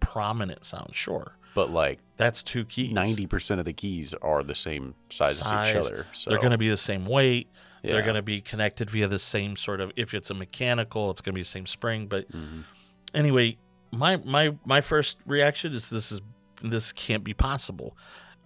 prominent 0.00 0.64
sound. 0.64 0.94
Sure, 0.94 1.36
but 1.54 1.70
like 1.70 2.00
that's 2.16 2.42
two 2.42 2.64
keys. 2.64 2.92
90% 2.92 3.58
of 3.60 3.64
the 3.64 3.72
keys 3.72 4.14
are 4.20 4.42
the 4.42 4.54
same 4.54 4.94
size, 5.10 5.40
as 5.40 5.46
each 5.46 5.76
other 5.76 6.06
so 6.12 6.30
They're 6.30 6.38
going 6.38 6.52
to 6.52 6.58
be 6.58 6.68
the 6.68 6.76
same 6.76 7.06
weight. 7.06 7.48
They're 7.82 8.02
going 8.02 8.14
to 8.16 8.22
be 8.22 8.40
connected 8.40 8.90
via 8.90 9.08
the 9.08 9.18
same 9.18 9.56
sort 9.56 9.80
of. 9.80 9.92
If 9.96 10.14
it's 10.14 10.30
a 10.30 10.34
mechanical, 10.34 11.10
it's 11.10 11.20
going 11.20 11.32
to 11.32 11.36
be 11.36 11.42
the 11.42 11.48
same 11.48 11.66
spring. 11.66 12.06
But 12.06 12.28
Mm-hmm. 12.30 12.60
anyway, 13.14 13.56
my 13.90 14.16
my 14.18 14.56
my 14.64 14.80
first 14.80 15.18
reaction 15.26 15.72
is 15.72 15.90
this 15.90 16.12
is 16.12 16.20
this 16.62 16.92
can't 16.92 17.24
be 17.24 17.34
possible. 17.34 17.96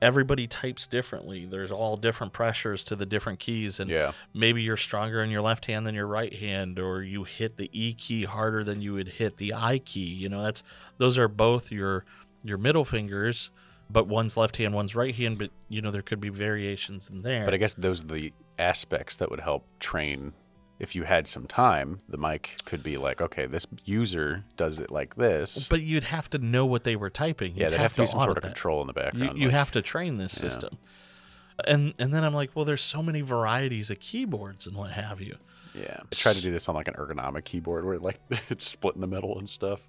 Everybody 0.02 0.46
types 0.46 0.86
differently. 0.86 1.46
There's 1.46 1.72
all 1.72 1.96
different 1.96 2.34
pressures 2.34 2.84
to 2.84 2.96
the 2.96 3.06
different 3.06 3.38
keys, 3.38 3.80
and 3.80 3.88
Yeah. 3.88 4.12
maybe 4.34 4.60
you're 4.60 4.76
stronger 4.76 5.22
in 5.22 5.30
your 5.30 5.40
left 5.40 5.64
hand 5.66 5.86
than 5.86 5.94
your 5.94 6.06
right 6.06 6.34
hand, 6.34 6.78
or 6.78 7.02
you 7.02 7.24
hit 7.24 7.56
the 7.56 7.70
E 7.72 7.94
key 7.94 8.24
harder 8.24 8.62
than 8.62 8.82
you 8.82 8.92
would 8.94 9.08
hit 9.08 9.38
the 9.38 9.54
I 9.54 9.78
key. 9.78 10.00
You 10.04 10.28
know, 10.28 10.42
that's 10.42 10.62
those 10.98 11.16
are 11.16 11.28
both 11.28 11.72
your 11.72 12.04
your 12.44 12.58
middle 12.58 12.84
fingers, 12.84 13.50
but 13.90 14.06
one's 14.06 14.36
left 14.36 14.56
hand, 14.56 14.74
one's 14.74 14.94
right 14.94 15.14
hand. 15.14 15.38
But 15.38 15.50
you 15.68 15.80
know, 15.82 15.90
there 15.90 16.02
could 16.02 16.20
be 16.20 16.28
variations 16.28 17.08
in 17.10 17.22
there. 17.22 17.44
But 17.44 17.54
I 17.54 17.56
guess 17.58 17.74
those 17.74 18.02
are 18.02 18.06
the 18.08 18.32
aspects 18.58 19.16
that 19.16 19.30
would 19.30 19.40
help 19.40 19.64
train. 19.80 20.32
If 20.78 20.94
you 20.94 21.04
had 21.04 21.26
some 21.26 21.46
time, 21.46 22.00
the 22.06 22.18
mic 22.18 22.56
could 22.66 22.82
be 22.82 22.98
like, 22.98 23.22
okay, 23.22 23.46
this 23.46 23.66
user 23.86 24.44
does 24.58 24.78
it 24.78 24.90
like 24.90 25.16
this. 25.16 25.66
But 25.68 25.80
you'd 25.80 26.04
have 26.04 26.28
to 26.30 26.38
know 26.38 26.66
what 26.66 26.84
they 26.84 26.96
were 26.96 27.08
typing. 27.08 27.56
yeah, 27.56 27.64
You'd 27.64 27.70
there'd 27.70 27.80
have 27.80 27.92
to 27.94 28.02
be 28.02 28.06
some 28.06 28.20
sort 28.20 28.36
of 28.36 28.42
that. 28.42 28.48
control 28.48 28.82
in 28.82 28.86
the 28.86 28.92
background. 28.92 29.38
you 29.38 29.46
like- 29.46 29.54
have 29.54 29.70
to 29.72 29.80
train 29.80 30.18
this 30.18 30.34
system. 30.34 30.76
And 31.66 31.94
and 31.98 32.12
then 32.12 32.22
I'm 32.24 32.34
like, 32.34 32.50
well, 32.54 32.66
there's 32.66 32.82
so 32.82 33.02
many 33.02 33.22
varieties 33.22 33.90
of 33.90 34.00
keyboards 34.00 34.66
and 34.66 34.76
what 34.76 34.90
have 34.90 35.22
you. 35.22 35.36
yeah. 35.74 36.00
I 36.02 36.14
tried 36.14 36.36
to 36.36 36.42
do 36.42 36.50
this 36.52 36.68
on 36.68 36.74
like 36.74 36.88
an 36.88 36.94
ergonomic 36.94 37.44
keyboard 37.44 37.86
where 37.86 37.98
like 37.98 38.20
it's 38.50 38.66
split 38.68 38.94
in 38.94 39.00
the 39.00 39.06
middle 39.06 39.38
and 39.38 39.48
stuff. 39.48 39.80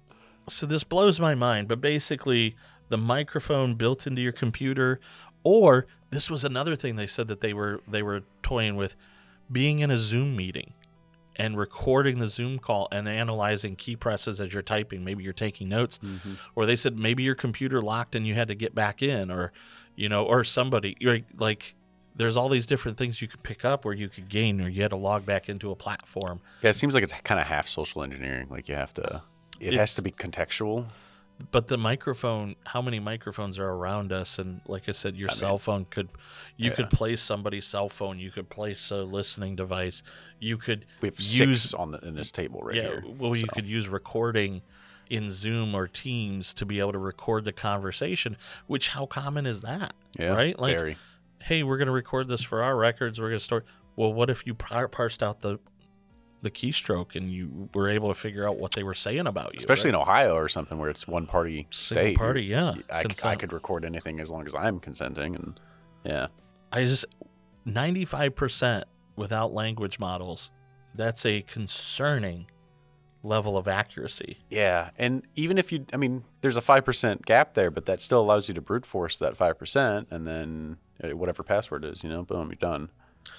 So 0.48 0.64
this 0.64 0.82
blows 0.84 1.20
my 1.20 1.34
mind, 1.34 1.68
but 1.68 1.82
basically 1.82 2.56
the 2.88 2.98
microphone 2.98 3.74
built 3.74 4.06
into 4.06 4.22
your 4.22 4.32
computer 4.32 5.00
or 5.44 5.86
this 6.10 6.30
was 6.30 6.44
another 6.44 6.74
thing 6.76 6.96
they 6.96 7.06
said 7.06 7.28
that 7.28 7.40
they 7.40 7.52
were 7.52 7.80
they 7.86 8.02
were 8.02 8.22
toying 8.42 8.76
with 8.76 8.96
being 9.50 9.80
in 9.80 9.90
a 9.90 9.98
Zoom 9.98 10.36
meeting 10.36 10.72
and 11.36 11.56
recording 11.56 12.18
the 12.18 12.28
Zoom 12.28 12.58
call 12.58 12.88
and 12.90 13.08
analyzing 13.08 13.76
key 13.76 13.94
presses 13.94 14.40
as 14.40 14.52
you're 14.52 14.62
typing. 14.62 15.04
Maybe 15.04 15.22
you're 15.22 15.32
taking 15.32 15.68
notes, 15.68 15.98
mm-hmm. 16.02 16.34
or 16.56 16.66
they 16.66 16.76
said 16.76 16.98
maybe 16.98 17.22
your 17.22 17.36
computer 17.36 17.80
locked 17.80 18.14
and 18.14 18.26
you 18.26 18.34
had 18.34 18.48
to 18.48 18.54
get 18.54 18.74
back 18.74 19.02
in, 19.02 19.30
or 19.30 19.52
you 19.94 20.08
know, 20.08 20.24
or 20.24 20.44
somebody 20.44 20.96
you're 21.00 21.20
like. 21.36 21.74
There's 22.16 22.36
all 22.36 22.48
these 22.48 22.66
different 22.66 22.98
things 22.98 23.22
you 23.22 23.28
could 23.28 23.44
pick 23.44 23.64
up 23.64 23.84
where 23.84 23.94
you 23.94 24.08
could 24.08 24.28
gain, 24.28 24.60
or 24.60 24.68
you 24.68 24.82
had 24.82 24.90
to 24.90 24.96
log 24.96 25.24
back 25.24 25.48
into 25.48 25.70
a 25.70 25.76
platform. 25.76 26.40
Yeah, 26.62 26.70
it 26.70 26.72
seems 26.72 26.92
like 26.92 27.04
it's 27.04 27.12
kind 27.22 27.40
of 27.40 27.46
half 27.46 27.68
social 27.68 28.02
engineering. 28.02 28.48
Like 28.50 28.68
you 28.68 28.74
have 28.74 28.92
to, 28.94 29.22
it 29.60 29.68
It's- 29.68 29.78
has 29.78 29.94
to 29.94 30.02
be 30.02 30.10
contextual. 30.10 30.86
But 31.52 31.68
the 31.68 31.78
microphone 31.78 32.56
how 32.66 32.82
many 32.82 32.98
microphones 32.98 33.58
are 33.58 33.68
around 33.68 34.12
us 34.12 34.38
and 34.38 34.60
like 34.66 34.88
i 34.88 34.92
said 34.92 35.14
your 35.16 35.28
cell 35.28 35.58
phone 35.58 35.84
could 35.88 36.08
you 36.56 36.70
could 36.70 36.90
place 36.90 37.20
somebody's 37.22 37.64
cell 37.64 37.88
phone 37.88 38.18
you 38.18 38.30
could 38.30 38.48
place 38.48 38.90
a 38.90 38.96
listening 39.04 39.54
device 39.54 40.02
you 40.40 40.56
could 40.56 40.84
We 41.00 41.08
have 41.08 41.20
use 41.20 41.62
six 41.62 41.74
on 41.74 41.92
the 41.92 41.98
in 41.98 42.14
this 42.14 42.32
table 42.32 42.60
right 42.62 42.74
yeah 42.76 42.82
here. 42.82 43.04
well 43.18 43.36
you 43.36 43.46
could 43.46 43.66
use 43.66 43.88
recording 43.88 44.62
in 45.08 45.30
zoom 45.30 45.74
or 45.74 45.86
teams 45.86 46.52
to 46.54 46.66
be 46.66 46.80
able 46.80 46.92
to 46.92 46.98
record 46.98 47.44
the 47.44 47.52
conversation 47.52 48.36
which 48.66 48.88
how 48.88 49.06
common 49.06 49.46
is 49.46 49.60
that 49.62 49.94
Yeah, 50.18 50.30
right 50.34 50.58
like 50.58 50.76
very. 50.76 50.96
hey 51.42 51.62
we're 51.62 51.78
going 51.78 51.86
to 51.86 51.92
record 51.92 52.26
this 52.28 52.42
for 52.42 52.62
our 52.64 52.76
records 52.76 53.20
we're 53.20 53.28
going 53.28 53.38
to 53.38 53.44
store 53.44 53.64
well 53.96 54.12
what 54.12 54.28
if 54.28 54.44
you 54.46 54.54
par- 54.54 54.88
parsed 54.88 55.22
out 55.22 55.40
the 55.40 55.58
the 56.42 56.50
keystroke 56.50 57.16
and 57.16 57.32
you 57.32 57.68
were 57.74 57.88
able 57.88 58.08
to 58.08 58.14
figure 58.14 58.46
out 58.48 58.58
what 58.58 58.72
they 58.72 58.82
were 58.84 58.94
saying 58.94 59.26
about 59.26 59.52
you 59.52 59.56
especially 59.58 59.90
right? 59.90 59.96
in 59.96 60.02
Ohio 60.02 60.34
or 60.36 60.48
something 60.48 60.78
where 60.78 60.88
it's 60.88 61.08
one 61.08 61.26
party 61.26 61.66
Single 61.70 62.04
state. 62.04 62.16
party, 62.16 62.42
yeah. 62.44 62.70
I, 62.70 62.74
c- 62.74 62.82
I 62.90 63.02
Consent. 63.02 63.40
could 63.40 63.52
record 63.52 63.84
anything 63.84 64.20
as 64.20 64.30
long 64.30 64.46
as 64.46 64.54
I'm 64.54 64.78
consenting, 64.78 65.34
and 65.34 65.60
yeah, 66.04 66.28
I 66.72 66.84
just 66.84 67.06
95% 67.66 68.84
without 69.16 69.52
language 69.52 69.98
models. 69.98 70.50
That's 70.94 71.24
a 71.26 71.42
concerning 71.42 72.46
level 73.22 73.58
of 73.58 73.66
accuracy. 73.68 74.38
yeah. 74.48 74.90
And 74.96 75.22
even 75.34 75.58
if 75.58 75.72
you, 75.72 75.84
I 75.92 75.96
mean, 75.96 76.24
there's 76.40 76.56
a 76.56 76.60
five 76.60 76.84
percent 76.84 77.26
gap 77.26 77.54
there, 77.54 77.70
but 77.70 77.86
that 77.86 78.00
still 78.00 78.20
allows 78.20 78.48
you 78.48 78.54
to 78.54 78.60
brute 78.60 78.86
force 78.86 79.16
that 79.18 79.36
five 79.36 79.58
percent, 79.58 80.08
and 80.10 80.26
then 80.26 80.76
uh, 81.02 81.16
whatever 81.16 81.42
password 81.42 81.84
is, 81.84 82.02
you 82.04 82.10
know, 82.10 82.22
boom, 82.22 82.48
you're 82.48 82.54
done. 82.56 82.90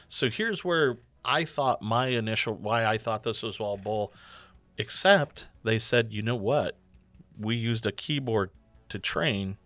So 0.08 0.30
here's 0.30 0.64
where 0.64 0.98
I 1.24 1.46
thought 1.46 1.82
my 1.82 2.08
initial 2.08 2.56
why 2.56 2.86
I 2.86 2.98
thought 2.98 3.24
this 3.24 3.44
was 3.44 3.60
all 3.60 3.78
bull 3.78 4.14
except 4.78 5.48
they 5.64 5.80
said, 5.80 6.14
"You 6.14 6.22
know 6.22 6.36
what? 6.36 6.78
We 7.38 7.56
used 7.56 7.86
a 7.86 7.92
keyboard 7.92 8.52
to 8.90 9.00
train 9.00 9.58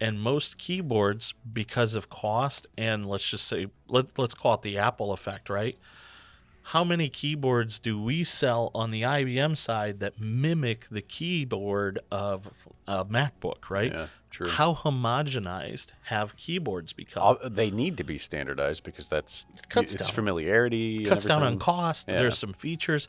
and 0.00 0.20
most 0.20 0.58
keyboards 0.58 1.34
because 1.52 1.94
of 1.94 2.08
cost 2.08 2.66
and 2.76 3.04
let's 3.08 3.28
just 3.28 3.46
say 3.46 3.68
let, 3.88 4.18
let's 4.18 4.34
call 4.34 4.54
it 4.54 4.62
the 4.62 4.78
Apple 4.78 5.12
effect, 5.12 5.50
right? 5.50 5.78
How 6.68 6.84
many 6.84 7.08
keyboards 7.08 7.78
do 7.78 7.98
we 7.98 8.24
sell 8.24 8.70
on 8.74 8.90
the 8.90 9.00
IBM 9.00 9.56
side 9.56 10.00
that 10.00 10.20
mimic 10.20 10.86
the 10.90 11.00
keyboard 11.00 11.98
of 12.12 12.50
a 12.86 13.06
MacBook, 13.06 13.70
right? 13.70 13.90
Yeah, 13.90 14.06
true. 14.30 14.50
How 14.50 14.74
homogenized 14.74 15.92
have 16.04 16.36
keyboards 16.36 16.92
become? 16.92 17.38
They 17.42 17.70
need 17.70 17.96
to 17.96 18.04
be 18.04 18.18
standardized 18.18 18.84
because 18.84 19.08
that's 19.08 19.46
cuts 19.70 19.94
it's 19.94 20.08
down. 20.08 20.14
familiarity. 20.14 20.98
and 20.98 21.06
cuts 21.06 21.24
down 21.24 21.42
on 21.42 21.58
cost. 21.58 22.06
Yeah. 22.06 22.18
There's 22.18 22.36
some 22.36 22.52
features 22.52 23.08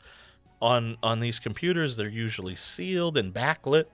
on 0.62 0.96
on 1.02 1.20
these 1.20 1.38
computers. 1.38 1.98
They're 1.98 2.08
usually 2.08 2.56
sealed 2.56 3.18
and 3.18 3.30
backlit. 3.34 3.84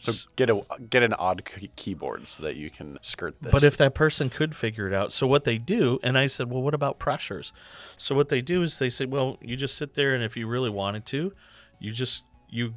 So 0.00 0.28
get 0.36 0.48
a 0.48 0.62
get 0.88 1.02
an 1.02 1.12
odd 1.14 1.42
keyboard 1.74 2.28
so 2.28 2.44
that 2.44 2.54
you 2.54 2.70
can 2.70 2.98
skirt 3.02 3.34
this. 3.40 3.50
But 3.50 3.64
if 3.64 3.76
that 3.78 3.94
person 3.94 4.30
could 4.30 4.54
figure 4.54 4.86
it 4.86 4.94
out, 4.94 5.12
so 5.12 5.26
what 5.26 5.42
they 5.42 5.58
do, 5.58 5.98
and 6.04 6.16
I 6.16 6.28
said, 6.28 6.48
well, 6.48 6.62
what 6.62 6.72
about 6.72 7.00
pressures? 7.00 7.52
So 7.96 8.14
what 8.14 8.28
they 8.28 8.40
do 8.40 8.62
is 8.62 8.78
they 8.78 8.90
say, 8.90 9.06
well, 9.06 9.38
you 9.40 9.56
just 9.56 9.74
sit 9.74 9.94
there, 9.94 10.14
and 10.14 10.22
if 10.22 10.36
you 10.36 10.46
really 10.46 10.70
wanted 10.70 11.04
to, 11.06 11.32
you 11.80 11.90
just 11.90 12.22
you 12.48 12.74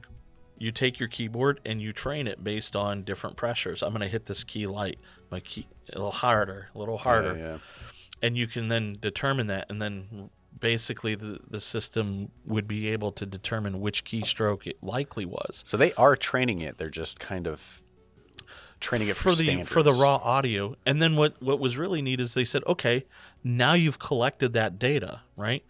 you 0.57 0.71
take 0.71 0.99
your 0.99 1.09
keyboard 1.09 1.59
and 1.63 1.79
you 1.79 1.93
train 1.93 2.25
it 2.25 2.43
based 2.43 2.75
on 2.75 3.03
different 3.03 3.35
pressures. 3.35 3.83
I'm 3.83 3.89
going 3.89 4.01
to 4.01 4.07
hit 4.07 4.25
this 4.25 4.43
key 4.43 4.65
light, 4.65 4.97
my 5.29 5.41
key 5.41 5.67
a 5.93 5.97
little 5.97 6.11
harder, 6.11 6.69
a 6.73 6.79
little 6.79 6.97
harder, 6.97 7.37
yeah, 7.37 7.43
yeah. 7.43 7.57
and 8.23 8.35
you 8.35 8.47
can 8.47 8.67
then 8.67 8.97
determine 8.99 9.45
that, 9.47 9.67
and 9.69 9.79
then 9.79 10.31
basically 10.61 11.15
the 11.15 11.39
the 11.49 11.59
system 11.59 12.31
would 12.45 12.67
be 12.67 12.87
able 12.87 13.11
to 13.11 13.25
determine 13.25 13.81
which 13.81 14.05
keystroke 14.05 14.65
it 14.65 14.81
likely 14.81 15.25
was. 15.25 15.61
So 15.65 15.75
they 15.75 15.91
are 15.93 16.15
training 16.15 16.59
it. 16.59 16.77
They're 16.77 16.89
just 16.89 17.19
kind 17.19 17.47
of 17.47 17.83
training 18.79 19.09
it 19.09 19.15
for, 19.17 19.23
for 19.23 19.31
the 19.31 19.43
standards. 19.43 19.69
for 19.69 19.83
the 19.83 19.91
raw 19.91 20.15
audio. 20.15 20.77
And 20.85 21.01
then 21.01 21.17
what 21.17 21.41
what 21.41 21.59
was 21.59 21.77
really 21.77 22.01
neat 22.01 22.21
is 22.21 22.33
they 22.33 22.45
said, 22.45 22.63
okay, 22.65 23.05
now 23.43 23.73
you've 23.73 23.99
collected 23.99 24.53
that 24.53 24.79
data, 24.79 25.21
right? 25.35 25.65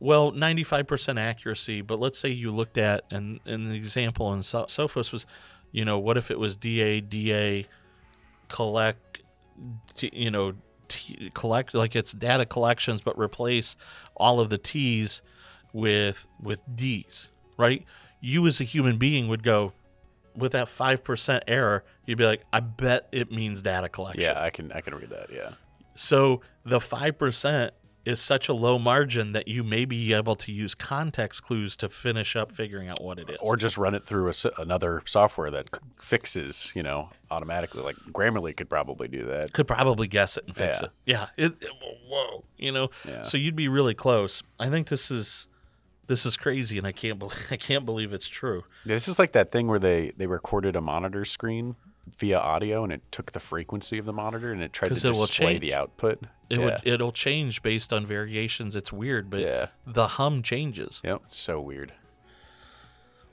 Well, 0.00 0.30
95% 0.30 1.18
accuracy, 1.18 1.80
but 1.80 1.98
let's 1.98 2.20
say 2.20 2.28
you 2.28 2.50
looked 2.50 2.78
at 2.78 3.04
and 3.10 3.38
and 3.46 3.70
the 3.70 3.76
example 3.76 4.32
in 4.32 4.42
so- 4.42 4.64
Sophos 4.64 5.12
was, 5.12 5.26
you 5.70 5.84
know, 5.84 5.98
what 5.98 6.16
if 6.16 6.30
it 6.30 6.38
was 6.40 6.56
DA 6.56 7.00
DA 7.00 7.66
collect 8.48 9.22
you 10.00 10.30
know, 10.30 10.54
t- 10.88 11.30
collect 11.34 11.74
like 11.74 11.94
it's 11.94 12.12
data 12.12 12.46
collections 12.46 13.00
but 13.00 13.18
replace 13.18 13.76
all 14.16 14.40
of 14.40 14.50
the 14.50 14.58
T's 14.58 15.22
with 15.72 16.26
with 16.40 16.64
D's, 16.74 17.28
right? 17.56 17.84
You 18.20 18.46
as 18.46 18.60
a 18.60 18.64
human 18.64 18.96
being 18.98 19.28
would 19.28 19.42
go, 19.42 19.72
with 20.34 20.52
that 20.52 20.68
five 20.68 21.04
percent 21.04 21.44
error, 21.46 21.84
you'd 22.06 22.18
be 22.18 22.24
like, 22.26 22.42
I 22.52 22.60
bet 22.60 23.08
it 23.12 23.30
means 23.30 23.62
data 23.62 23.88
collection. 23.88 24.22
yeah, 24.22 24.42
I 24.42 24.50
can 24.50 24.72
I 24.72 24.80
can 24.80 24.94
read 24.94 25.10
that. 25.10 25.32
Yeah, 25.32 25.50
So 25.94 26.40
the 26.64 26.80
five 26.80 27.18
percent 27.18 27.74
is 28.08 28.20
such 28.20 28.48
a 28.48 28.52
low 28.52 28.78
margin 28.78 29.32
that 29.32 29.46
you 29.48 29.62
may 29.62 29.84
be 29.84 30.12
able 30.14 30.34
to 30.36 30.50
use 30.52 30.74
context 30.74 31.42
clues 31.42 31.76
to 31.76 31.88
finish 31.88 32.34
up 32.36 32.50
figuring 32.50 32.88
out 32.88 33.02
what 33.02 33.18
it 33.18 33.28
is. 33.28 33.36
or 33.40 33.56
just 33.56 33.76
run 33.76 33.94
it 33.94 34.04
through 34.04 34.30
a 34.30 34.34
another 34.58 35.02
software 35.06 35.50
that 35.50 35.68
fixes, 36.00 36.72
you 36.74 36.82
know, 36.82 37.10
automatically. 37.30 37.82
Like 37.82 37.96
Grammarly 38.12 38.56
could 38.56 38.70
probably 38.70 39.08
do 39.08 39.26
that. 39.26 39.52
could 39.52 39.66
probably 39.68 40.08
guess 40.08 40.36
it 40.36 40.44
and 40.46 40.56
fix 40.56 40.80
Yeah. 40.80 40.86
it. 40.86 40.90
Yeah. 41.04 41.26
It, 41.36 41.52
it- 41.62 41.70
whoa. 42.08 42.44
You 42.56 42.72
know. 42.72 42.90
Yeah. 43.06 43.22
So 43.22 43.36
you'd 43.36 43.54
be 43.56 43.68
really 43.68 43.94
close. 43.94 44.42
I 44.58 44.68
think 44.70 44.88
this 44.88 45.10
is 45.10 45.46
this 46.06 46.24
is 46.24 46.38
crazy, 46.38 46.78
and 46.78 46.86
I 46.86 46.92
can't 46.92 47.18
believe 47.18 47.38
I 47.50 47.56
can't 47.56 47.84
believe 47.84 48.12
it's 48.14 48.28
true. 48.28 48.64
Yeah, 48.86 48.94
This 48.94 49.08
is 49.08 49.18
like 49.18 49.32
that 49.32 49.52
thing 49.52 49.66
where 49.68 49.78
they 49.78 50.12
they 50.16 50.26
recorded 50.26 50.74
a 50.76 50.80
monitor 50.80 51.24
screen 51.26 51.76
via 52.16 52.38
audio 52.38 52.84
and 52.84 52.92
it 52.92 53.02
took 53.10 53.32
the 53.32 53.40
frequency 53.40 53.98
of 53.98 54.04
the 54.04 54.12
monitor 54.12 54.52
and 54.52 54.62
it 54.62 54.72
tried 54.72 54.94
to 54.94 55.08
it 55.08 55.12
display 55.14 55.58
the 55.58 55.74
output. 55.74 56.22
It 56.50 56.58
yeah. 56.58 56.64
would 56.64 56.80
it'll 56.84 57.12
change 57.12 57.62
based 57.62 57.92
on 57.92 58.06
variations. 58.06 58.74
It's 58.76 58.92
weird, 58.92 59.30
but 59.30 59.40
Yeah. 59.40 59.66
the 59.86 60.08
hum 60.08 60.42
changes. 60.42 61.00
Yep. 61.04 61.22
So 61.28 61.60
weird. 61.60 61.92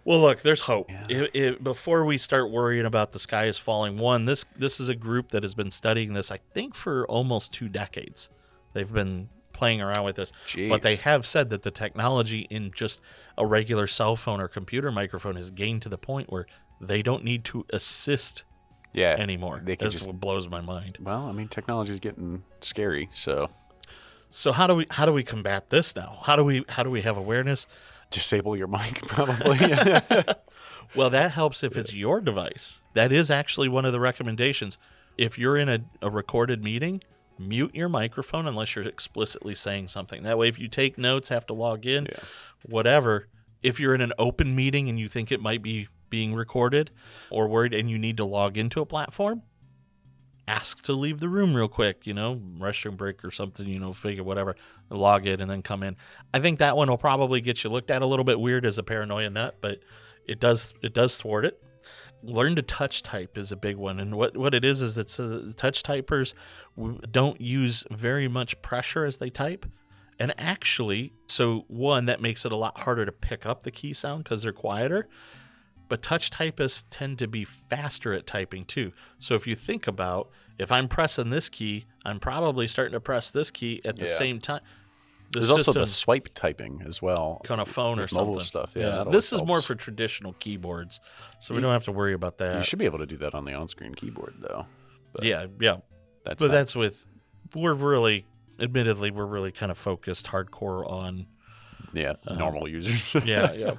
Well, 0.04 0.20
look, 0.20 0.42
there's 0.42 0.62
hope. 0.62 0.92
It, 1.10 1.32
it, 1.34 1.64
before 1.64 2.06
we 2.06 2.20
start 2.20 2.52
worrying 2.52 2.86
about 2.86 3.12
the 3.12 3.18
sky 3.20 3.46
is 3.46 3.58
falling, 3.58 3.98
one, 3.98 4.26
this 4.26 4.46
this 4.56 4.80
is 4.80 4.88
a 4.88 4.96
group 4.96 5.32
that 5.32 5.42
has 5.42 5.56
been 5.56 5.72
studying 5.72 6.14
this, 6.14 6.30
I 6.30 6.38
think, 6.54 6.76
for 6.76 7.08
almost 7.08 7.52
two 7.52 7.68
decades. 7.68 8.30
They've 8.74 8.92
been 8.92 9.30
playing 9.52 9.82
around 9.82 10.04
with 10.04 10.18
this, 10.18 10.32
but 10.70 10.84
they 10.84 10.98
have 10.98 11.26
said 11.26 11.50
that 11.50 11.64
the 11.64 11.72
technology 11.72 12.42
in 12.52 12.72
just 12.76 13.00
a 13.38 13.46
regular 13.46 13.88
cell 13.88 14.16
phone 14.16 14.40
or 14.40 14.48
computer 14.48 14.92
microphone 14.92 15.38
has 15.38 15.50
gained 15.50 15.82
to 15.82 15.90
the 15.90 15.98
point 15.98 16.32
where 16.32 16.46
they 16.80 17.02
don't 17.02 17.24
need 17.24 17.44
to 17.46 17.66
assist 17.72 18.44
Yeah. 18.96 19.16
anymore. 19.20 19.62
They 19.64 19.76
can 19.76 19.86
That's 19.88 19.96
just 19.98 20.08
what 20.08 20.20
blows 20.20 20.48
my 20.48 20.62
mind. 20.62 20.98
well, 21.02 21.26
I 21.28 21.32
mean, 21.32 21.48
technology 21.50 21.94
is 21.94 22.00
getting 22.00 22.44
scary. 22.62 23.10
So 23.12 23.50
So 24.30 24.52
how 24.52 24.66
do 24.68 24.76
we 24.76 24.86
how 24.90 25.06
do 25.06 25.12
we 25.14 25.24
combat 25.24 25.70
this 25.70 25.96
now? 25.96 26.20
How 26.24 26.36
do 26.36 26.44
we 26.44 26.66
how 26.70 26.84
do 26.84 26.90
we 26.90 27.02
have 27.02 27.18
awareness? 27.18 27.68
disable 28.12 28.56
your 28.56 28.68
mic, 28.68 29.02
probably. 29.08 29.58
Well, 30.96 31.10
that 31.10 31.32
helps 31.32 31.64
if 31.64 31.76
it's 31.76 31.94
your 31.94 32.22
device. 32.22 32.80
That 32.94 33.12
is 33.12 33.30
actually 33.30 33.68
one 33.68 33.84
of 33.84 33.92
the 33.92 34.00
recommendations. 34.00 34.78
If 35.18 35.38
you're 35.38 35.58
in 35.58 35.68
a, 35.68 35.80
a 36.02 36.10
recorded 36.10 36.64
meeting, 36.64 37.02
mute 37.38 37.76
your 37.76 37.90
microphone 37.90 38.48
unless 38.48 38.76
you're 38.76 38.86
explicitly 38.88 39.56
saying 39.56 39.90
something. 39.90 40.24
That 40.24 40.38
way, 40.38 40.48
if 40.48 40.58
you 40.58 40.70
take 40.70 40.98
notes, 40.98 41.28
have 41.30 41.46
to 41.48 41.54
log 41.54 41.86
in, 41.86 42.06
Yeah. 42.06 42.20
whatever. 42.64 43.28
If 43.62 43.80
you're 43.80 43.96
in 43.96 44.00
an 44.02 44.14
open 44.18 44.56
meeting 44.56 44.88
and 44.88 44.98
you 45.00 45.10
think 45.10 45.32
it 45.34 45.42
might 45.42 45.62
be 45.62 45.90
being 46.10 46.34
recorded 46.34 46.92
or 47.30 47.48
worried 47.48 47.74
and 47.74 47.90
you 47.90 47.98
need 47.98 48.18
to 48.18 48.26
log 48.26 48.58
into 48.58 48.82
a 48.82 48.86
platform, 48.86 49.44
ask 50.48 50.84
to 50.84 50.94
leave 50.94 51.20
the 51.20 51.30
room 51.30 51.56
real 51.56 51.68
quick, 51.68 52.06
you 52.06 52.14
know, 52.14 52.42
restroom 52.60 52.98
break 52.98 53.24
or 53.24 53.32
something, 53.32 53.68
you 53.68 53.80
know, 53.80 53.94
figure 53.94 54.24
whatever, 54.24 54.56
log 54.90 55.26
in 55.26 55.42
and 55.42 55.50
then 55.50 55.62
come 55.62 55.84
in. 55.84 55.96
I 56.34 56.40
think 56.40 56.60
that 56.60 56.78
one 56.78 56.90
will 56.90 56.98
probably 56.98 57.42
get 57.42 57.64
you 57.64 57.70
looked 57.70 57.92
at 57.92 58.02
a 58.02 58.06
little 58.06 58.26
bit 58.26 58.40
weird 58.40 58.66
as 58.66 58.78
a 58.78 58.84
paranoia 58.84 59.30
nut, 59.30 59.58
but 59.62 59.80
it 60.28 60.40
does 60.40 60.74
it 60.82 60.94
does 60.94 61.18
thwart 61.18 61.46
it. 61.46 61.62
Learn 62.24 62.56
to 62.56 62.62
touch 62.62 63.04
type 63.04 63.38
is 63.38 63.52
a 63.52 63.56
big 63.56 63.76
one, 63.76 64.00
and 64.00 64.16
what 64.16 64.36
what 64.36 64.56
it 64.56 64.66
is 64.66 64.82
is 64.82 64.98
uh, 64.98 65.52
touch 65.56 65.84
typers 65.84 66.34
don't 67.12 67.40
use 67.40 67.84
very 67.92 68.28
much 68.28 68.60
pressure 68.64 69.06
as 69.06 69.20
they 69.20 69.30
type, 69.30 69.66
and 70.20 70.34
actually, 70.40 71.14
so 71.28 71.66
one 71.68 72.06
that 72.06 72.22
makes 72.22 72.46
it 72.46 72.52
a 72.52 72.56
lot 72.56 72.80
harder 72.80 73.06
to 73.06 73.12
pick 73.12 73.46
up 73.46 73.64
the 73.64 73.72
key 73.72 73.94
sound 73.94 74.24
because 74.24 74.42
they're 74.42 74.54
quieter. 74.54 75.08
But 75.88 76.02
touch 76.02 76.30
typists 76.32 76.86
tend 76.90 77.20
to 77.20 77.28
be 77.28 77.44
faster 77.46 78.14
at 78.14 78.26
typing 78.26 78.66
too. 78.66 78.92
So 79.20 79.36
if 79.36 79.46
you 79.46 79.56
think 79.56 79.88
about 79.88 80.30
if 80.58 80.72
I'm 80.72 80.88
pressing 80.88 81.30
this 81.30 81.50
key, 81.50 81.86
I'm 82.06 82.20
probably 82.20 82.68
starting 82.68 82.94
to 82.94 83.00
press 83.00 83.30
this 83.32 83.52
key 83.52 83.82
at 83.86 83.98
the 83.98 84.06
Yeah. 84.06 84.14
same 84.18 84.40
time. 84.40 84.62
The 85.32 85.40
There's 85.40 85.50
also 85.50 85.74
the 85.74 85.88
swipe 85.88 86.30
typing 86.34 86.84
as 86.88 87.02
well. 87.02 87.42
Kind 87.44 87.60
of 87.60 87.68
phone 87.68 88.00
or 88.00 88.08
something. 88.08 88.40
stuff. 88.42 88.74
Yeah, 88.76 89.04
that 89.04 89.12
this 89.12 89.28
is 89.34 89.40
always 89.40 89.48
more 89.48 89.62
for 89.62 89.76
traditional 89.76 90.34
keyboards, 90.34 91.00
so 91.40 91.54
we 91.56 91.62
don't 91.62 91.74
have 91.74 91.84
to 91.86 91.92
worry 91.92 92.14
about 92.14 92.38
that. 92.38 92.58
You 92.58 92.64
should 92.64 92.80
be 92.80 92.86
able 92.86 93.00
to 93.00 93.06
do 93.08 93.18
that 93.18 93.34
on 93.34 93.44
the 93.44 93.54
on-screen 93.54 93.96
keyboard, 93.96 94.36
though. 94.40 94.66
But 95.14 95.26
yeah, 95.26 95.48
yeah, 95.60 95.78
that's 96.24 96.40
but 96.40 96.48
not- 96.48 96.52
that's 96.54 96.76
with 96.76 97.06
we're 97.56 97.74
really, 97.74 98.26
admittedly, 98.60 99.12
we're 99.12 99.26
really 99.26 99.52
kind 99.52 99.72
of 99.72 99.78
focused 99.80 100.28
hardcore 100.28 100.90
on 100.90 101.26
yeah 101.94 102.14
uh, 102.28 102.36
normal 102.36 102.68
users. 102.68 103.16
yeah, 103.26 103.52
yeah, 103.54 103.74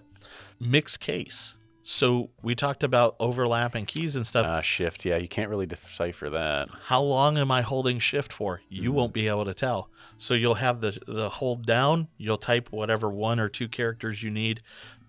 mixed 0.61 0.99
case. 1.01 1.55
So 1.89 2.31
we 2.43 2.57
talked 2.57 2.83
about 2.83 3.15
overlapping 3.21 3.87
keys 3.87 4.17
and 4.17 4.27
stuff. 4.27 4.45
Ah, 4.45 4.61
shift. 4.61 5.05
Yeah, 5.05 5.19
you 5.19 5.29
can't 5.29 5.49
really 5.49 5.67
decipher 5.67 6.29
that. 6.31 6.69
How 6.87 7.01
long 7.01 7.39
am 7.39 7.53
I 7.53 7.63
holding 7.63 8.01
shift 8.01 8.33
for? 8.33 8.61
You 8.69 8.89
Mm-hmm. 8.91 8.97
won't 8.97 9.13
be 9.13 9.29
able 9.29 9.45
to 9.45 9.55
tell. 9.55 9.89
So 10.17 10.35
you'll 10.35 10.55
have 10.57 10.81
the 10.81 10.99
the 11.07 11.29
hold 11.29 11.65
down. 11.65 12.09
You'll 12.17 12.39
type 12.39 12.73
whatever 12.73 13.09
one 13.09 13.39
or 13.39 13.49
two 13.49 13.69
characters 13.69 14.21
you 14.25 14.33
need 14.33 14.63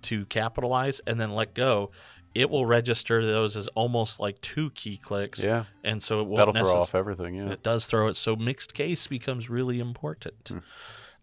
to 0.03 0.27
capitalize, 0.27 1.01
and 1.07 1.19
then 1.19 1.31
let 1.31 1.55
go. 1.55 1.89
It 2.35 2.51
will 2.51 2.67
register 2.67 3.25
those 3.25 3.57
as 3.57 3.67
almost 3.69 4.19
like 4.19 4.39
two 4.41 4.69
key 4.69 4.97
clicks. 4.97 5.43
Yeah, 5.43 5.63
and 5.83 6.03
so 6.03 6.19
it 6.21 6.27
won't 6.27 6.37
that'll 6.37 6.53
throw 6.53 6.79
off 6.81 6.93
everything. 6.93 7.33
Yeah. 7.33 7.49
It 7.49 7.63
does 7.63 7.87
throw 7.87 8.07
it. 8.07 8.17
So 8.17 8.35
mixed 8.35 8.75
case 8.75 9.07
becomes 9.07 9.49
really 9.49 9.79
important. 9.79 10.51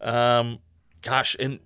Hmm. 0.01 0.09
Um, 0.09 0.59
gosh, 1.03 1.37
and 1.39 1.61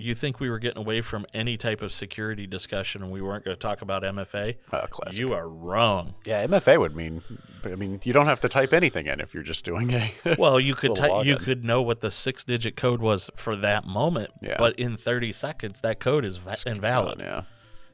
you 0.00 0.14
think 0.14 0.38
we 0.40 0.48
were 0.48 0.58
getting 0.60 0.78
away 0.78 1.00
from 1.02 1.26
any 1.34 1.56
type 1.56 1.82
of 1.82 1.92
security 1.92 2.46
discussion 2.46 3.02
and 3.02 3.10
we 3.10 3.20
weren't 3.20 3.44
going 3.44 3.56
to 3.56 3.60
talk 3.60 3.82
about 3.82 4.04
MFA? 4.04 4.54
Uh, 4.72 4.86
classic. 4.86 5.18
You 5.18 5.32
are 5.32 5.48
wrong. 5.48 6.14
yeah, 6.24 6.46
MFA 6.46 6.78
would 6.78 6.94
mean. 6.94 7.22
I 7.64 7.74
mean, 7.74 8.00
you 8.04 8.12
don't 8.12 8.26
have 8.26 8.40
to 8.42 8.48
type 8.48 8.72
anything 8.72 9.06
in 9.06 9.20
if 9.20 9.34
you're 9.34 9.42
just 9.42 9.64
doing 9.64 9.92
a. 9.94 10.12
Well, 10.38 10.60
you 10.60 10.74
could 10.74 10.94
type, 10.94 11.26
you 11.26 11.36
could 11.36 11.64
know 11.64 11.82
what 11.82 12.00
the 12.00 12.10
six 12.12 12.44
digit 12.44 12.76
code 12.76 13.00
was 13.00 13.28
for 13.34 13.56
that 13.56 13.84
moment, 13.86 14.30
Yeah. 14.40 14.54
but 14.58 14.78
in 14.78 14.96
30 14.96 15.32
seconds 15.32 15.80
that 15.80 15.98
code 16.00 16.24
is 16.24 16.36
va- 16.36 16.56
invalid. 16.66 17.18
Yeah. 17.18 17.42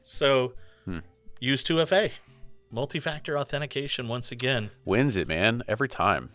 So 0.03 0.53
Hmm. 0.85 0.99
use 1.39 1.63
2FA. 1.63 2.11
Multi-factor 2.71 3.37
authentication 3.37 4.07
once 4.07 4.31
again. 4.31 4.69
Wins 4.85 5.17
it, 5.17 5.27
man, 5.27 5.63
every 5.67 5.87
time. 5.89 6.29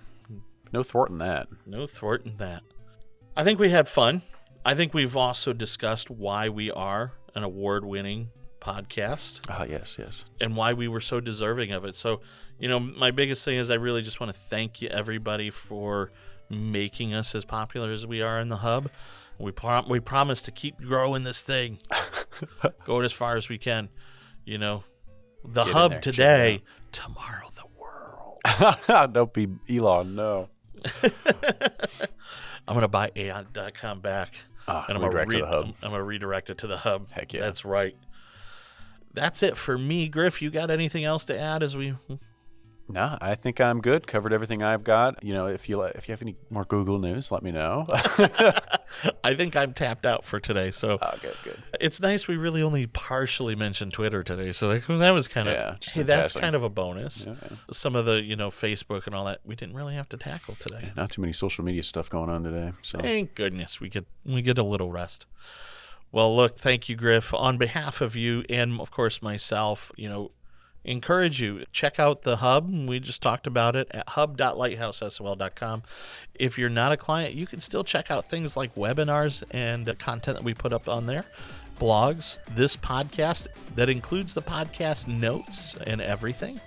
No 0.73 0.83
thwarting 0.83 1.19
that. 1.19 1.49
No 1.67 1.87
thwarting 1.87 2.37
that. 2.39 2.63
I 3.37 3.45
think 3.45 3.59
we 3.59 3.71
had 3.71 3.89
fun. 3.89 4.23
I 4.65 4.75
think 4.75 4.93
we've 4.95 5.17
also 5.17 5.53
discussed 5.53 6.11
why 6.11 6.49
we 6.49 6.71
are 6.71 7.13
an 7.35 7.43
award 7.45 7.85
winning 7.85 8.31
podcast 8.61 9.41
Ah, 9.49 9.65
yes, 9.65 9.97
yes. 9.99 10.27
and 10.41 10.55
why 10.55 10.75
we 10.75 10.87
were 10.87 11.01
so 11.01 11.19
deserving 11.21 11.73
of 11.73 11.85
it. 11.85 11.97
So, 11.97 12.21
you 12.59 12.69
know, 12.69 12.79
my 12.79 13.11
biggest 13.11 13.45
thing 13.45 13.57
is 13.57 13.71
I 13.71 13.75
really 13.77 14.03
just 14.03 14.21
want 14.21 14.33
to 14.35 14.39
thank 14.51 14.83
you, 14.83 14.89
everybody, 14.89 15.49
for 15.51 16.11
making 16.51 17.15
us 17.15 17.35
as 17.35 17.45
popular 17.45 17.91
as 17.91 18.07
we 18.07 18.21
are 18.21 18.39
in 18.41 18.49
the 18.49 18.57
hub. 18.57 18.91
We, 19.39 19.53
prom- 19.53 19.89
we 19.89 20.01
promise 20.01 20.43
to 20.43 20.51
keep 20.51 20.79
growing 20.79 21.23
this 21.23 21.41
thing, 21.41 21.79
go 22.85 23.01
as 23.01 23.13
far 23.13 23.37
as 23.39 23.49
we 23.49 23.57
can. 23.57 23.89
You 24.45 24.59
know, 24.59 24.85
the 25.43 25.65
Get 25.65 25.73
hub 25.73 25.91
there, 25.93 26.01
today, 26.01 26.63
tomorrow 26.93 27.49
the 27.55 27.65
world. 27.79 29.13
don't 29.15 29.33
be 29.33 29.49
Elon. 29.71 30.15
No. 30.15 30.49
I'm 32.69 32.75
gonna 32.75 32.89
buy 32.89 33.11
Aon.com 33.17 34.01
back. 34.01 34.35
Ah, 34.71 34.85
and 34.89 34.97
I'm 34.97 35.03
gonna, 35.03 35.25
to 35.25 35.27
re- 35.27 35.41
the 35.41 35.47
hub. 35.47 35.65
I'm, 35.65 35.75
I'm 35.83 35.91
gonna 35.91 36.05
redirect 36.05 36.51
it 36.51 36.59
to 36.59 36.67
the 36.67 36.77
hub. 36.79 37.11
Heck 37.11 37.33
yeah. 37.33 37.41
That's 37.41 37.65
right. 37.65 37.97
that's 39.13 39.43
it 39.43 39.57
for 39.57 39.77
me. 39.77 40.09
Griff, 40.09 40.41
you 40.41 40.51
got 40.51 40.71
anything 40.71 41.05
else 41.05 41.25
to 41.27 41.39
add 41.39 41.63
as 41.63 41.77
we 41.77 41.95
No, 42.93 43.17
I 43.21 43.35
think 43.35 43.61
I'm 43.61 43.81
good. 43.81 44.07
Covered 44.07 44.33
everything 44.33 44.63
I've 44.63 44.85
got. 44.85 45.23
You 45.23 45.35
know, 45.35 45.47
if 45.47 45.69
you 45.69 45.83
if 45.83 46.09
you 46.09 46.13
have 46.13 46.23
any 46.23 46.37
more 46.51 46.65
Google 46.65 46.99
news, 46.99 47.31
let 47.31 47.43
me 47.43 47.53
know. 47.53 47.87
I 49.25 49.35
think 49.35 49.57
I'm 49.57 49.73
tapped 49.73 50.05
out 50.05 50.25
for 50.25 50.41
today. 50.41 50.71
So 50.71 50.99
oh, 51.01 51.15
good, 51.23 51.37
good. 51.45 51.63
it's 51.81 52.01
nice 52.01 52.27
we 52.27 52.37
really 52.37 52.63
only 52.63 52.87
partially 52.87 53.55
mentioned 53.55 53.93
Twitter 53.93 54.23
today. 54.23 54.53
So 54.53 54.69
like, 54.69 54.87
that 54.87 55.11
was 55.11 55.29
kind 55.29 55.49
of 55.49 55.55
Yeah, 55.55 55.77
hey, 55.93 56.03
that's 56.03 56.33
kind 56.33 56.57
of 56.57 56.63
a 56.63 56.69
bonus. 56.69 57.27
Yeah, 57.27 57.35
yeah. 57.43 57.57
Some 57.73 57.95
of 57.95 58.05
the 58.07 58.23
you 58.23 58.37
know 58.37 58.51
Facebook 58.51 59.07
and 59.07 59.15
all 59.15 59.25
that 59.27 59.41
we 59.45 59.55
didn't 59.55 59.75
really 59.75 59.95
have 59.95 60.09
to 60.11 60.17
tackle 60.17 60.57
today. 60.57 60.93
Not 60.97 61.11
too 61.11 61.21
many 61.21 61.33
social 61.33 61.65
media 61.65 61.85
stuff 61.85 62.11
going 62.11 62.29
on 62.29 62.43
today. 62.43 62.73
So 62.83 62.99
Thank 62.99 63.35
goodness 63.35 63.81
we 63.81 63.89
get 63.89 64.07
we 64.25 64.43
get 64.43 64.59
a 64.59 64.65
little 64.65 64.91
rest. 64.91 65.27
Well, 66.13 66.35
look, 66.35 66.59
thank 66.59 66.89
you, 66.89 66.97
Griff. 66.97 67.33
On 67.33 67.57
behalf 67.57 68.01
of 68.01 68.17
you 68.17 68.45
and 68.49 68.81
of 68.81 68.91
course 68.91 69.23
myself, 69.23 69.93
you 69.97 70.09
know, 70.09 70.33
encourage 70.85 71.41
you 71.41 71.65
check 71.73 71.99
out 71.99 72.23
the 72.23 72.37
hub. 72.37 72.71
We 72.71 73.01
just 73.01 73.23
talked 73.23 73.47
about 73.47 73.77
it 73.77 73.89
at 73.91 74.09
hub.lighthousesol.com. 74.11 75.83
If 76.35 76.59
you're 76.59 76.69
not 76.69 76.93
a 76.93 76.97
client, 76.97 77.35
you 77.35 77.47
can 77.47 77.61
still 77.61 77.85
check 77.85 78.11
out 78.11 78.29
things 78.29 78.57
like 78.57 78.75
webinars 78.75 79.43
and 79.51 79.87
content 79.99 80.39
that 80.39 80.45
we 80.45 80.55
put 80.55 80.73
up 80.73 80.89
on 80.89 81.07
there, 81.07 81.25
blogs, 81.79 82.39
this 82.55 82.77
podcast 82.77 83.47
that 83.75 83.89
includes 83.89 84.35
the 84.35 84.43
podcast 84.43 85.07
notes 85.07 85.77
and 85.87 86.01
everything. 86.01 86.61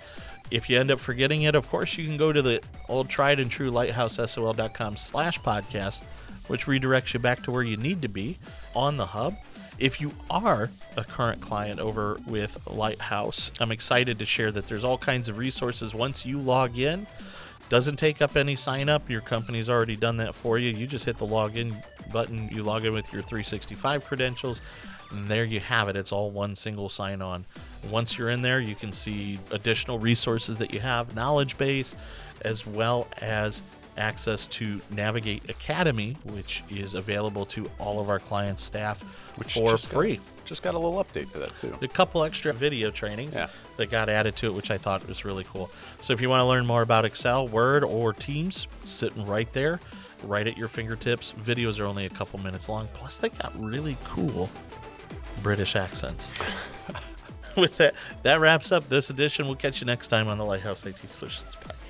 If 0.50 0.68
you 0.68 0.78
end 0.78 0.90
up 0.90 1.00
forgetting 1.00 1.42
it, 1.42 1.54
of 1.54 1.68
course, 1.68 1.96
you 1.96 2.04
can 2.06 2.16
go 2.16 2.32
to 2.32 2.42
the 2.42 2.62
old 2.88 3.08
tried 3.08 3.40
and 3.40 3.50
true 3.50 3.70
lighthousesol.com 3.70 4.96
slash 4.96 5.40
podcast, 5.40 6.02
which 6.48 6.66
redirects 6.66 7.14
you 7.14 7.20
back 7.20 7.42
to 7.44 7.50
where 7.50 7.62
you 7.62 7.76
need 7.76 8.02
to 8.02 8.08
be 8.08 8.38
on 8.74 8.96
the 8.96 9.06
hub. 9.06 9.36
If 9.78 10.00
you 10.00 10.12
are 10.30 10.70
a 10.96 11.04
current 11.04 11.40
client 11.40 11.80
over 11.80 12.18
with 12.26 12.64
Lighthouse, 12.70 13.50
I'm 13.58 13.72
excited 13.72 14.18
to 14.20 14.26
share 14.26 14.52
that 14.52 14.68
there's 14.68 14.84
all 14.84 14.98
kinds 14.98 15.28
of 15.28 15.36
resources 15.36 15.92
once 15.92 16.24
you 16.24 16.38
log 16.38 16.78
in. 16.78 17.08
Doesn't 17.70 17.96
take 17.96 18.22
up 18.22 18.36
any 18.36 18.54
sign 18.54 18.88
up. 18.88 19.10
Your 19.10 19.20
company's 19.20 19.68
already 19.68 19.96
done 19.96 20.18
that 20.18 20.34
for 20.34 20.58
you. 20.58 20.70
You 20.70 20.86
just 20.86 21.06
hit 21.06 21.18
the 21.18 21.26
login 21.26 21.74
button, 22.12 22.48
you 22.52 22.62
log 22.62 22.84
in 22.84 22.92
with 22.92 23.12
your 23.12 23.22
365 23.22 24.04
credentials, 24.04 24.60
and 25.10 25.26
there 25.26 25.44
you 25.44 25.58
have 25.58 25.88
it. 25.88 25.96
It's 25.96 26.12
all 26.12 26.30
one 26.30 26.54
single 26.54 26.88
sign 26.88 27.20
on. 27.20 27.44
Once 27.90 28.16
you're 28.16 28.30
in 28.30 28.42
there, 28.42 28.60
you 28.60 28.76
can 28.76 28.92
see 28.92 29.40
additional 29.50 29.98
resources 29.98 30.58
that 30.58 30.72
you 30.72 30.78
have, 30.80 31.16
knowledge 31.16 31.58
base, 31.58 31.96
as 32.42 32.64
well 32.64 33.08
as 33.20 33.60
access 33.96 34.46
to 34.48 34.80
Navigate 34.90 35.48
Academy, 35.48 36.16
which 36.32 36.62
is 36.70 36.94
available 36.94 37.46
to 37.46 37.70
all 37.78 38.00
of 38.00 38.08
our 38.10 38.18
clients' 38.18 38.62
staff 38.62 39.00
which 39.36 39.54
for 39.54 39.68
just 39.70 39.88
got- 39.90 39.94
free. 39.94 40.20
just 40.44 40.62
got 40.62 40.74
a 40.74 40.78
little 40.78 41.02
update 41.02 41.30
to 41.32 41.38
that 41.38 41.58
too. 41.58 41.76
A 41.82 41.88
couple 41.88 42.22
extra 42.24 42.52
video 42.52 42.90
trainings 42.90 43.36
Yeah. 43.36 43.48
that 43.78 43.90
got 43.90 44.08
added 44.08 44.36
to 44.36 44.46
it, 44.46 44.54
which 44.54 44.70
I 44.70 44.78
thought 44.78 45.06
was 45.08 45.24
really 45.24 45.44
cool. 45.44 45.70
So 46.00 46.12
if 46.12 46.20
you 46.20 46.28
want 46.28 46.40
to 46.40 46.44
learn 46.44 46.66
more 46.66 46.82
about 46.82 47.04
Excel, 47.04 47.46
Word, 47.48 47.82
or 47.84 48.12
Teams, 48.12 48.66
sitting 48.84 49.24
right 49.26 49.52
there, 49.52 49.80
right 50.22 50.46
at 50.46 50.56
your 50.56 50.68
fingertips. 50.68 51.32
Videos 51.42 51.78
are 51.80 51.84
only 51.84 52.06
a 52.06 52.10
couple 52.10 52.38
minutes 52.40 52.68
long. 52.68 52.88
Plus, 52.94 53.18
they 53.18 53.28
got 53.28 53.52
really 53.58 53.96
cool 54.04 54.48
British 55.42 55.76
accents. 55.76 56.30
With 57.56 57.76
that, 57.76 57.94
that 58.22 58.40
wraps 58.40 58.72
up 58.72 58.88
this 58.88 59.10
edition. 59.10 59.46
We'll 59.46 59.54
catch 59.56 59.80
you 59.80 59.86
next 59.86 60.08
time 60.08 60.28
on 60.28 60.38
the 60.38 60.44
Lighthouse 60.44 60.84
IT 60.86 60.96
Solutions 61.08 61.56
Podcast. 61.56 61.83